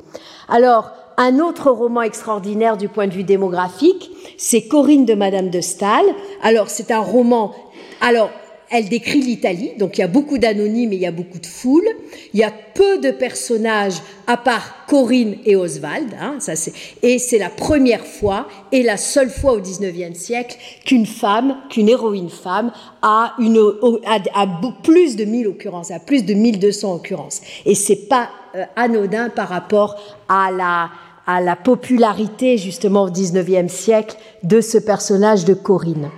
Alors, 0.47 0.93
un 1.19 1.39
autre 1.39 1.69
roman 1.69 2.01
extraordinaire 2.01 2.77
du 2.77 2.87
point 2.87 3.05
de 3.05 3.13
vue 3.13 3.25
démographique, 3.25 4.09
c'est 4.37 4.67
Corinne 4.67 5.05
de 5.05 5.13
Madame 5.13 5.49
de 5.49 5.59
Staël. 5.59 6.05
Alors, 6.41 6.69
c'est 6.69 6.91
un 6.91 7.01
roman. 7.01 7.53
Alors, 7.99 8.31
elle 8.71 8.87
décrit 8.87 9.19
l'Italie, 9.19 9.71
donc 9.77 9.97
il 9.97 10.01
y 10.01 10.03
a 10.03 10.07
beaucoup 10.07 10.37
d'anonymes 10.37 10.93
et 10.93 10.95
il 10.95 11.01
y 11.01 11.07
a 11.07 11.11
beaucoup 11.11 11.39
de 11.39 11.45
foules. 11.45 11.89
Il 12.33 12.39
y 12.39 12.43
a 12.43 12.53
peu 12.73 12.99
de 12.99 13.11
personnages 13.11 13.95
à 14.27 14.37
part 14.37 14.85
Corinne 14.87 15.35
et 15.43 15.55
Oswald. 15.55 16.13
Hein, 16.21 16.35
ça 16.39 16.53
et 17.01 17.19
c'est 17.19 17.39
la 17.39 17.49
première 17.49 18.05
fois 18.05 18.47
et 18.71 18.83
la 18.83 18.97
seule 18.97 19.29
fois 19.29 19.53
au 19.53 19.59
XIXe 19.59 20.17
siècle 20.17 20.55
qu'une 20.85 21.07
femme, 21.07 21.57
qu'une 21.69 21.89
héroïne 21.89 22.29
femme 22.29 22.71
a, 23.01 23.33
une, 23.39 23.59
a, 24.05 24.47
plus 24.83 25.15
de 25.15 25.25
1000 25.25 25.47
occurrences, 25.47 25.91
a 25.91 25.99
plus 25.99 26.23
de 26.23 26.33
1200 26.33 26.93
occurrences. 26.93 27.41
Et 27.65 27.75
c'est 27.75 28.07
pas 28.07 28.29
euh, 28.55 28.65
anodin 28.75 29.29
par 29.29 29.49
rapport 29.49 29.95
à 30.27 30.51
la, 30.51 30.89
à 31.29 31.41
la 31.41 31.55
popularité 31.55 32.57
justement 32.57 33.03
au 33.03 33.11
XIXe 33.11 33.71
siècle 33.71 34.17
de 34.41 34.61
ce 34.61 34.79
personnage 34.79 35.45
de 35.45 35.53
Corinne. 35.53 36.09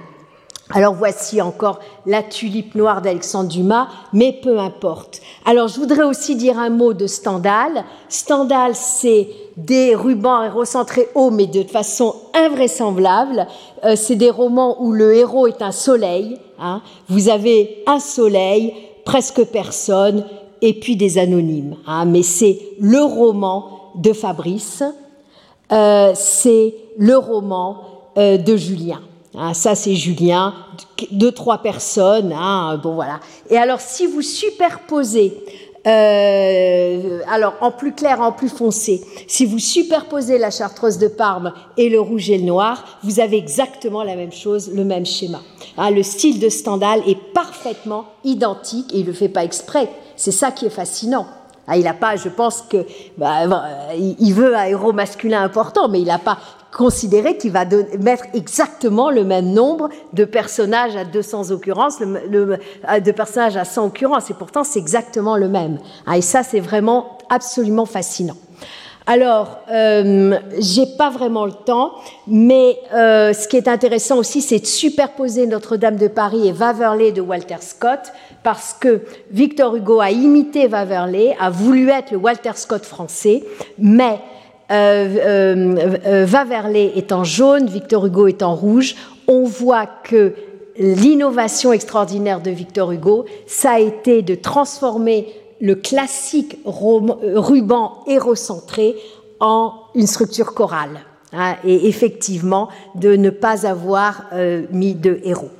Alors 0.69 0.93
voici 0.93 1.41
encore 1.41 1.79
la 2.05 2.23
tulipe 2.23 2.75
noire 2.75 3.01
d'Alexandre 3.01 3.49
Dumas, 3.49 3.89
mais 4.13 4.39
peu 4.41 4.57
importe. 4.57 5.19
Alors 5.43 5.67
je 5.67 5.81
voudrais 5.81 6.03
aussi 6.03 6.37
dire 6.37 6.57
un 6.57 6.69
mot 6.69 6.93
de 6.93 7.07
Stendhal. 7.07 7.83
Stendhal, 8.07 8.73
c'est 8.73 9.27
des 9.57 9.95
rubans 9.95 10.49
recentrés 10.49 11.09
hauts, 11.13 11.29
mais 11.29 11.47
de 11.47 11.63
façon 11.63 12.15
invraisemblable. 12.33 13.47
Euh, 13.83 13.97
c'est 13.97 14.15
des 14.15 14.29
romans 14.29 14.81
où 14.81 14.93
le 14.93 15.13
héros 15.13 15.45
est 15.45 15.61
un 15.61 15.73
soleil. 15.73 16.37
Hein. 16.57 16.81
Vous 17.09 17.27
avez 17.27 17.83
un 17.85 17.99
soleil, 17.99 18.73
presque 19.03 19.43
personne, 19.43 20.23
et 20.61 20.73
puis 20.73 20.95
des 20.95 21.17
anonymes. 21.17 21.75
Hein. 21.85 22.05
Mais 22.05 22.23
c'est 22.23 22.59
le 22.79 23.03
roman 23.03 23.91
de 23.95 24.13
Fabrice, 24.13 24.83
euh, 25.71 26.11
c'est 26.15 26.75
le 26.97 27.17
roman 27.17 27.77
euh, 28.17 28.37
de 28.37 28.57
Julien. 28.57 29.01
Ah, 29.37 29.53
ça, 29.53 29.75
c'est 29.75 29.95
Julien, 29.95 30.53
deux, 31.11 31.31
trois 31.31 31.59
personnes. 31.59 32.33
Hein, 32.33 32.79
bon, 32.83 32.95
voilà. 32.95 33.19
Et 33.49 33.57
alors, 33.57 33.79
si 33.79 34.05
vous 34.05 34.21
superposez, 34.21 35.33
euh, 35.87 37.21
alors 37.27 37.55
en 37.61 37.71
plus 37.71 37.93
clair, 37.93 38.21
en 38.21 38.31
plus 38.31 38.49
foncé, 38.49 39.01
si 39.27 39.45
vous 39.45 39.57
superposez 39.57 40.37
la 40.37 40.51
chartreuse 40.51 40.97
de 40.99 41.07
Parme 41.07 41.53
et 41.77 41.89
le 41.89 41.99
rouge 41.99 42.29
et 42.29 42.37
le 42.37 42.43
noir, 42.43 42.99
vous 43.03 43.19
avez 43.19 43.37
exactement 43.37 44.03
la 44.03 44.15
même 44.15 44.31
chose, 44.31 44.69
le 44.73 44.83
même 44.83 45.05
schéma. 45.05 45.41
Hein, 45.77 45.91
le 45.91 46.03
style 46.03 46.39
de 46.39 46.49
Stendhal 46.49 47.01
est 47.07 47.17
parfaitement 47.33 48.05
identique 48.23 48.93
et 48.93 48.97
il 48.97 49.03
ne 49.03 49.07
le 49.07 49.13
fait 49.13 49.29
pas 49.29 49.43
exprès. 49.43 49.89
C'est 50.17 50.31
ça 50.31 50.51
qui 50.51 50.65
est 50.65 50.69
fascinant. 50.69 51.25
Ah, 51.67 51.77
il 51.77 51.83
n'a 51.83 51.93
pas, 51.93 52.15
je 52.15 52.29
pense 52.29 52.63
que, 52.63 52.85
bah, 53.17 53.43
il 53.95 54.33
veut 54.33 54.55
un 54.55 54.65
héros 54.65 54.93
masculin 54.93 55.43
important, 55.43 55.87
mais 55.87 56.01
il 56.01 56.07
n'a 56.07 56.19
pas 56.19 56.37
considéré 56.71 57.37
qu'il 57.37 57.51
va 57.51 57.65
mettre 57.99 58.25
exactement 58.33 59.11
le 59.11 59.23
même 59.23 59.51
nombre 59.51 59.89
de 60.13 60.25
personnages 60.25 60.95
à 60.95 61.03
200 61.03 61.51
occurrences, 61.51 61.99
de 61.99 63.11
personnages 63.11 63.57
à 63.57 63.65
100 63.65 63.87
occurrences, 63.87 64.29
et 64.29 64.33
pourtant 64.33 64.63
c'est 64.63 64.79
exactement 64.79 65.37
le 65.37 65.49
même. 65.49 65.79
Ah, 66.07 66.17
et 66.17 66.21
ça, 66.21 66.43
c'est 66.43 66.61
vraiment 66.61 67.17
absolument 67.29 67.85
fascinant. 67.85 68.37
Alors, 69.07 69.59
euh, 69.71 70.37
j'ai 70.59 70.85
pas 70.97 71.09
vraiment 71.09 71.45
le 71.45 71.51
temps, 71.51 71.93
mais 72.27 72.77
euh, 72.93 73.33
ce 73.33 73.47
qui 73.47 73.57
est 73.57 73.67
intéressant 73.67 74.17
aussi, 74.17 74.41
c'est 74.41 74.59
de 74.59 74.65
superposer 74.65 75.47
Notre-Dame 75.47 75.95
de 75.95 76.07
Paris 76.07 76.47
et 76.47 76.53
Waverley 76.53 77.11
de 77.11 77.21
Walter 77.21 77.57
Scott, 77.61 78.13
parce 78.43 78.75
que 78.79 79.01
Victor 79.29 79.75
Hugo 79.75 79.99
a 79.99 80.11
imité 80.11 80.67
Waverley, 80.67 81.35
a 81.39 81.49
voulu 81.49 81.89
être 81.89 82.11
le 82.11 82.17
Walter 82.17 82.51
Scott 82.55 82.85
français, 82.85 83.43
mais 83.77 84.19
euh, 84.71 85.17
euh, 85.17 85.97
euh, 86.05 86.25
Waverley 86.25 86.93
est 86.95 87.11
en 87.11 87.23
jaune, 87.23 87.67
Victor 87.67 88.05
Hugo 88.05 88.27
est 88.27 88.41
en 88.41 88.55
rouge. 88.55 88.95
On 89.27 89.43
voit 89.43 89.85
que 89.85 90.33
l'innovation 90.77 91.73
extraordinaire 91.73 92.41
de 92.41 92.51
Victor 92.51 92.91
Hugo, 92.91 93.25
ça 93.47 93.71
a 93.71 93.79
été 93.79 94.21
de 94.21 94.35
transformer 94.35 95.27
le 95.59 95.75
classique 95.75 96.57
ruban 96.65 98.03
hérocentré 98.07 98.95
en 99.39 99.73
une 99.93 100.07
structure 100.07 100.53
chorale. 100.53 101.01
Hein, 101.33 101.55
et 101.63 101.87
effectivement, 101.87 102.69
de 102.95 103.15
ne 103.15 103.29
pas 103.29 103.65
avoir 103.65 104.25
mis 104.71 104.95
de 104.95 105.19
héros. 105.23 105.51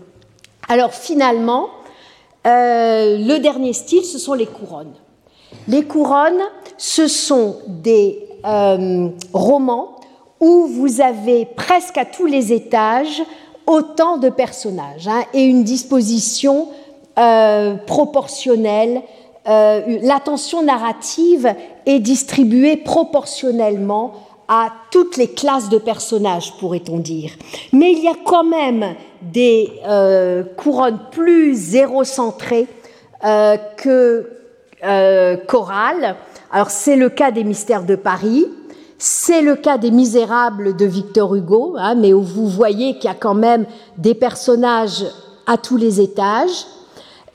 Alors 0.67 0.93
finalement, 0.93 1.69
le 2.45 3.37
dernier 3.37 3.73
style, 3.73 4.03
ce 4.03 4.17
sont 4.17 4.33
les 4.33 4.45
couronnes. 4.45 4.93
Les 5.67 5.83
couronnes, 5.83 6.41
ce 6.77 7.07
sont 7.07 7.57
des 7.67 8.19
euh, 8.45 9.09
roman 9.33 9.95
où 10.39 10.65
vous 10.65 11.01
avez 11.01 11.45
presque 11.45 11.97
à 11.97 12.05
tous 12.05 12.25
les 12.25 12.51
étages 12.51 13.21
autant 13.67 14.17
de 14.17 14.29
personnages 14.29 15.07
hein, 15.07 15.23
et 15.33 15.43
une 15.43 15.63
disposition 15.63 16.69
euh, 17.19 17.75
proportionnelle 17.75 19.03
l'attention 19.45 20.61
narrative 20.61 21.53
est 21.87 21.99
distribuée 21.99 22.77
proportionnellement 22.77 24.13
à 24.53 24.67
toutes 24.91 25.15
les 25.15 25.29
classes 25.29 25.69
de 25.69 25.77
personnages, 25.77 26.51
pourrait-on 26.59 26.99
dire. 26.99 27.31
Mais 27.71 27.93
il 27.93 28.03
y 28.03 28.09
a 28.09 28.15
quand 28.25 28.43
même 28.43 28.95
des 29.21 29.71
couronnes 30.57 30.99
plus 31.09 31.55
zérocentrées 31.55 32.67
que 33.77 34.29
chorales. 35.47 36.17
Alors 36.51 36.69
c'est 36.69 36.97
le 36.97 37.07
cas 37.07 37.31
des 37.31 37.45
mystères 37.45 37.85
de 37.85 37.95
Paris, 37.95 38.45
c'est 38.97 39.41
le 39.41 39.55
cas 39.55 39.77
des 39.79 39.89
Misérables 39.89 40.75
de 40.75 40.85
Victor 40.85 41.33
Hugo, 41.33 41.75
hein, 41.79 41.95
mais 41.95 42.13
où 42.13 42.21
vous 42.21 42.47
voyez 42.47 42.95
qu'il 42.95 43.05
y 43.05 43.07
a 43.07 43.15
quand 43.15 43.33
même 43.33 43.65
des 43.97 44.13
personnages 44.13 45.05
à 45.47 45.57
tous 45.57 45.75
les 45.75 46.01
étages 46.01 46.67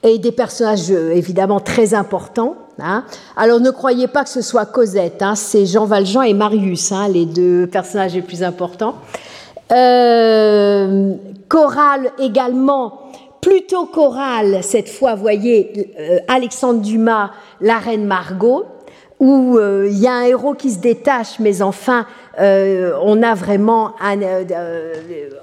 et 0.05 0.19
des 0.19 0.31
personnages 0.31 0.93
euh, 0.93 1.11
évidemment 1.13 1.59
très 1.59 1.93
importants. 1.93 2.55
Hein. 2.79 3.05
Alors 3.37 3.61
ne 3.61 3.71
croyez 3.71 4.07
pas 4.07 4.25
que 4.25 4.31
ce 4.31 4.43
soit 4.43 4.67
Cosette, 4.67 5.23
hein, 5.23 5.35
c'est 5.35 5.65
Jean 5.65 5.87
Valjean 5.87 6.23
et 6.23 6.35
Marius, 6.35 6.93
les 7.11 7.25
deux 7.25 7.67
personnages 7.67 8.15
les 8.15 8.23
plus 8.23 8.43
importants. 8.43 8.97
Euh, 9.73 11.15
chorale 11.49 12.13
également, 12.19 13.11
plutôt 13.41 13.87
chorale 13.87 14.59
cette 14.63 14.89
fois, 14.89 15.15
voyez 15.15 15.95
euh, 15.99 16.19
Alexandre 16.29 16.81
Dumas, 16.81 17.31
la 17.61 17.79
reine 17.79 18.05
Margot 18.05 18.67
où 19.19 19.57
euh, 19.57 19.89
il 19.91 19.99
y 19.99 20.07
a 20.07 20.13
un 20.13 20.25
héros 20.25 20.55
qui 20.55 20.71
se 20.71 20.79
détache, 20.79 21.39
mais 21.39 21.63
enfin, 21.63 22.07
euh, 22.39 22.93
on 23.03 23.23
a 23.23 23.35
vraiment 23.35 23.93
un, 24.01 24.21
euh, 24.21 24.95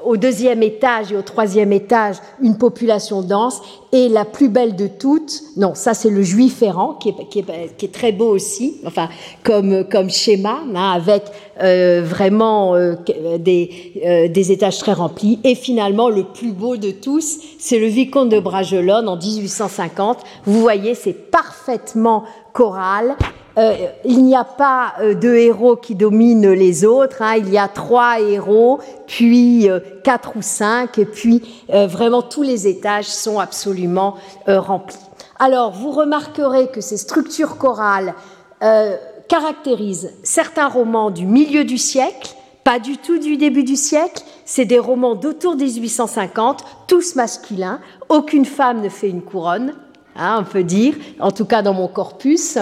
au 0.04 0.16
deuxième 0.18 0.62
étage 0.62 1.12
et 1.12 1.16
au 1.16 1.22
troisième 1.22 1.74
étage 1.74 2.18
une 2.42 2.58
population 2.58 3.22
dense. 3.22 3.62
Et 3.92 4.10
la 4.10 4.26
plus 4.26 4.50
belle 4.50 4.76
de 4.76 4.88
toutes, 4.88 5.42
non, 5.56 5.76
ça 5.76 5.94
c'est 5.94 6.10
le 6.10 6.24
juif 6.24 6.62
errant, 6.62 6.94
qui 6.94 7.10
est, 7.10 7.30
qui, 7.30 7.40
est, 7.40 7.78
qui 7.78 7.86
est, 7.86 7.94
très 7.94 8.12
beau 8.12 8.28
aussi, 8.28 8.82
enfin, 8.86 9.08
comme, 9.44 9.86
comme 9.88 10.10
schéma, 10.10 10.60
hein, 10.76 10.92
avec 10.92 11.24
vraiment 11.60 12.76
des, 13.38 14.30
des 14.34 14.52
étages 14.52 14.80
très 14.80 14.94
remplis. 14.94 15.40
Et 15.44 15.54
finalement, 15.54 16.10
le 16.10 16.24
plus 16.24 16.52
beau 16.52 16.76
de 16.76 16.90
tous, 16.90 17.38
c'est 17.60 17.78
le 17.78 17.86
vicomte 17.86 18.30
de 18.30 18.40
Bragelonne 18.40 19.08
en 19.08 19.16
1850. 19.16 20.18
Vous 20.46 20.60
voyez, 20.60 20.96
c'est 20.96 21.14
parfaitement 21.14 22.24
choral 22.52 23.16
euh, 23.58 23.88
il 24.04 24.24
n'y 24.24 24.36
a 24.36 24.44
pas 24.44 24.96
euh, 25.00 25.14
de 25.14 25.30
héros 25.30 25.76
qui 25.76 25.94
dominent 25.94 26.54
les 26.54 26.86
autres, 26.86 27.22
hein. 27.22 27.36
il 27.38 27.50
y 27.50 27.58
a 27.58 27.68
trois 27.68 28.20
héros, 28.20 28.80
puis 29.06 29.70
euh, 29.70 29.80
quatre 30.04 30.36
ou 30.36 30.42
cinq, 30.42 30.98
et 30.98 31.06
puis 31.06 31.44
vraiment 31.70 32.22
tous 32.22 32.42
les 32.42 32.68
étages 32.68 33.06
sont 33.06 33.40
absolument 33.40 34.16
remplis. 34.48 34.98
Alors, 35.40 35.72
vous 35.72 35.92
remarquerez 35.92 36.68
que 36.68 36.82
ces 36.82 36.98
structures 36.98 37.58
chorales 37.58 38.14
caractérisent 39.28 40.12
certains 40.24 40.68
romans 40.68 41.10
du 41.10 41.26
milieu 41.26 41.64
du 41.64 41.78
siècle, 41.78 42.36
pas 42.64 42.80
du 42.80 42.98
tout 42.98 43.18
du 43.18 43.38
début 43.38 43.64
du 43.64 43.76
siècle, 43.76 44.24
c'est 44.46 44.66
des 44.66 44.80
romans 44.80 45.16
d'autour 45.16 45.56
de 45.56 45.64
1850, 45.64 46.64
tous 46.88 47.16
masculins, 47.16 47.80
aucune 48.10 48.46
femme 48.46 48.82
ne 48.82 48.90
fait 48.90 49.10
une 49.10 49.22
couronne, 49.22 49.74
hein, 50.16 50.38
on 50.42 50.44
peut 50.44 50.64
dire, 50.64 50.96
en 51.20 51.32
tout 51.32 51.46
cas 51.46 51.62
dans 51.62 51.74
mon 51.74 51.88
corpus. 51.88 52.58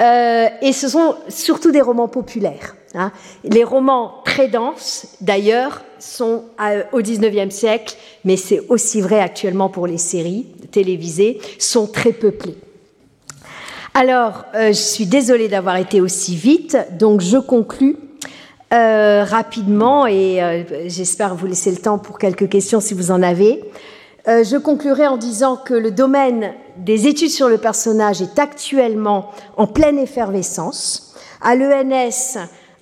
Euh, 0.00 0.48
et 0.62 0.72
ce 0.72 0.88
sont 0.88 1.16
surtout 1.28 1.72
des 1.72 1.80
romans 1.80 2.08
populaires. 2.08 2.76
Hein. 2.94 3.12
Les 3.44 3.64
romans 3.64 4.22
très 4.24 4.48
denses, 4.48 5.08
d'ailleurs, 5.20 5.82
sont 5.98 6.44
euh, 6.60 6.84
au 6.92 7.00
XIXe 7.00 7.54
siècle, 7.54 7.96
mais 8.24 8.36
c'est 8.36 8.62
aussi 8.68 9.00
vrai 9.00 9.20
actuellement 9.20 9.68
pour 9.68 9.86
les 9.86 9.98
séries 9.98 10.46
télévisées, 10.70 11.40
sont 11.58 11.86
très 11.86 12.12
peuplés. 12.12 12.56
Alors, 13.94 14.44
euh, 14.54 14.68
je 14.68 14.72
suis 14.72 15.06
désolée 15.06 15.48
d'avoir 15.48 15.76
été 15.76 16.00
aussi 16.00 16.36
vite, 16.36 16.76
donc 16.98 17.20
je 17.20 17.38
conclus 17.38 17.96
rapidement 18.70 20.06
et 20.06 20.66
j'espère 20.88 21.34
vous 21.34 21.46
laisser 21.46 21.70
le 21.70 21.78
temps 21.78 21.96
pour 21.96 22.18
quelques 22.18 22.50
questions 22.50 22.80
si 22.80 22.92
vous 22.92 23.10
en 23.10 23.22
avez. 23.22 23.64
Euh, 24.28 24.44
je 24.44 24.58
conclurai 24.58 25.06
en 25.06 25.16
disant 25.16 25.56
que 25.56 25.72
le 25.72 25.90
domaine 25.90 26.52
des 26.76 27.06
études 27.06 27.30
sur 27.30 27.48
le 27.48 27.56
personnage 27.56 28.20
est 28.20 28.38
actuellement 28.38 29.30
en 29.56 29.66
pleine 29.66 29.98
effervescence. 29.98 31.14
À 31.40 31.54
l'ENS, 31.54 32.36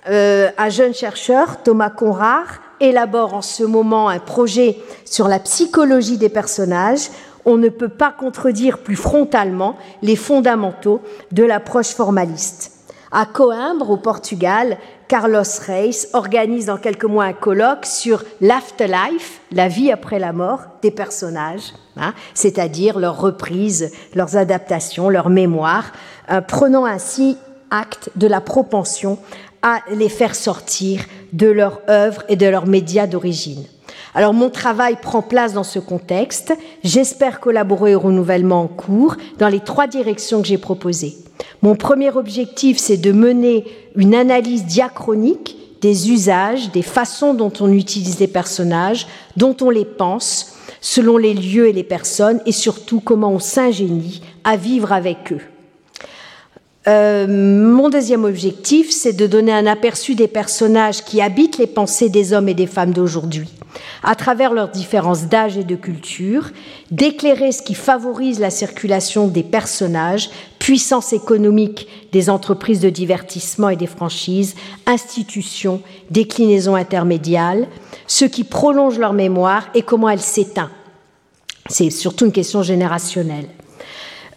euh, 0.09 0.49
un 0.57 0.69
jeune 0.69 0.93
chercheur, 0.93 1.63
Thomas 1.63 1.89
Conrard, 1.89 2.59
élabore 2.81 3.33
en 3.33 3.41
ce 3.41 3.63
moment 3.63 4.09
un 4.09 4.19
projet 4.19 4.77
sur 5.05 5.29
la 5.29 5.39
psychologie 5.39 6.17
des 6.17 6.27
personnages. 6.27 7.09
On 7.45 7.55
ne 7.55 7.69
peut 7.69 7.87
pas 7.87 8.11
contredire 8.11 8.79
plus 8.79 8.97
frontalement 8.97 9.77
les 10.01 10.17
fondamentaux 10.17 10.99
de 11.31 11.45
l'approche 11.45 11.93
formaliste. 11.93 12.73
À 13.09 13.25
Coimbra, 13.25 13.89
au 13.89 13.95
Portugal, 13.95 14.77
Carlos 15.07 15.43
Reis 15.65 16.07
organise 16.13 16.65
dans 16.65 16.77
quelques 16.77 17.05
mois 17.05 17.25
un 17.25 17.33
colloque 17.33 17.85
sur 17.85 18.23
l'afterlife, 18.41 19.39
la 19.51 19.69
vie 19.69 19.91
après 19.91 20.19
la 20.19 20.33
mort 20.33 20.61
des 20.81 20.91
personnages, 20.91 21.73
hein, 21.95 22.13
c'est-à-dire 22.33 22.99
leurs 22.99 23.19
reprises, 23.19 23.91
leurs 24.15 24.35
adaptations, 24.35 25.09
leurs 25.09 25.29
mémoires, 25.29 25.93
euh, 26.29 26.41
prenant 26.41 26.85
ainsi 26.85 27.37
acte 27.71 28.09
de 28.15 28.27
la 28.27 28.41
propension 28.41 29.17
à 29.61 29.79
les 29.91 30.09
faire 30.09 30.35
sortir 30.35 31.05
de 31.31 31.47
leur 31.47 31.81
œuvre 31.89 32.23
et 32.27 32.35
de 32.35 32.45
leurs 32.45 32.67
médias 32.67 33.07
d'origine. 33.07 33.65
Alors 34.17 34.33
mon 34.33 34.49
travail 34.49 34.97
prend 34.99 35.21
place 35.21 35.53
dans 35.53 35.63
ce 35.63 35.77
contexte. 35.77 36.51
J'espère 36.83 37.39
collaborer 37.39 37.93
au 37.93 37.99
renouvellement 37.99 38.63
en 38.63 38.67
cours 38.67 39.15
dans 39.37 39.47
les 39.47 39.59
trois 39.59 39.85
directions 39.85 40.41
que 40.41 40.47
j'ai 40.47 40.57
proposées. 40.57 41.15
Mon 41.61 41.75
premier 41.75 42.09
objectif, 42.09 42.79
c'est 42.79 42.97
de 42.97 43.11
mener 43.11 43.65
une 43.95 44.15
analyse 44.15 44.65
diachronique 44.65 45.55
des 45.81 46.09
usages, 46.09 46.71
des 46.71 46.81
façons 46.81 47.35
dont 47.35 47.53
on 47.59 47.71
utilise 47.71 48.19
les 48.19 48.27
personnages, 48.27 49.05
dont 49.35 49.55
on 49.61 49.69
les 49.69 49.85
pense, 49.85 50.55
selon 50.81 51.17
les 51.17 51.35
lieux 51.35 51.67
et 51.67 51.73
les 51.73 51.83
personnes, 51.83 52.41
et 52.47 52.51
surtout 52.51 52.99
comment 52.99 53.29
on 53.29 53.39
s'ingénie 53.39 54.23
à 54.43 54.57
vivre 54.57 54.93
avec 54.93 55.31
eux. 55.31 55.41
Euh, 56.87 57.27
mon 57.27 57.89
deuxième 57.89 58.23
objectif, 58.23 58.89
c'est 58.89 59.13
de 59.13 59.27
donner 59.27 59.51
un 59.51 59.67
aperçu 59.67 60.15
des 60.15 60.27
personnages 60.27 61.03
qui 61.03 61.21
habitent 61.21 61.59
les 61.59 61.67
pensées 61.67 62.09
des 62.09 62.33
hommes 62.33 62.49
et 62.49 62.53
des 62.53 62.65
femmes 62.65 62.93
d'aujourd'hui, 62.93 63.49
à 64.03 64.15
travers 64.15 64.53
leurs 64.53 64.69
différences 64.69 65.25
d'âge 65.25 65.57
et 65.57 65.63
de 65.63 65.75
culture, 65.75 66.51
d'éclairer 66.91 67.51
ce 67.51 67.61
qui 67.61 67.73
favorise 67.73 68.39
la 68.39 68.49
circulation 68.49 69.27
des 69.27 69.43
personnages, 69.43 70.29
puissance 70.59 71.13
économique 71.13 71.87
des 72.11 72.29
entreprises 72.29 72.81
de 72.81 72.89
divertissement 72.89 73.69
et 73.69 73.75
des 73.75 73.87
franchises, 73.87 74.55
institutions, 74.85 75.81
déclinaisons 76.11 76.75
intermédiales, 76.75 77.67
ce 78.07 78.25
qui 78.25 78.43
prolonge 78.43 78.99
leur 78.99 79.13
mémoire 79.13 79.67
et 79.73 79.81
comment 79.81 80.09
elle 80.09 80.21
s'éteint. 80.21 80.71
C'est 81.69 81.89
surtout 81.89 82.25
une 82.25 82.31
question 82.31 82.63
générationnelle. 82.63 83.47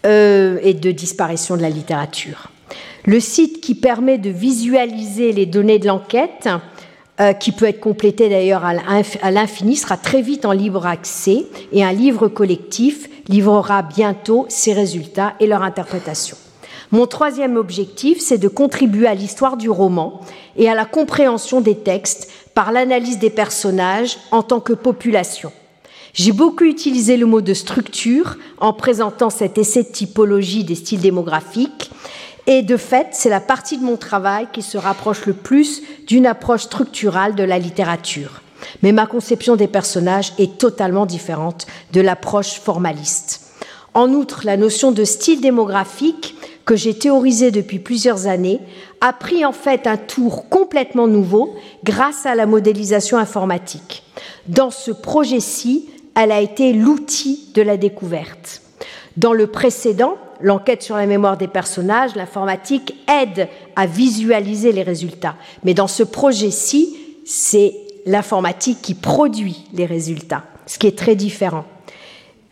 Euh, 0.07 0.59
et 0.63 0.73
de 0.73 0.93
disparition 0.93 1.59
de 1.59 1.63
la 1.63 1.69
littérature. 1.69 2.49
Le 3.05 3.21
site 3.21 3.61
qui 3.61 3.75
permet 3.75 4.17
de 4.17 4.31
visualiser 4.31 5.31
les 5.33 5.45
données 5.45 5.79
de 5.79 5.87
l'enquête, 5.87 6.49
euh, 7.21 7.33
qui 7.33 7.53
peut 7.53 7.67
être 7.67 7.81
complété 7.81 8.29
d'ailleurs 8.29 8.65
à 8.65 9.31
l'infini, 9.31 9.77
sera 9.77 9.97
très 9.97 10.23
vite 10.23 10.45
en 10.45 10.53
libre 10.53 10.87
accès 10.87 11.45
et 11.73 11.85
un 11.85 11.93
livre 11.93 12.29
collectif 12.29 13.09
livrera 13.29 13.83
bientôt 13.83 14.47
ses 14.49 14.73
résultats 14.73 15.35
et 15.39 15.47
leur 15.47 15.63
interprétation. 15.63 16.37
Mon 16.93 17.07
troisième 17.07 17.57
objectif, 17.57 18.19
c'est 18.21 18.39
de 18.39 18.49
contribuer 18.49 19.07
à 19.07 19.15
l'histoire 19.15 19.57
du 19.57 19.71
roman 19.71 20.21
et 20.57 20.69
à 20.69 20.75
la 20.75 20.85
compréhension 20.85 21.61
des 21.61 21.77
textes 21.77 22.31
par 22.55 22.73
l'analyse 22.73 23.19
des 23.19 23.31
personnages 23.31 24.19
en 24.33 24.43
tant 24.43 24.61
que 24.61 24.73
population. 24.73 25.53
J'ai 26.13 26.33
beaucoup 26.33 26.65
utilisé 26.65 27.17
le 27.17 27.27
mot 27.27 27.41
de 27.41 27.55
structure 27.55 28.37
en 28.59 28.73
présentant 28.73 29.31
cet 29.31 29.59
essai 29.59 29.85
de 29.85 29.89
typologie 29.89 30.65
des 30.65 30.75
styles 30.75 31.01
démographiques. 31.01 31.91
Et 32.47 32.63
de 32.63 32.77
fait, 32.77 33.09
c'est 33.13 33.29
la 33.29 33.41
partie 33.41 33.79
de 33.79 33.85
mon 33.85 33.97
travail 33.97 34.49
qui 34.53 34.63
se 34.63 34.79
rapproche 34.79 35.27
le 35.27 35.35
plus 35.35 35.83
d'une 36.07 36.27
approche 36.27 36.63
structurale 36.63 37.35
de 37.35 37.45
la 37.45 37.59
littérature. 37.59 38.43
Mais 38.83 38.93
ma 38.93 39.07
conception 39.07 39.57
des 39.57 39.69
personnages 39.69 40.33
est 40.39 40.59
totalement 40.59 41.07
différente 41.07 41.67
de 41.93 42.01
l'approche 42.01 42.61
formaliste. 42.61 43.53
En 43.95 44.11
outre, 44.11 44.43
la 44.45 44.57
notion 44.57 44.93
de 44.93 45.05
style 45.05 45.41
démographique 45.41 46.37
que 46.65 46.77
j'ai 46.77 46.95
théorisée 46.95 47.51
depuis 47.51 47.81
plusieurs 47.81 48.27
années 48.27 48.61
a 49.01 49.13
pris 49.13 49.45
en 49.45 49.53
fait 49.53 49.87
un 49.87 49.97
tour 49.97 50.49
complètement 50.49 51.09
nouveau 51.09 51.55
grâce 51.83 52.27
à 52.27 52.35
la 52.35 52.47
modélisation 52.47 53.19
informatique. 53.19 54.05
Dans 54.47 54.71
ce 54.71 54.93
projet-ci, 54.93 55.89
elle 56.15 56.31
a 56.31 56.41
été 56.41 56.73
l'outil 56.73 57.51
de 57.55 57.63
la 57.63 57.77
découverte. 57.77 58.63
Dans 59.17 59.33
le 59.33 59.49
précédent, 59.49 60.17
l'enquête 60.43 60.83
sur 60.83 60.97
la 60.97 61.07
mémoire 61.07 61.37
des 61.37 61.49
personnages, 61.49 62.15
l'informatique 62.17 62.95
aide 63.09 63.49
à 63.77 63.87
visualiser 63.87 64.73
les 64.73 64.83
résultats. 64.83 65.37
Mais 65.65 65.75
dans 65.75 65.87
ce 65.87 66.03
projet-ci, 66.03 66.97
c'est 67.25 67.75
l'informatique 68.07 68.79
qui 68.83 68.95
produit 68.95 69.67
les 69.73 69.87
résultats, 69.87 70.45
ce 70.67 70.79
qui 70.79 70.87
est 70.87 70.99
très 70.99 71.15
différent. 71.15 71.65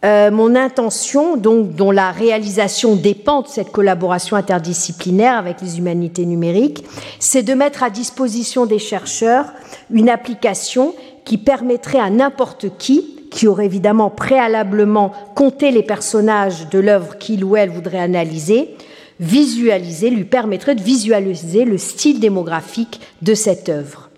Euh, 0.04 0.30
mon 0.30 0.54
intention, 0.54 1.36
donc, 1.36 1.74
dont 1.74 1.90
la 1.90 2.12
réalisation 2.12 2.94
dépend 2.94 3.42
de 3.42 3.48
cette 3.48 3.72
collaboration 3.72 4.36
interdisciplinaire 4.36 5.36
avec 5.36 5.60
les 5.60 5.78
humanités 5.78 6.24
numériques, 6.24 6.84
c'est 7.18 7.42
de 7.42 7.52
mettre 7.54 7.82
à 7.82 7.90
disposition 7.90 8.64
des 8.64 8.78
chercheurs 8.78 9.46
une 9.90 10.08
application 10.08 10.94
qui 11.24 11.36
permettrait 11.36 11.98
à 11.98 12.10
n'importe 12.10 12.78
qui, 12.78 13.17
qui 13.38 13.46
aurait 13.46 13.66
évidemment 13.66 14.10
préalablement 14.10 15.12
compté 15.36 15.70
les 15.70 15.84
personnages 15.84 16.68
de 16.70 16.80
l'œuvre 16.80 17.18
qu'il 17.18 17.44
ou 17.44 17.54
elle 17.54 17.70
voudrait 17.70 18.00
analyser, 18.00 18.74
visualiser, 19.20 20.10
lui 20.10 20.24
permettrait 20.24 20.74
de 20.74 20.82
visualiser 20.82 21.64
le 21.64 21.78
style 21.78 22.18
démographique 22.18 23.00
de 23.22 23.34
cette 23.34 23.68
œuvre. 23.68 24.10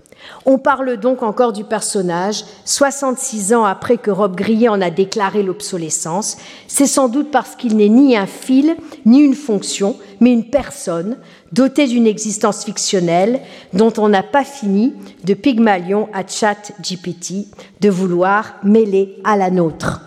On 0.46 0.56
parle 0.56 0.96
donc 0.96 1.22
encore 1.22 1.52
du 1.52 1.64
personnage 1.64 2.44
66 2.64 3.52
ans 3.52 3.64
après 3.64 3.98
que 3.98 4.10
Rob 4.10 4.34
Grillet 4.36 4.70
en 4.70 4.80
a 4.80 4.88
déclaré 4.88 5.42
l'obsolescence. 5.42 6.38
C'est 6.66 6.86
sans 6.86 7.08
doute 7.08 7.30
parce 7.30 7.56
qu'il 7.56 7.76
n'est 7.76 7.90
ni 7.90 8.16
un 8.16 8.26
fil, 8.26 8.74
ni 9.04 9.20
une 9.20 9.34
fonction, 9.34 9.96
mais 10.20 10.32
une 10.32 10.48
personne 10.48 11.18
dotée 11.52 11.86
d'une 11.86 12.06
existence 12.06 12.64
fictionnelle 12.64 13.40
dont 13.72 13.92
on 13.98 14.08
n'a 14.08 14.22
pas 14.22 14.44
fini, 14.44 14.94
de 15.24 15.34
Pygmalion 15.34 16.08
à 16.12 16.26
Chat 16.26 16.72
GPT, 16.80 17.46
de 17.80 17.88
vouloir 17.88 18.54
mêler 18.62 19.16
à 19.24 19.36
la 19.36 19.50
nôtre. 19.50 20.00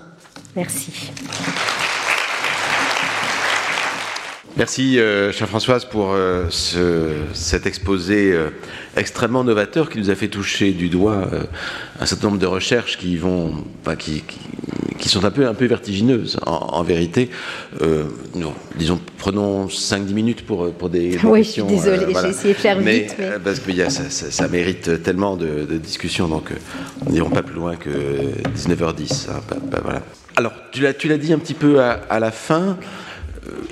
Merci. 0.56 1.12
Merci, 4.56 5.00
euh, 5.00 5.32
chère 5.32 5.50
Françoise, 5.50 5.86
pour 5.86 6.12
euh, 6.14 6.48
cet 7.34 7.66
exposé 7.66 8.32
euh, 8.32 8.52
extrêmement 8.96 9.44
novateur 9.44 9.89
qui 9.89 9.98
nous 10.00 10.10
a 10.10 10.16
fait 10.16 10.28
toucher 10.28 10.72
du 10.72 10.89
doigt 10.89 11.30
un 12.00 12.06
certain 12.06 12.28
nombre 12.28 12.39
de 12.39 12.46
recherches 12.46 12.98
qui 12.98 13.18
vont, 13.18 13.54
qui, 13.98 14.24
qui, 15.00 15.10
sont 15.10 15.26
un 15.26 15.32
peu, 15.32 15.48
un 15.48 15.54
peu 15.54 15.66
vertigineuses, 15.66 16.39
en, 16.46 16.84
vérité. 16.84 17.30
disons, 18.76 19.00
prenons 19.18 19.68
5-10 19.68 20.14
minutes 20.14 20.46
pour, 20.46 20.72
pour 20.72 20.89
des. 20.89 21.18
Oui, 21.24 21.44
je 21.44 21.50
suis 21.50 21.64
désolée, 21.64 22.14
j'ai 22.22 22.30
essayé 22.30 22.54
de 22.54 22.60
faire 22.60 22.80
vite. 22.80 23.16
Mais... 23.18 23.39
Parce 23.44 23.60
que 23.60 23.89
ça, 23.89 24.10
ça, 24.10 24.48
mérite 24.48 25.02
tellement 25.04 25.36
de, 25.36 25.66
de 25.70 25.78
discussions, 25.78 26.28
donc 26.28 26.50
nous 27.06 27.14
n'irons 27.14 27.30
pas 27.30 27.44
plus 27.44 27.56
loin 27.56 27.76
que 27.76 27.89
19h10. 27.89 29.30
Hein, 29.30 29.41
voilà. 29.84 30.02
Alors, 30.36 30.54
tu 30.72 31.08
l'as 31.08 31.18
dit 31.18 31.34
un 31.34 31.39
petit 31.39 31.54
peu 31.54 31.82
à, 31.82 31.91
à 32.10 32.20
la 32.20 32.32
fin 32.32 32.78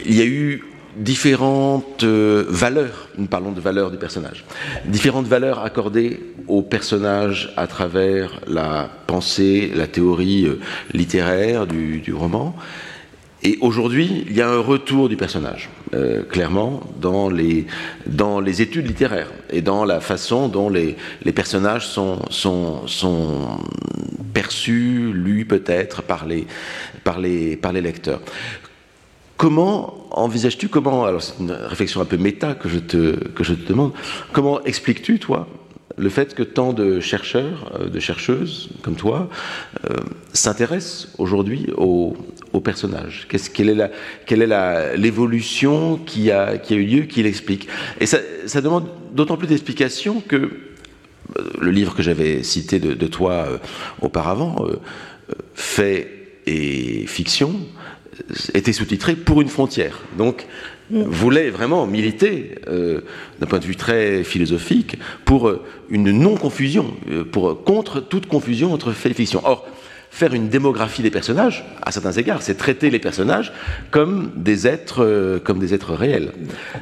il 0.06 0.16
y 0.16 0.22
a 0.22 0.26
eu 0.26 0.64
différentes 0.96 2.04
euh, 2.04 2.46
valeurs, 2.48 3.10
nous 3.18 3.28
parlons 3.28 3.52
de 3.52 3.62
valeurs 3.62 3.92
du 3.92 3.98
personnage, 3.98 4.44
différentes 4.86 5.28
valeurs 5.28 5.60
accordées 5.60 6.20
au 6.48 6.62
personnage 6.62 7.54
à 7.58 7.68
travers 7.68 8.42
la 8.48 8.90
pensée, 9.08 9.72
la 9.74 9.88
théorie 9.88 10.46
euh, 10.46 10.60
littéraire 10.94 11.68
du, 11.68 12.14
roman. 12.14 12.56
Et 13.44 13.58
aujourd'hui, 13.62 14.26
il 14.28 14.36
y 14.36 14.42
a 14.42 14.50
un 14.50 14.60
retour 14.60 15.10
du 15.10 15.18
personnage, 15.18 15.70
euh, 15.96 16.24
clairement, 16.24 16.82
dans 17.00 17.30
les, 17.30 17.66
dans 18.06 18.40
les 18.40 18.62
études 18.62 18.86
littéraires 18.86 19.32
et 19.50 19.62
dans 19.62 19.84
la 19.84 20.00
façon 20.00 20.48
dont 20.48 20.70
les, 20.70 20.96
les 21.24 21.32
personnages 21.32 21.88
sont, 21.88 22.20
sont, 22.30 22.86
sont 22.86 23.58
perçus, 24.34 25.12
lus 25.14 25.46
peut-être 25.46 26.04
par 26.04 26.26
les, 26.26 26.46
par, 27.04 27.20
les, 27.20 27.56
par 27.56 27.74
les 27.74 27.82
lecteurs. 27.82 28.22
Comment 29.42 30.08
envisages-tu, 30.12 30.68
comment, 30.68 31.04
alors 31.04 31.24
c'est 31.24 31.40
une 31.40 31.50
réflexion 31.50 32.00
un 32.00 32.06
peu 32.06 32.16
méta 32.16 32.54
que 32.54 32.70
je 32.70 32.78
te, 32.78 33.68
demande, 33.68 33.92
comment 34.34 34.64
expliques-tu, 34.66 35.18
toi, 35.18 35.48
le 35.98 36.10
fait 36.10 36.36
que 36.36 36.44
tant 36.44 36.74
de 36.74 37.00
chercheurs, 37.00 37.72
euh, 37.80 37.90
de 37.90 38.00
chercheuses 38.00 38.70
comme 38.84 38.94
toi, 38.94 39.30
euh, 39.90 39.96
s'intéressent 40.32 41.16
aujourd'hui 41.18 41.70
aux, 41.76 42.16
personnages 42.64 43.28
Quelle 43.28 43.80
est, 43.80 44.96
l'évolution 44.96 45.98
qui 45.98 46.30
a, 46.30 46.60
qui 46.60 46.76
a 46.76 46.78
eu 46.78 46.86
lieu, 46.86 47.02
qui 47.06 47.24
l'explique? 47.24 47.68
Et 48.00 48.06
ça, 48.06 48.20
demande 48.62 48.90
d'autant 49.12 49.38
plus 49.38 49.48
d'explications 49.48 50.22
que 50.22 50.36
euh, 50.36 50.50
le 51.60 51.72
livre 51.72 51.96
que 51.96 52.04
j'avais 52.04 52.44
cité 52.44 52.80
de, 52.80 53.08
toi 53.08 53.48
auparavant, 54.04 54.68
Fait 55.56 56.28
et 56.46 57.08
fiction, 57.08 57.56
était 58.54 58.74
sous-titré 58.74 59.16
pour 59.16 59.42
une 59.42 59.48
frontière. 59.48 60.00
Donc, 60.18 60.46
mm. 60.90 61.04
voulait 61.04 61.50
vraiment 61.50 61.86
militer, 61.86 62.56
euh, 62.68 63.02
d'un 63.40 63.48
point 63.48 63.60
de 63.60 63.66
vue 63.66 63.76
très 63.76 64.24
philosophique, 64.24 64.98
pour 65.26 65.48
euh, 65.48 65.64
une 65.90 66.12
non-confusion, 66.12 66.94
euh, 67.10 67.24
pour 67.24 67.64
contre 67.64 68.00
toute 68.00 68.28
confusion 68.28 68.74
entre 68.74 68.92
fait 68.92 69.10
et 69.10 69.14
fiction. 69.14 69.42
Or, 69.44 69.68
faire 70.10 70.34
une 70.34 70.50
démographie 70.50 71.02
des 71.02 71.12
personnages, 71.12 71.66
à 71.82 71.92
certains 71.92 72.12
égards, 72.12 72.42
c'est 72.42 72.56
traiter 72.56 72.90
les 72.90 73.00
personnages 73.00 73.54
comme 73.92 74.32
des 74.36 74.68
êtres, 74.68 75.40
comme 75.46 75.58
des 75.58 75.74
êtres 75.74 75.94
réels. 75.94 76.34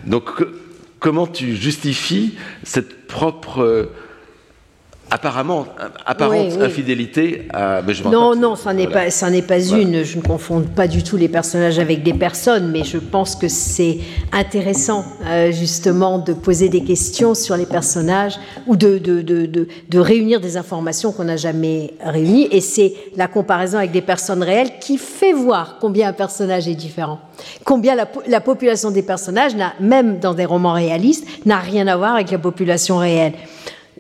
Donc, 0.08 0.30
comment 1.00 1.28
tu 1.28 1.56
justifies 1.56 2.34
cette 2.64 3.06
propre 3.06 3.90
apparemment 5.12 5.66
apparente 6.06 6.62
infidélité 6.62 7.48
à 7.52 7.82
non 8.06 8.36
non 8.36 8.56
ça 8.56 8.74
n'est 8.74 8.88
pas 8.88 9.10
ça 9.10 9.30
n'est 9.30 9.42
pas 9.42 9.60
une. 9.60 10.04
Je 10.04 10.18
ne 10.18 10.22
confonds 10.22 10.62
pas 10.62 10.88
du 10.88 11.04
tout 11.04 11.18
les 11.18 11.30
personnages 11.30 11.80
avec 11.80 12.04
des 12.04 12.14
personnes 12.14 12.72
mais 12.72 12.84
je 12.84 12.98
pense 12.98 13.36
que 13.36 13.48
c'est 13.48 13.98
intéressant 14.32 15.06
euh, 15.26 15.52
justement 15.52 16.20
de 16.20 16.34
poser 16.34 16.70
des 16.70 16.84
questions 16.84 17.34
sur 17.34 17.58
les 17.58 17.66
personnages 17.66 18.38
ou 18.68 18.76
de 18.76 18.98
de, 18.98 19.22
de, 19.22 19.46
de, 19.46 19.68
de 19.90 20.00
réunir 20.00 20.40
des 20.42 20.58
informations 20.58 21.12
qu'on 21.12 21.26
n'a 21.26 21.38
jamais 21.38 21.94
réunies. 22.04 22.48
Et 22.52 22.62
c'est 22.62 22.94
la 23.16 23.28
comparaison 23.28 23.78
avec 23.78 23.92
des 23.92 24.02
personnes 24.02 24.44
réelles 24.44 24.80
qui 24.80 24.98
fait 24.98 25.34
voir 25.34 25.78
combien 25.80 26.10
un 26.10 26.14
personnage 26.14 26.68
est 26.68 26.76
différent. 26.76 27.20
Combien 27.64 27.96
la, 27.96 28.08
la 28.28 28.42
population 28.42 28.92
des 28.92 29.04
personnages 29.04 29.56
n'a 29.56 29.74
même 29.80 30.20
dans 30.20 30.34
des 30.34 30.46
romans 30.46 30.74
réalistes 30.74 31.26
n'a 31.46 31.58
rien 31.60 31.88
à 31.88 31.96
voir 31.98 32.16
avec 32.16 32.32
la 32.32 32.38
population 32.38 32.98
réelle 32.98 33.34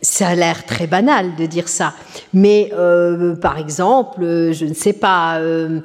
ça 0.01 0.29
a 0.29 0.35
l'air 0.35 0.65
très 0.65 0.87
banal 0.87 1.35
de 1.37 1.45
dire 1.45 1.67
ça. 1.67 1.93
Mais 2.33 2.71
euh, 2.73 3.35
par 3.35 3.57
exemple, 3.57 4.21
je 4.21 4.65
ne 4.65 4.73
sais 4.73 4.93
pas, 4.93 5.39
euh, 5.39 5.81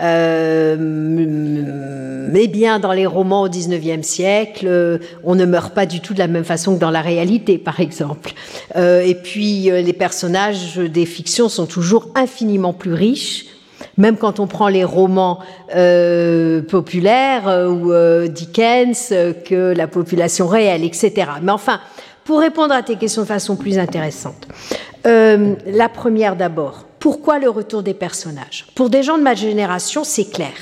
euh, 0.00 0.76
mais 0.78 2.46
bien 2.46 2.78
dans 2.78 2.92
les 2.92 3.06
romans 3.06 3.42
au 3.42 3.48
XIXe 3.48 4.06
siècle, 4.06 5.00
on 5.24 5.34
ne 5.34 5.44
meurt 5.44 5.74
pas 5.74 5.86
du 5.86 6.00
tout 6.00 6.14
de 6.14 6.18
la 6.18 6.28
même 6.28 6.44
façon 6.44 6.74
que 6.74 6.80
dans 6.80 6.90
la 6.90 7.02
réalité, 7.02 7.58
par 7.58 7.80
exemple. 7.80 8.32
et 8.76 9.16
puis 9.22 9.70
les 9.70 9.92
personnages 9.92 10.76
des 10.76 11.06
fictions 11.06 11.48
sont 11.48 11.66
toujours 11.66 12.08
infiniment 12.14 12.72
plus 12.72 12.94
riches. 12.94 13.46
Même 13.96 14.16
quand 14.16 14.38
on 14.38 14.46
prend 14.46 14.68
les 14.68 14.84
romans 14.84 15.40
populaires 16.68 17.68
ou 17.68 17.92
Dickens, 18.28 19.12
que 19.44 19.72
la 19.74 19.88
population 19.88 20.46
réelle, 20.46 20.84
etc. 20.84 21.30
Mais 21.42 21.52
enfin, 21.52 21.80
pour 22.28 22.40
répondre 22.40 22.74
à 22.74 22.82
tes 22.82 22.96
questions 22.96 23.22
de 23.22 23.26
façon 23.26 23.56
plus 23.56 23.78
intéressante, 23.78 24.46
euh, 25.06 25.54
la 25.64 25.88
première 25.88 26.36
d'abord, 26.36 26.84
pourquoi 26.98 27.38
le 27.38 27.48
retour 27.48 27.82
des 27.82 27.94
personnages? 27.94 28.66
Pour 28.74 28.90
des 28.90 29.02
gens 29.02 29.16
de 29.16 29.22
ma 29.22 29.34
génération, 29.34 30.04
c'est 30.04 30.30
clair. 30.30 30.52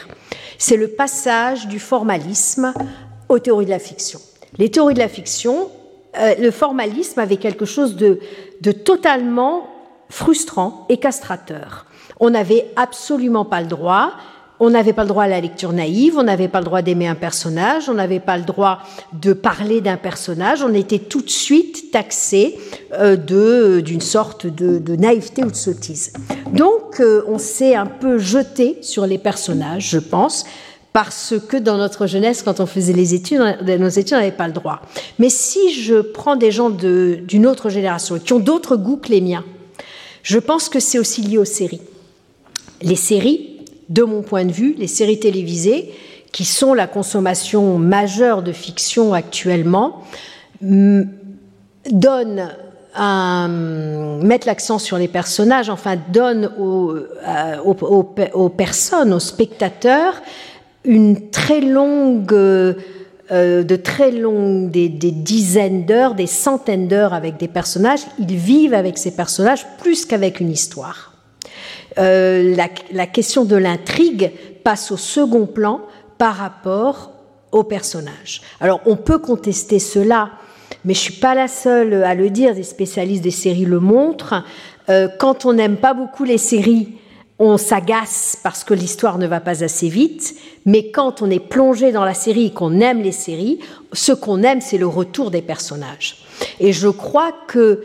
C'est 0.58 0.76
le 0.76 0.86
passage 0.86 1.66
du 1.66 1.80
formalisme 1.80 2.72
aux 3.28 3.40
théories 3.40 3.64
de 3.64 3.70
la 3.70 3.80
fiction. 3.80 4.20
Les 4.58 4.70
théories 4.70 4.94
de 4.94 5.00
la 5.00 5.08
fiction, 5.08 5.68
euh, 6.16 6.36
le 6.38 6.52
formalisme 6.52 7.18
avait 7.18 7.36
quelque 7.36 7.64
chose 7.64 7.96
de, 7.96 8.20
de 8.60 8.70
totalement 8.70 9.68
frustrant 10.08 10.86
et 10.88 10.98
castrateur. 10.98 11.86
On 12.20 12.30
n'avait 12.30 12.70
absolument 12.76 13.44
pas 13.44 13.60
le 13.60 13.66
droit 13.66 14.12
on 14.58 14.70
n'avait 14.70 14.92
pas 14.92 15.02
le 15.02 15.08
droit 15.08 15.24
à 15.24 15.28
la 15.28 15.40
lecture 15.40 15.72
naïve, 15.72 16.16
on 16.16 16.22
n'avait 16.22 16.48
pas 16.48 16.60
le 16.60 16.64
droit 16.64 16.82
d'aimer 16.82 17.06
un 17.06 17.14
personnage, 17.14 17.88
on 17.88 17.94
n'avait 17.94 18.20
pas 18.20 18.38
le 18.38 18.44
droit 18.44 18.78
de 19.12 19.32
parler 19.32 19.80
d'un 19.80 19.96
personnage, 19.96 20.62
on 20.62 20.72
était 20.72 20.98
tout 20.98 21.20
de 21.20 21.30
suite 21.30 21.90
taxé 21.90 22.58
euh, 22.94 23.16
d'une 23.80 24.00
sorte 24.00 24.46
de, 24.46 24.96
naïveté 24.96 25.44
ou 25.44 25.50
de 25.50 25.56
sottise. 25.56 26.12
Donc 26.52 27.00
euh, 27.00 27.22
on 27.28 27.38
s'est 27.38 27.74
un 27.74 27.86
peu 27.86 28.18
jeté 28.18 28.78
sur 28.80 29.06
les 29.06 29.18
personnages, 29.18 29.90
je 29.90 29.98
pense, 29.98 30.44
parce 30.92 31.34
que 31.46 31.58
dans 31.58 31.76
notre 31.76 32.06
jeunesse, 32.06 32.42
quand 32.42 32.60
on 32.60 32.66
faisait 32.66 32.94
les 32.94 33.12
études, 33.12 33.40
nos 33.66 33.88
études, 33.88 34.14
on 34.14 34.20
n'avait 34.20 34.32
pas 34.32 34.46
le 34.46 34.54
droit. 34.54 34.80
Mais 35.18 35.28
si 35.28 35.74
je 35.74 36.00
prends 36.00 36.36
des 36.36 36.50
gens 36.50 36.70
d'une 36.70 37.46
autre 37.46 37.68
génération 37.68 38.18
qui 38.18 38.32
ont 38.32 38.38
d'autres 38.38 38.76
goûts 38.76 38.96
que 38.96 39.10
les 39.10 39.20
miens, 39.20 39.44
je 40.22 40.38
pense 40.38 40.70
que 40.70 40.80
c'est 40.80 40.98
aussi 40.98 41.20
lié 41.20 41.36
aux 41.36 41.44
séries. 41.44 41.82
Les 42.80 42.96
séries, 42.96 43.55
de 43.88 44.02
mon 44.02 44.22
point 44.22 44.44
de 44.44 44.52
vue, 44.52 44.74
les 44.78 44.86
séries 44.86 45.20
télévisées, 45.20 45.92
qui 46.32 46.44
sont 46.44 46.74
la 46.74 46.86
consommation 46.86 47.78
majeure 47.78 48.42
de 48.42 48.52
fiction 48.52 49.14
actuellement, 49.14 50.02
donnent 50.60 52.50
l'accent 54.46 54.78
sur 54.78 54.98
les 54.98 55.08
personnages, 55.08 55.70
enfin 55.70 55.96
donnent 56.12 56.50
aux, 56.58 56.94
euh, 56.94 57.56
aux, 57.64 58.48
personnes, 58.48 59.12
aux 59.12 59.20
spectateurs, 59.20 60.20
une 60.84 61.30
très 61.30 61.60
longue, 61.60 62.32
euh, 62.32 62.74
de 63.30 63.76
très 63.76 64.10
longues, 64.10 64.70
des 64.70 64.88
dizaines 64.88 65.84
d'heures, 65.84 66.14
des 66.14 66.26
centaines 66.26 66.88
d'heures 66.88 67.14
avec 67.14 67.38
des 67.38 67.48
personnages. 67.48 68.00
Ils 68.18 68.36
vivent 68.36 68.74
avec 68.74 68.98
ces 68.98 69.10
personnages 69.10 69.66
plus 69.78 70.04
qu'avec 70.06 70.40
une 70.40 70.50
histoire. 70.50 71.15
La, 71.96 73.06
question 73.06 73.44
de 73.44 73.56
l'intrigue 73.56 74.32
passe 74.64 74.90
au 74.90 74.96
second 74.96 75.46
plan 75.46 75.80
par 76.18 76.36
rapport 76.36 77.12
au 77.52 77.64
personnage. 77.64 78.42
Alors 78.60 78.80
on 78.86 78.96
peut 78.96 79.18
contester 79.18 79.78
cela, 79.78 80.30
mais 80.84 80.94
je 80.94 81.00
suis 81.00 81.14
pas 81.14 81.34
la 81.34 81.48
seule 81.48 82.04
à 82.04 82.14
le 82.14 82.30
dire, 82.30 82.54
des 82.54 82.62
spécialistes 82.62 83.22
des 83.22 83.30
séries 83.30 83.64
le 83.64 83.80
montrent. 83.80 84.44
quand 85.18 85.44
on 85.46 85.52
n'aime 85.52 85.76
pas 85.76 85.94
beaucoup 85.94 86.24
les 86.24 86.38
séries, 86.38 86.96
on 87.38 87.58
s'agace 87.58 88.38
parce 88.42 88.64
que 88.64 88.72
l'histoire 88.72 89.18
ne 89.18 89.26
va 89.26 89.40
pas 89.40 89.62
assez 89.62 89.88
vite, 89.88 90.36
mais 90.64 90.90
quand 90.90 91.20
on 91.20 91.30
est 91.30 91.40
plongé 91.40 91.92
dans 91.92 92.04
la 92.04 92.14
série 92.14 92.46
et 92.46 92.50
qu'on 92.50 92.80
aime 92.80 93.02
les 93.02 93.12
séries, 93.12 93.60
ce 93.92 94.12
qu'on 94.12 94.42
aime, 94.42 94.60
c'est 94.60 94.78
le 94.78 94.86
retour 94.86 95.30
des 95.30 95.42
personnages. 95.42 96.24
Et 96.60 96.72
je 96.72 96.88
crois 96.88 97.32
que... 97.46 97.82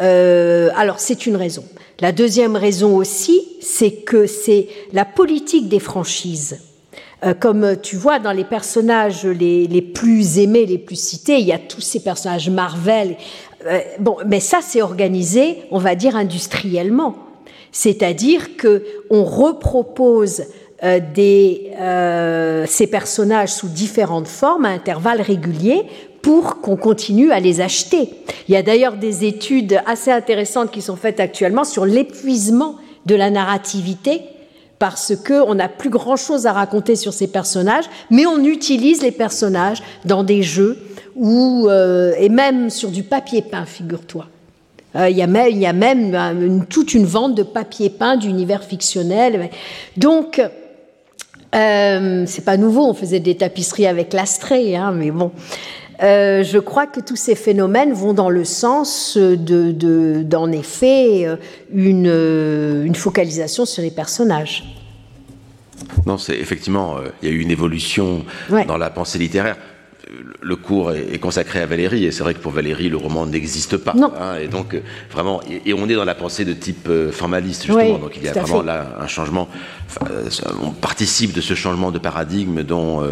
Euh, 0.00 0.70
alors, 0.76 1.00
c'est 1.00 1.26
une 1.26 1.36
raison. 1.36 1.64
La 2.00 2.12
deuxième 2.12 2.56
raison 2.56 2.96
aussi, 2.96 3.42
c'est 3.60 3.90
que 3.90 4.26
c'est 4.26 4.68
la 4.92 5.04
politique 5.04 5.68
des 5.68 5.80
franchises. 5.80 6.60
Euh, 7.24 7.34
comme 7.34 7.76
tu 7.82 7.96
vois, 7.96 8.20
dans 8.20 8.30
les 8.30 8.44
personnages 8.44 9.24
les, 9.24 9.82
plus 9.82 10.38
aimés, 10.38 10.66
les 10.66 10.78
plus 10.78 11.00
cités, 11.00 11.38
il 11.38 11.46
y 11.46 11.52
a 11.52 11.58
tous 11.58 11.80
ces 11.80 12.00
personnages 12.00 12.48
Marvel. 12.48 13.16
Euh, 13.66 13.80
bon, 13.98 14.16
mais 14.24 14.38
ça, 14.38 14.58
c'est 14.62 14.82
organisé, 14.82 15.62
on 15.72 15.78
va 15.78 15.96
dire, 15.96 16.14
industriellement. 16.14 17.16
C'est-à-dire 17.72 18.56
que 18.56 18.84
on 19.10 19.24
repropose 19.24 20.44
ces 20.80 21.66
personnages 22.88 23.48
sous 23.48 23.66
différentes 23.66 24.28
formes 24.28 24.64
à 24.64 24.68
intervalles 24.68 25.20
réguliers 25.20 25.82
pour 26.22 26.60
qu'on 26.60 26.76
continue 26.76 27.30
à 27.32 27.40
les 27.40 27.60
acheter. 27.60 28.10
Il 28.48 28.54
y 28.54 28.56
a 28.56 28.62
d'ailleurs 28.62 28.96
des 28.96 29.24
études 29.24 29.80
assez 29.86 30.10
intéressantes 30.10 30.70
qui 30.70 30.82
sont 30.82 30.96
faites 30.96 31.20
actuellement 31.20 31.64
sur 31.64 31.86
l'épuisement 31.86 32.76
de 33.06 33.14
la 33.14 33.30
narrativité 33.30 34.22
parce 34.78 35.14
qu'on 35.16 35.54
n'a 35.54 35.68
plus 35.68 35.90
grand-chose 35.90 36.46
à 36.46 36.52
raconter 36.52 36.94
sur 36.94 37.12
ces 37.12 37.26
personnages, 37.26 37.86
mais 38.10 38.26
on 38.26 38.44
utilise 38.44 39.02
les 39.02 39.10
personnages 39.10 39.82
dans 40.04 40.22
des 40.22 40.42
jeux 40.42 40.78
ou 41.16 41.66
euh, 41.68 42.12
et 42.18 42.28
même 42.28 42.70
sur 42.70 42.90
du 42.90 43.02
papier 43.02 43.42
peint, 43.42 43.66
figure-toi. 43.66 44.26
Euh, 44.96 45.10
il 45.10 45.16
y, 45.16 45.22
a 45.22 45.26
même, 45.26 46.10
même 46.10 46.64
toute 46.66 46.94
une 46.94 47.04
vente 47.04 47.34
de 47.34 47.42
papier 47.42 47.90
peint 47.90 48.16
d'univers 48.16 48.64
fictionnel. 48.64 49.50
Donc, 49.96 50.40
euh, 51.54 52.24
c'est 52.26 52.44
pas 52.44 52.56
nouveau, 52.56 52.86
on 52.86 52.94
faisait 52.94 53.20
des 53.20 53.36
tapisseries 53.36 53.86
avec 53.86 54.12
l'astrée, 54.12 54.76
hein, 54.76 54.92
mais 54.92 55.10
bon. 55.10 55.30
Euh, 56.02 56.44
je 56.44 56.58
crois 56.58 56.86
que 56.86 57.00
tous 57.00 57.16
ces 57.16 57.34
phénomènes 57.34 57.92
vont 57.92 58.12
dans 58.12 58.30
le 58.30 58.44
sens 58.44 59.16
de, 59.16 60.22
d'en 60.22 60.52
effet, 60.52 61.26
euh, 61.26 61.36
une, 61.72 62.06
une, 62.86 62.94
focalisation 62.94 63.66
sur 63.66 63.82
les 63.82 63.90
personnages. 63.90 64.64
Non, 66.06 66.18
c'est 66.18 66.36
effectivement, 66.36 66.96
il 67.22 67.28
y 67.28 67.32
a 67.32 67.34
eu 67.34 67.40
une 67.40 67.50
évolution 67.50 68.24
dans 68.66 68.76
la 68.76 68.90
pensée 68.90 69.18
littéraire 69.18 69.56
le 70.40 70.56
cours 70.56 70.92
est, 70.92 71.18
consacré 71.18 71.60
à 71.60 71.66
Valérie, 71.66 72.04
et 72.04 72.12
c'est 72.12 72.22
vrai 72.22 72.34
que 72.34 72.38
pour 72.38 72.52
Valérie, 72.52 72.88
le 72.88 72.96
roman 72.96 73.26
n'existe 73.26 73.76
pas. 73.76 73.94
Hein, 73.96 74.36
et 74.40 74.48
donc, 74.48 74.74
euh, 74.74 74.80
vraiment, 75.10 75.40
et, 75.64 75.74
on 75.74 75.88
est 75.88 75.94
dans 75.94 76.04
la 76.04 76.14
pensée 76.14 76.44
de 76.44 76.52
type 76.52 76.88
euh, 76.88 77.10
formaliste, 77.10 77.66
justement. 77.66 77.98
donc, 77.98 78.16
il 78.16 78.22
y 78.22 78.28
a 78.28 78.32
vraiment 78.32 78.62
là 78.62 78.96
un 79.00 79.06
changement. 79.06 79.48
Euh, 80.08 80.28
on 80.62 80.70
participe 80.70 81.32
de 81.32 81.40
ce 81.40 81.54
changement 81.54 81.90
de 81.90 81.98
paradigme 81.98 82.62
dont, 82.62 83.02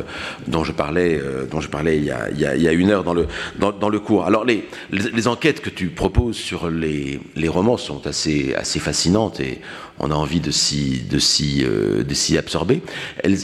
dont, 0.47 0.65
je, 0.65 0.73
parlais, 0.73 1.21
dont 1.51 1.61
je 1.61 1.69
parlais 1.69 1.97
il 1.97 2.05
y, 2.05 2.11
a, 2.11 2.31
il, 2.31 2.41
y 2.41 2.69
a, 2.69 2.73
une 2.73 2.91
heure 2.91 3.05
dans 3.05 3.15
le, 3.15 3.27
dans, 3.59 3.89
le 3.89 4.01
cours. 4.01 4.25
Alors, 4.25 4.45
les, 4.45 4.69
les, 4.91 5.29
enquêtes 5.29 5.61
que 5.61 5.71
tu 5.71 5.89
proposes 5.89 6.37
sur 6.37 6.71
les, 6.71 7.21
les 7.35 7.49
romans 7.49 7.77
sont 7.77 8.07
assez, 8.07 8.55
assez 8.55 8.79
fascinantes 8.79 9.41
et 9.41 9.61
on 9.99 10.11
a 10.11 10.15
envie 10.15 10.41
de 10.41 10.51
s'y, 10.51 11.03
de 11.11 11.19
s'y, 11.19 11.65
de 11.65 12.15
s'y 12.15 12.39
absorber. 12.39 12.83
elles 13.23 13.39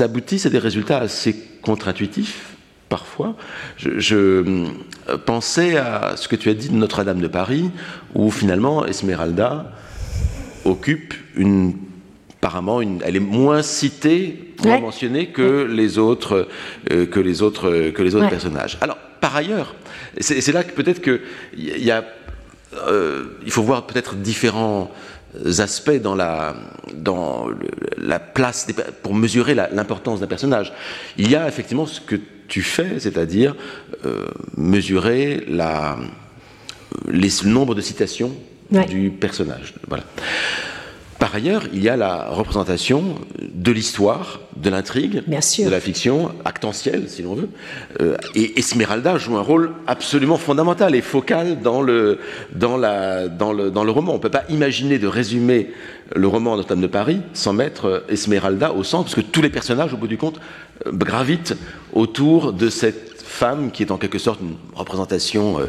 aboutissent 0.00 0.46
à 0.46 0.50
des 0.50 0.58
résultats 0.58 0.98
assez 0.98 1.36
contre-intuitif 1.64 2.54
parfois. 2.88 3.34
Je, 3.76 4.14
euh, 4.14 4.68
pensais 5.24 5.76
à 5.76 6.16
ce 6.16 6.28
que 6.28 6.36
tu 6.36 6.48
as 6.48 6.54
dit 6.54 6.68
de 6.68 6.76
Notre-Dame 6.76 7.20
de 7.20 7.28
Paris, 7.28 7.70
où 8.14 8.30
finalement 8.30 8.86
Esmeralda 8.86 9.72
occupe 10.64 11.14
une 11.36 11.74
apparemment, 12.44 12.82
une, 12.82 13.00
elle 13.02 13.16
est 13.16 13.20
moins 13.20 13.62
citée, 13.62 14.54
moins 14.62 14.78
mentionnée 14.78 15.28
que 15.28 15.64
les 15.64 15.96
autres, 15.96 16.46
euh, 16.92 17.06
que 17.06 17.18
les 17.18 17.40
autres, 17.40 17.90
que 17.90 18.02
les 18.02 18.14
autres 18.14 18.28
personnages. 18.28 18.76
Alors, 18.82 18.98
par 19.22 19.34
ailleurs, 19.34 19.74
c'est 20.20 20.52
là 20.52 20.62
que 20.62 20.72
peut-être 20.72 21.00
que 21.00 21.22
il 21.56 21.82
y 21.82 21.90
a, 21.90 22.04
euh, 22.86 23.24
il 23.46 23.50
faut 23.50 23.62
voir 23.62 23.86
peut-être 23.86 24.14
différents 24.16 24.90
aspects 25.58 26.00
dans 26.00 26.14
la, 26.14 26.54
dans 26.94 27.48
la 27.98 28.18
place, 28.18 28.66
pour 29.02 29.14
mesurer 29.14 29.54
l'importance 29.54 30.20
d'un 30.20 30.26
personnage. 30.26 30.72
Il 31.16 31.30
y 31.30 31.36
a 31.36 31.48
effectivement 31.48 31.86
ce 31.86 32.00
que 32.00 32.16
tu 32.48 32.62
fais, 32.62 32.98
c'est-à-dire 32.98 33.56
euh, 34.04 34.26
mesurer 34.56 35.44
la, 35.48 35.96
les, 37.08 37.28
le 37.44 37.48
nombre 37.48 37.74
de 37.74 37.80
citations 37.80 38.32
du 38.88 39.10
personnage. 39.10 39.74
Voilà. 39.88 40.04
Par 41.18 41.34
ailleurs, 41.34 41.64
il 41.72 41.82
y 41.82 41.88
a 41.88 41.96
la 41.96 42.28
représentation 42.30 43.14
de 43.40 43.72
l'histoire, 43.72 44.40
de 44.56 44.70
l'intrigue, 44.70 45.22
de 45.26 45.70
la 45.70 45.80
fiction, 45.80 46.32
actentielle, 46.44 47.08
si 47.08 47.22
l'on 47.22 47.34
veut. 47.34 47.48
Euh, 48.00 48.16
et 48.34 48.58
Esmeralda 48.58 49.16
joue 49.16 49.36
un 49.36 49.40
rôle 49.40 49.72
absolument 49.86 50.36
fondamental 50.36 50.94
et 50.94 51.02
focal 51.02 51.60
dans 51.60 51.82
le, 51.82 52.18
dans 52.54 52.76
la, 52.76 53.28
dans 53.28 53.52
le, 53.52 53.70
dans 53.70 53.84
le 53.84 53.90
roman. 53.90 54.12
On 54.12 54.16
ne 54.16 54.20
peut 54.20 54.30
pas 54.30 54.44
imaginer 54.48 54.98
de 54.98 55.06
résumer 55.06 55.70
le 56.14 56.26
roman 56.26 56.56
Notre-Dame 56.56 56.80
de 56.80 56.86
Paris 56.86 57.20
sans 57.32 57.52
mettre 57.52 58.04
Esmeralda 58.08 58.72
au 58.72 58.82
centre, 58.82 59.04
parce 59.04 59.14
que 59.14 59.20
tous 59.20 59.42
les 59.42 59.50
personnages, 59.50 59.94
au 59.94 59.96
bout 59.96 60.08
du 60.08 60.18
compte, 60.18 60.40
euh, 60.86 60.92
gravitent 60.92 61.56
autour 61.92 62.52
de 62.52 62.68
cette 62.68 63.13
femme 63.34 63.70
qui 63.72 63.82
est 63.82 63.90
en 63.90 63.98
quelque 63.98 64.18
sorte 64.18 64.40
une 64.40 64.56
représentation 64.74 65.58
euh, 65.58 65.66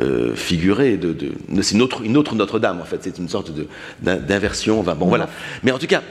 euh, 0.00 0.34
figurée 0.34 0.96
de, 0.96 1.14
c'est 1.60 1.74
une 1.74 1.82
autre, 1.82 2.02
une 2.02 2.16
autre 2.16 2.34
Notre-Dame 2.34 2.80
en 2.80 2.84
fait 2.84 2.98
c'est 3.02 3.18
une 3.18 3.28
sorte 3.28 3.52
d'inversion 4.00 4.82
bon 4.82 5.06
voilà 5.06 5.28
mais 5.62 5.70
en 5.72 5.78
tout 5.78 5.86
cas 5.86 6.02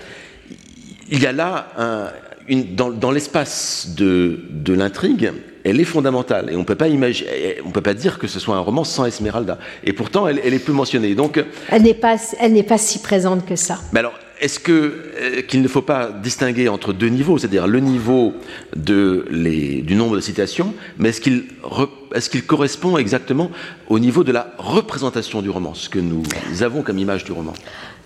il 1.10 1.22
y 1.22 1.26
a 1.26 1.32
là 1.32 1.68
un, 1.78 2.08
une, 2.48 2.76
dans, 2.76 3.12
l'espace 3.12 3.90
de, 3.98 4.42
de 4.52 4.74
l'intrigue 4.74 5.34
elle 5.64 5.80
est 5.80 5.86
fondamentale 5.86 6.52
et 6.52 6.56
on 6.56 6.64
peut 6.64 6.76
pas 6.76 6.88
imaginer, 6.88 7.58
on 7.66 7.72
peut 7.72 7.82
pas 7.82 7.94
dire 7.94 8.20
que 8.20 8.28
ce 8.28 8.40
soit 8.40 8.56
un 8.56 8.60
roman 8.60 8.84
sans 8.84 9.06
Esmeralda. 9.06 9.60
Et 9.84 9.94
pourtant, 9.94 10.28
elle, 10.28 10.42
elle 10.44 10.56
est 10.56 10.60
plus 10.60 10.74
mentionnée. 10.74 11.14
Donc, 11.14 11.44
elle 11.70 11.84
n'est 11.84 11.94
pas, 11.94 12.18
elle 12.40 12.54
n'est 12.54 12.64
pas 12.64 12.80
si 12.80 13.00
présente 13.00 13.46
que 13.46 13.56
ça. 13.56 13.80
Mais 13.94 14.00
alors, 14.00 14.14
est-ce 14.42 14.60
euh, 14.70 15.42
qu'il 15.44 15.62
ne 15.62 15.68
faut 15.68 15.84
pas 15.84 16.12
distinguer 16.12 16.68
entre 16.68 16.94
deux 16.94 17.08
niveaux, 17.10 17.38
c'est-à-dire 17.38 17.68
le 17.68 17.80
niveau 17.80 18.34
du 18.76 19.96
nombre 19.96 20.16
de 20.16 20.22
citations, 20.22 20.74
mais 20.98 21.10
est-ce 21.10 22.30
qu'il 22.30 22.46
correspond 22.46 22.98
exactement 22.98 23.52
au 23.88 24.00
niveau 24.00 24.24
de 24.24 24.32
la 24.32 24.54
représentation 24.58 25.44
du 25.44 25.50
roman, 25.50 25.76
ce 25.76 25.90
que 25.90 26.00
nous 26.00 26.24
avons 26.62 26.82
comme 26.82 26.98
image 26.98 27.24
du 27.24 27.32
roman? 27.32 27.54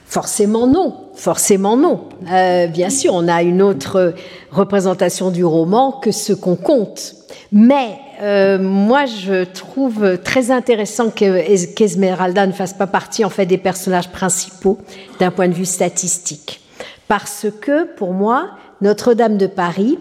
Forcément 0.05 0.67
non, 0.67 1.09
forcément 1.15 1.75
non. 1.75 2.01
Euh, 2.31 2.67
bien 2.67 2.89
sûr, 2.89 3.13
on 3.13 3.27
a 3.27 3.41
une 3.41 3.61
autre 3.61 4.13
représentation 4.51 5.31
du 5.31 5.43
roman 5.43 5.91
que 5.91 6.11
ce 6.11 6.31
qu'on 6.31 6.55
compte. 6.55 7.15
Mais 7.51 7.97
euh, 8.21 8.59
moi, 8.59 9.05
je 9.05 9.43
trouve 9.43 10.19
très 10.23 10.51
intéressant 10.51 11.09
qu'Esmeralda 11.09 12.45
ne 12.45 12.51
fasse 12.51 12.73
pas 12.73 12.87
partie 12.87 13.25
en 13.25 13.29
fait 13.29 13.47
des 13.47 13.57
personnages 13.57 14.11
principaux 14.11 14.77
d'un 15.19 15.31
point 15.31 15.47
de 15.47 15.53
vue 15.53 15.65
statistique, 15.65 16.61
parce 17.07 17.47
que 17.61 17.85
pour 17.95 18.13
moi, 18.13 18.51
Notre-Dame 18.81 19.37
de 19.37 19.47
Paris 19.47 19.97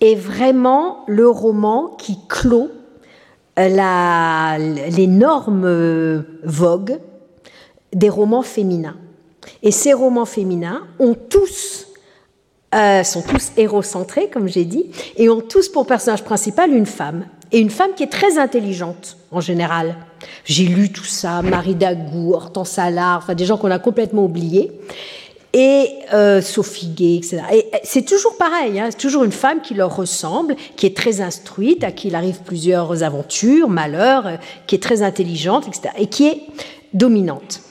est 0.00 0.16
vraiment 0.16 1.04
le 1.06 1.28
roman 1.28 1.96
qui 1.96 2.18
clôt 2.28 2.70
l'énorme 4.96 5.66
vogue 6.44 6.98
des 7.92 8.08
romans 8.08 8.42
féminins. 8.42 8.96
Et 9.62 9.70
ces 9.70 9.92
romans 9.92 10.24
féminins 10.24 10.86
ont 10.98 11.14
tous 11.14 11.88
euh, 12.74 13.02
sont 13.02 13.22
tous 13.22 13.52
comme 14.30 14.46
j'ai 14.46 14.66
dit, 14.66 14.90
et 15.16 15.30
ont 15.30 15.40
tous 15.40 15.68
pour 15.70 15.86
personnage 15.86 16.22
principal 16.22 16.70
une 16.70 16.86
femme. 16.86 17.26
Et 17.50 17.60
une 17.60 17.70
femme 17.70 17.92
qui 17.96 18.02
est 18.02 18.12
très 18.12 18.38
intelligente, 18.38 19.16
en 19.30 19.40
général. 19.40 19.96
J'ai 20.44 20.64
lu 20.64 20.92
tout 20.92 21.04
ça, 21.04 21.40
Marie 21.40 21.74
Dagou, 21.74 22.34
Hortense 22.34 22.78
Allard, 22.78 23.20
enfin 23.22 23.34
des 23.34 23.46
gens 23.46 23.56
qu'on 23.56 23.70
a 23.70 23.78
complètement 23.78 24.24
oubliés. 24.24 24.70
Et 25.54 25.88
euh, 26.12 26.42
Sophie 26.42 26.88
Gay, 26.88 27.16
etc. 27.16 27.40
Et 27.54 27.64
c'est 27.84 28.04
toujours 28.04 28.36
pareil, 28.36 28.78
hein, 28.78 28.88
c'est 28.90 28.98
toujours 28.98 29.24
une 29.24 29.32
femme 29.32 29.62
qui 29.62 29.72
leur 29.72 29.96
ressemble, 29.96 30.54
qui 30.76 30.84
est 30.84 30.94
très 30.94 31.22
instruite, 31.22 31.84
à 31.84 31.90
qui 31.90 32.08
il 32.08 32.14
arrive 32.14 32.40
plusieurs 32.44 33.02
aventures, 33.02 33.70
malheurs, 33.70 34.26
euh, 34.26 34.36
qui 34.66 34.74
est 34.74 34.82
très 34.82 35.00
intelligente, 35.00 35.66
etc. 35.66 35.94
Et 35.98 36.08
qui 36.08 36.26
est 36.26 36.42
dominante. 36.92 37.62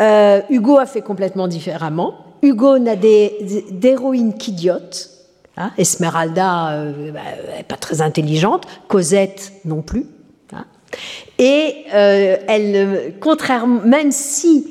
Euh, 0.00 0.40
Hugo 0.50 0.78
a 0.78 0.86
fait 0.86 1.02
complètement 1.02 1.48
différemment. 1.48 2.14
Hugo 2.42 2.78
n'a 2.78 2.96
d'héroïne 2.96 4.34
qu'idiote. 4.34 5.10
Hein. 5.56 5.72
Esmeralda 5.78 6.84
n'est 6.84 7.10
euh, 7.10 7.62
pas 7.66 7.76
très 7.76 8.02
intelligente. 8.02 8.64
Cosette 8.88 9.52
non 9.64 9.82
plus. 9.82 10.06
Hein. 10.52 10.66
Et 11.38 11.84
euh, 11.94 12.36
elle, 12.46 13.14
contrairement, 13.20 13.80
même 13.84 14.12
si 14.12 14.66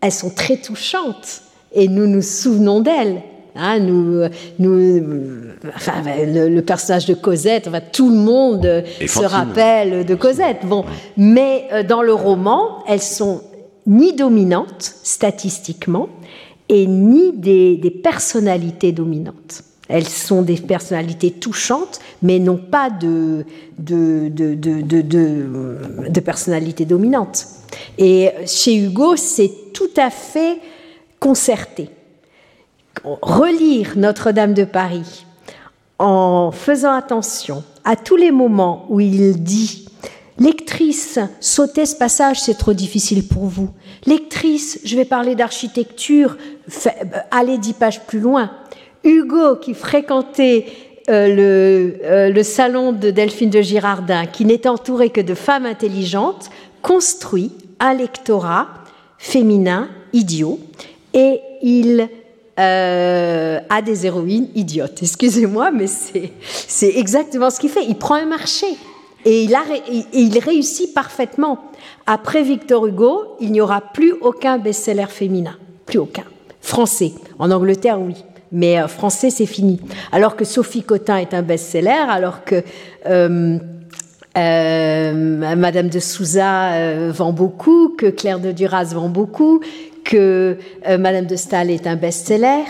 elles 0.00 0.12
sont 0.12 0.30
très 0.30 0.56
touchantes, 0.56 1.42
et 1.72 1.88
nous 1.88 2.06
nous 2.06 2.22
souvenons 2.22 2.80
d'elle. 2.80 3.22
Hein, 3.56 3.80
nous, 3.80 4.22
nous, 4.60 5.10
enfin, 5.74 5.94
le, 6.04 6.60
personnage 6.60 7.06
de 7.06 7.14
Cosette, 7.14 7.66
enfin, 7.66 7.80
tout 7.80 8.08
le 8.08 8.14
monde 8.14 8.84
se 9.04 9.24
rappelle 9.24 10.06
de 10.06 10.14
Cosette. 10.14 10.58
Bon, 10.64 10.84
mais 11.16 11.66
euh, 11.72 11.82
dans 11.82 12.02
le 12.02 12.14
roman, 12.14 12.84
elles 12.86 13.02
sont 13.02 13.42
ni 13.88 14.12
dominantes 14.12 14.94
statistiquement 15.02 16.08
et 16.68 16.86
ni 16.86 17.32
des, 17.32 17.90
personnalités 18.02 18.92
dominantes. 18.92 19.64
Elles 19.88 20.06
sont 20.06 20.42
des 20.42 20.56
personnalités 20.56 21.30
touchantes, 21.30 21.98
mais 22.22 22.38
non 22.38 22.58
pas 22.58 22.90
de, 22.90 23.46
de, 23.78 24.28
de, 24.28 24.54
de, 24.54 25.00
de 26.10 26.20
personnalité 26.20 26.84
dominante. 26.84 27.46
Et 27.96 28.30
chez 28.46 28.76
Hugo, 28.76 29.16
c'est 29.16 29.50
tout 29.72 29.90
à 29.96 30.10
fait 30.10 30.58
concerté. 31.18 31.88
Relire 33.02 33.94
Notre-Dame 33.96 34.52
de 34.52 34.64
Paris 34.64 35.24
en 35.98 36.50
faisant 36.52 36.92
attention 36.92 37.64
à 37.84 37.96
tous 37.96 38.16
les 38.16 38.30
moments 38.30 38.84
où 38.90 39.00
il 39.00 39.42
dit 39.42 39.87
Lectrice, 40.38 41.18
sautez 41.40 41.84
ce 41.84 41.96
passage, 41.96 42.40
c'est 42.40 42.56
trop 42.56 42.72
difficile 42.72 43.26
pour 43.26 43.46
vous. 43.46 43.70
Lectrice, 44.06 44.78
je 44.84 44.96
vais 44.96 45.04
parler 45.04 45.34
d'architecture, 45.34 46.36
allez 47.30 47.58
dix 47.58 47.72
pages 47.72 48.00
plus 48.06 48.20
loin. 48.20 48.50
Hugo, 49.02 49.56
qui 49.56 49.74
fréquentait 49.74 50.66
euh, 51.08 51.34
le, 51.34 51.94
euh, 52.04 52.28
le, 52.30 52.42
salon 52.42 52.92
de 52.92 53.10
Delphine 53.10 53.50
de 53.50 53.62
Girardin, 53.62 54.26
qui 54.26 54.44
n'est 54.44 54.68
entouré 54.68 55.10
que 55.10 55.20
de 55.20 55.34
femmes 55.34 55.66
intelligentes, 55.66 56.50
construit 56.82 57.50
un 57.80 57.94
lectorat 57.94 58.68
féminin 59.18 59.88
idiot 60.12 60.60
et 61.14 61.40
il 61.62 62.08
euh, 62.58 63.60
a 63.68 63.82
des 63.82 64.06
héroïnes 64.06 64.48
idiotes. 64.54 65.02
Excusez-moi, 65.02 65.70
mais 65.70 65.86
c'est 65.86 66.98
exactement 66.98 67.50
ce 67.50 67.60
qu'il 67.60 67.70
fait. 67.70 67.84
Il 67.88 67.96
prend 67.96 68.16
un 68.16 68.26
marché 68.26 68.66
et 69.28 69.46
il, 70.14 70.38
réussit 70.38 70.94
parfaitement. 70.94 71.58
Après 72.06 72.42
Victor 72.42 72.86
Hugo, 72.86 73.36
il 73.40 73.52
n'y 73.52 73.60
aura 73.60 73.82
plus 73.82 74.14
aucun 74.22 74.56
best-seller 74.56 75.08
féminin. 75.08 75.56
Plus 75.84 75.98
aucun. 75.98 76.24
Français. 76.62 77.12
En 77.38 77.50
Angleterre, 77.50 78.00
oui 78.00 78.14
mais 78.50 78.80
euh, 78.80 78.88
français, 78.88 79.28
c'est 79.28 79.44
fini. 79.44 79.78
Alors 80.10 80.34
que 80.34 80.46
Sophie 80.46 80.82
Cotin 80.82 81.18
est 81.18 81.34
un 81.34 81.42
best-seller, 81.42 82.06
alors 82.08 82.44
que 82.44 82.62
euh, 83.06 83.58
euh, 84.38 85.54
Madame 85.54 85.90
de 85.90 85.98
Souza 85.98 87.10
vend 87.10 87.32
beaucoup, 87.32 87.90
que 87.90 88.06
Claire 88.06 88.40
de 88.40 88.52
Duras 88.52 88.94
vend 88.94 89.10
beaucoup, 89.10 89.60
que 90.02 90.56
Madame 90.86 91.26
de 91.26 91.36
Stahl 91.36 91.70
est 91.70 91.86
un 91.86 91.96
best-seller. 91.96 92.64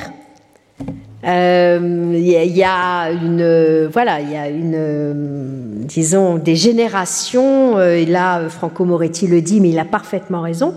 Il 1.25 2.19
y, 2.21 2.63
a 2.65 3.11
une, 3.11 3.89
voilà, 3.93 4.21
il 4.21 4.31
y 4.31 4.37
a 4.37 4.49
une, 4.49 5.85
disons, 5.85 6.37
des 6.37 6.55
générations. 6.55 7.81
et 7.81 8.07
là, 8.07 8.49
Franco 8.49 8.85
Moretti 8.85 9.27
le 9.27 9.43
dit, 9.43 9.61
mais 9.61 9.71
il 9.71 9.79
a 9.79 9.85
parfaitement 9.85 10.43
raison. 10.43 10.75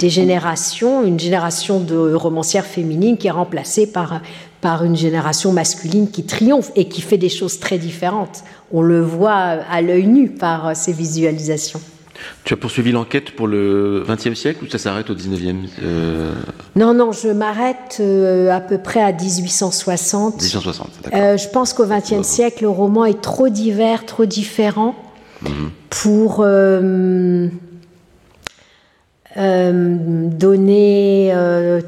Des 0.00 0.10
générations, 0.10 1.04
une 1.04 1.20
génération 1.20 1.78
de 1.78 2.14
romancières 2.14 2.66
féminines 2.66 3.16
qui 3.16 3.28
est 3.28 3.32
remplacée 3.32 3.86
par 3.86 4.20
par 4.64 4.82
une 4.82 4.96
génération 4.96 5.52
masculine 5.52 6.10
qui 6.10 6.24
triomphe 6.24 6.72
et 6.74 6.88
qui 6.88 7.02
fait 7.02 7.18
des 7.18 7.28
choses 7.28 7.60
très 7.60 7.76
différentes. 7.76 8.44
On 8.72 8.80
le 8.80 9.02
voit 9.02 9.34
à 9.34 9.82
l'œil 9.82 10.06
nu 10.06 10.30
par 10.30 10.74
ces 10.74 10.94
visualisations. 10.94 11.82
Tu 12.44 12.54
as 12.54 12.56
poursuivi 12.56 12.92
l'enquête 12.92 13.32
pour 13.32 13.46
le 13.46 14.04
XXe 14.08 14.34
siècle 14.34 14.64
ou 14.64 14.68
ça 14.68 14.78
s'arrête 14.78 15.10
au 15.10 15.14
XIXe 15.14 15.70
euh... 15.82 16.32
Non, 16.76 16.94
non, 16.94 17.12
je 17.12 17.28
m'arrête 17.28 17.98
euh, 18.00 18.50
à 18.50 18.60
peu 18.60 18.78
près 18.78 19.02
à 19.02 19.12
1860. 19.12 20.42
1860, 20.42 20.90
euh, 21.12 21.36
je 21.36 21.48
pense 21.48 21.72
qu'au 21.72 21.86
XXe 21.86 22.22
siècle, 22.22 22.62
le 22.62 22.68
roman 22.68 23.04
est 23.04 23.20
trop 23.20 23.48
divers, 23.48 24.06
trop 24.06 24.26
différent 24.26 24.94
mhm. 25.42 25.70
pour 25.90 26.42
euh, 26.42 27.48
donner, 29.36 31.34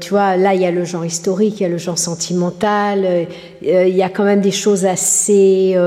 tu 0.01 0.09
vois, 0.09 0.35
là 0.35 0.53
il 0.53 0.61
y 0.61 0.65
a 0.65 0.71
le 0.71 0.83
genre 0.83 1.05
historique, 1.05 1.59
il 1.59 1.63
y 1.63 1.65
a 1.65 1.69
le 1.69 1.77
genre 1.77 1.97
sentimental, 1.97 3.27
il 3.61 3.95
y 3.95 4.03
a 4.03 4.09
quand 4.09 4.25
même 4.25 4.41
des 4.41 4.51
choses 4.51 4.85
assez 4.85 5.77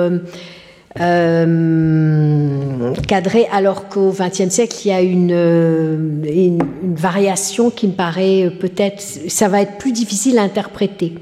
cadrées, 3.06 3.46
alors 3.52 3.88
qu'au 3.88 4.12
XXe 4.12 4.48
siècle 4.48 4.76
il 4.84 4.88
y 4.88 4.92
a 4.92 5.00
une, 5.00 6.24
une, 6.24 6.94
variation 6.96 7.70
qui 7.70 7.86
me 7.86 7.92
paraît 7.92 8.52
peut-être, 8.58 9.00
ça 9.00 9.48
va 9.48 9.62
être 9.62 9.78
plus 9.78 9.92
difficile 9.92 10.38
à 10.38 10.42
interpréter. 10.42 11.14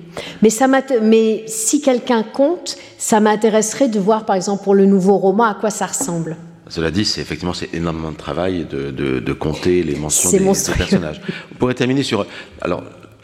Mais, 0.42 0.50
ça 0.50 0.66
mais 1.02 1.44
si 1.46 1.82
quelqu'un 1.82 2.22
compte, 2.22 2.78
ça 2.96 3.20
m'intéresserait 3.20 3.88
de 3.88 4.00
voir 4.00 4.24
par 4.24 4.36
exemple 4.36 4.64
pour 4.64 4.74
le 4.74 4.86
nouveau 4.86 5.18
roman 5.18 5.44
à 5.44 5.54
quoi 5.54 5.70
ça 5.70 5.86
ressemble. 5.86 6.36
Cela 6.68 6.90
dit, 6.90 7.04
c'est 7.04 7.20
effectivement 7.20 7.54
c'est 7.54 7.74
énormément 7.74 8.10
de 8.10 8.16
travail 8.16 8.66
de, 8.70 8.90
de, 8.90 9.32
compter 9.32 9.82
les 9.82 9.96
mentions 9.96 10.30
des, 10.30 10.38
personnages. 10.38 11.20
On 11.52 11.54
pourrait 11.56 11.74
terminer 11.74 12.02
sur 12.02 12.26
alors 12.60 12.82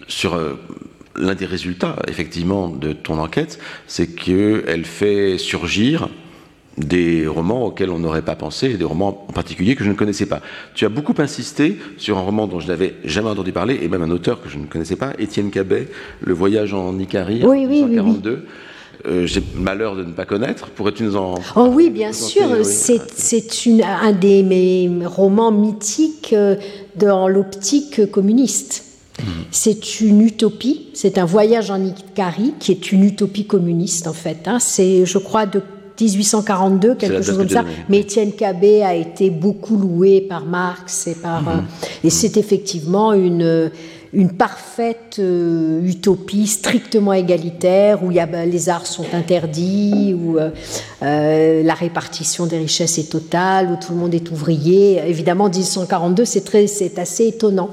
sur 0.09 0.35
euh, 0.35 0.59
l'un 1.17 1.35
des 1.35 1.47
résultats 1.47 1.97
effectivement 2.09 2.69
de 2.69 2.93
ton 2.93 3.19
enquête, 3.19 3.59
c'est 3.87 4.09
qu'elle 4.09 4.85
fait 4.85 5.39
surgir 5.39 6.09
des 6.77 7.27
romans 7.27 7.67
auxquels 7.67 7.91
on 7.91 7.99
n'aurait 7.99 8.23
pas 8.23 8.37
pensé, 8.37 8.75
des 8.75 8.85
romans 8.85 9.27
en 9.29 9.33
particulier 9.33 9.77
que 9.77 9.85
je 9.85 9.91
ne 9.91 9.95
connaissais 9.95 10.27
pas. 10.27 10.41
Tu 10.75 10.85
as 10.85 10.89
beaucoup 10.89 11.15
insisté 11.19 11.79
sur 11.99 12.19
un 12.19 12.23
roman 12.23 12.47
dont 12.47 12.61
je 12.61 12.69
n'avais 12.69 12.95
jamais 13.05 13.29
entendu 13.29 13.53
parler, 13.53 13.79
et 13.83 13.89
même 13.89 14.03
un 14.03 14.11
auteur 14.11 14.43
que 14.43 14.49
je 14.49 14.59
ne 14.59 14.67
connaissais 14.67 14.97
pas, 14.97 15.13
Étienne 15.19 15.51
Cabet, 15.51 15.89
Le 16.21 16.35
voyage 16.35 16.75
en 16.75 16.99
Icarie, 16.99 17.43
oui, 17.45 17.65
en 17.65 17.69
1942. 17.69 18.47
Euh, 19.07 19.27
j'ai 19.27 19.43
malheur 19.55 19.97
de 19.97 20.03
ne 20.03 20.13
pas 20.13 20.25
connaître. 20.25 20.69
Pourrais-tu 20.71 21.03
nous 21.03 21.17
en. 21.17 21.35
Oh 21.57 21.69
oui, 21.71 21.91
bien 21.91 22.13
sûr. 22.13 22.65
C'est 22.65 23.01
un 23.83 24.13
des 24.13 24.43
mes 24.43 24.91
romans 25.05 25.53
mythiques 25.53 26.33
euh, 26.33 26.57
dans 26.97 27.29
l'optique 27.29 28.11
communiste. 28.11 28.85
Mhm. 29.21 29.27
C'est 29.51 30.01
une 30.01 30.23
utopie, 30.23 30.89
c'est 30.95 31.19
un 31.19 31.25
voyage 31.25 31.71
en 31.71 31.85
Icarie 31.85 32.55
qui 32.59 32.73
est 32.73 32.93
une 32.93 33.05
utopie 33.05 33.47
communiste 33.47 34.07
en 34.07 34.13
fait. 34.13 34.47
Hein. 34.47 34.59
C'est, 34.59 35.07
je 35.07 35.19
crois, 35.19 35.47
de 35.47 35.61
1842, 36.01 36.95
quelque 36.95 37.23
chose 37.23 37.37
comme 37.37 37.49
ça. 37.49 37.65
Mais 37.89 38.01
Étienne 38.01 38.33
Cabet 38.33 38.83
a 38.83 38.95
été 38.95 39.31
beaucoup 39.31 39.77
loué 39.77 40.21
par 40.21 40.45
Marx 40.45 41.07
et 41.07 41.15
par. 41.15 41.43
Mhm. 41.43 41.49
Euh, 41.49 41.87
et 42.05 42.11
c'est 42.11 42.37
effectivement 42.37 43.13
une 43.13 43.71
une 44.15 44.33
parfaite 44.33 45.17
euh, 45.19 45.85
utopie 45.85 46.47
strictement 46.47 47.13
égalitaire 47.13 48.03
où 48.05 48.11
y 48.11 48.21
a, 48.21 48.27
ben, 48.27 48.49
les 48.49 48.69
arts 48.69 48.87
sont 48.87 49.07
interdits, 49.13 50.15
où 50.19 50.39
euh, 50.39 50.51
euh, 51.03 51.63
la 51.63 51.75
répartition 51.75 52.47
des 52.47 52.59
richesses 52.59 52.99
est 52.99 53.11
totale, 53.11 53.71
où 53.71 53.77
tout 53.77 53.93
le 53.93 53.99
monde 53.99 54.15
est 54.15 54.31
ouvrier. 54.31 55.03
Évidemment, 55.07 55.49
1842, 55.49 56.25
c'est, 56.25 56.43
très, 56.43 56.67
c'est 56.67 56.99
assez 56.99 57.27
étonnant. 57.29 57.71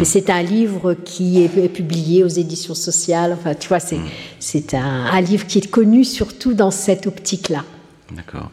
Et 0.00 0.04
c'est 0.04 0.30
un 0.30 0.42
livre 0.42 0.94
qui 0.94 1.42
est, 1.42 1.48
publié 1.68 2.24
aux 2.24 2.28
éditions 2.28 2.74
sociales. 2.74 3.36
Enfin, 3.38 3.54
tu 3.54 3.68
vois, 3.68 3.80
c'est, 3.80 3.96
mmh. 3.96 4.08
c'est 4.40 4.74
un, 4.74 5.06
un 5.12 5.20
livre 5.20 5.46
qui 5.46 5.58
est 5.58 5.70
connu 5.70 6.04
surtout 6.04 6.54
dans 6.54 6.70
cette 6.70 7.06
optique-là. 7.06 7.64
D'accord. 8.14 8.50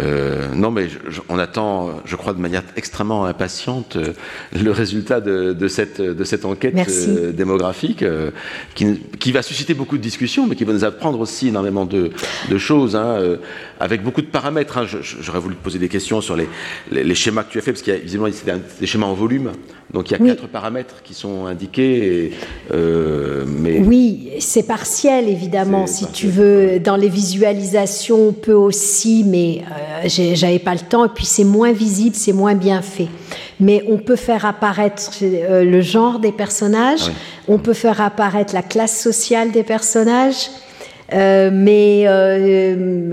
Euh, 0.00 0.48
non, 0.54 0.70
mais 0.70 0.88
on 1.28 1.38
attend, 1.38 2.00
je 2.04 2.16
crois, 2.16 2.32
de 2.32 2.40
manière 2.40 2.62
extrêmement 2.76 3.24
impatiente 3.24 3.96
euh, 3.96 4.12
le 4.52 4.70
résultat 4.70 5.20
de, 5.20 5.68
cette, 5.68 6.00
de 6.00 6.24
cette 6.24 6.44
enquête 6.44 6.74
euh, 6.88 7.32
démographique 7.32 8.04
qui, 8.74 9.32
va 9.32 9.42
susciter 9.42 9.74
beaucoup 9.74 9.96
de 9.98 10.02
discussions, 10.02 10.46
mais 10.46 10.56
qui 10.56 10.64
va 10.64 10.72
nous 10.72 10.84
apprendre 10.84 11.20
aussi 11.20 11.48
énormément 11.48 11.84
de, 11.84 12.10
choses, 12.58 12.96
hein, 12.96 13.36
avec 13.80 14.02
beaucoup 14.02 14.22
de 14.22 14.26
paramètres. 14.26 14.78
Hein. 14.78 14.86
J'aurais 14.86 15.40
voulu 15.40 15.56
te 15.56 15.62
poser 15.62 15.78
des 15.78 15.88
questions 15.88 16.20
sur 16.20 16.36
les, 16.36 16.48
les, 16.90 17.14
schémas 17.14 17.44
que 17.44 17.52
tu 17.52 17.58
as 17.58 17.60
fait, 17.60 17.72
parce 17.72 17.82
qu'il 17.82 17.92
y 17.92 17.96
a 17.96 18.00
visiblement 18.00 18.30
des 18.80 18.86
schémas 18.86 19.06
en 19.06 19.14
volume. 19.14 19.52
Donc 19.92 20.10
il 20.10 20.18
y 20.18 20.22
a 20.22 20.34
quatre 20.34 20.48
paramètres 20.48 21.02
qui 21.04 21.14
sont 21.14 21.46
indiqués. 21.46 22.32
mais 22.72 23.80
oui, 23.80 24.30
c'est 24.40 24.66
partiel, 24.66 25.28
évidemment, 25.28 25.86
si 25.86 26.06
tu 26.12 26.28
veux. 26.28 26.80
Dans 26.80 26.96
les 26.96 27.08
visualisations, 27.08 28.28
on 28.28 28.32
peut 28.32 28.52
aussi, 28.52 29.24
mais 29.24 29.62
j'avais 30.06 30.58
pas 30.58 30.74
le 30.74 30.80
temps, 30.80 31.04
et 31.04 31.08
puis 31.08 31.24
c'est 31.24 31.44
moins 31.44 31.72
visible, 31.72 32.16
c'est 32.16 32.32
moins 32.32 32.54
bien 32.54 32.82
fait. 32.82 33.08
Mais 33.60 33.84
on 33.88 33.98
peut 33.98 34.16
faire 34.16 34.44
apparaître 34.44 35.10
euh, 35.22 35.64
le 35.64 35.80
genre 35.80 36.18
des 36.18 36.32
personnages, 36.32 37.10
on 37.48 37.58
peut 37.58 37.72
faire 37.72 38.00
apparaître 38.00 38.54
la 38.54 38.62
classe 38.62 39.00
sociale 39.00 39.50
des 39.50 39.62
personnages, 39.62 40.50
euh, 41.12 41.50
mais 41.52 42.04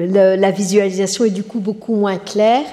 la 0.08 0.52
visualisation 0.52 1.26
est 1.26 1.30
du 1.30 1.44
coup 1.44 1.60
beaucoup 1.60 1.96
moins 1.96 2.18
claire. 2.18 2.66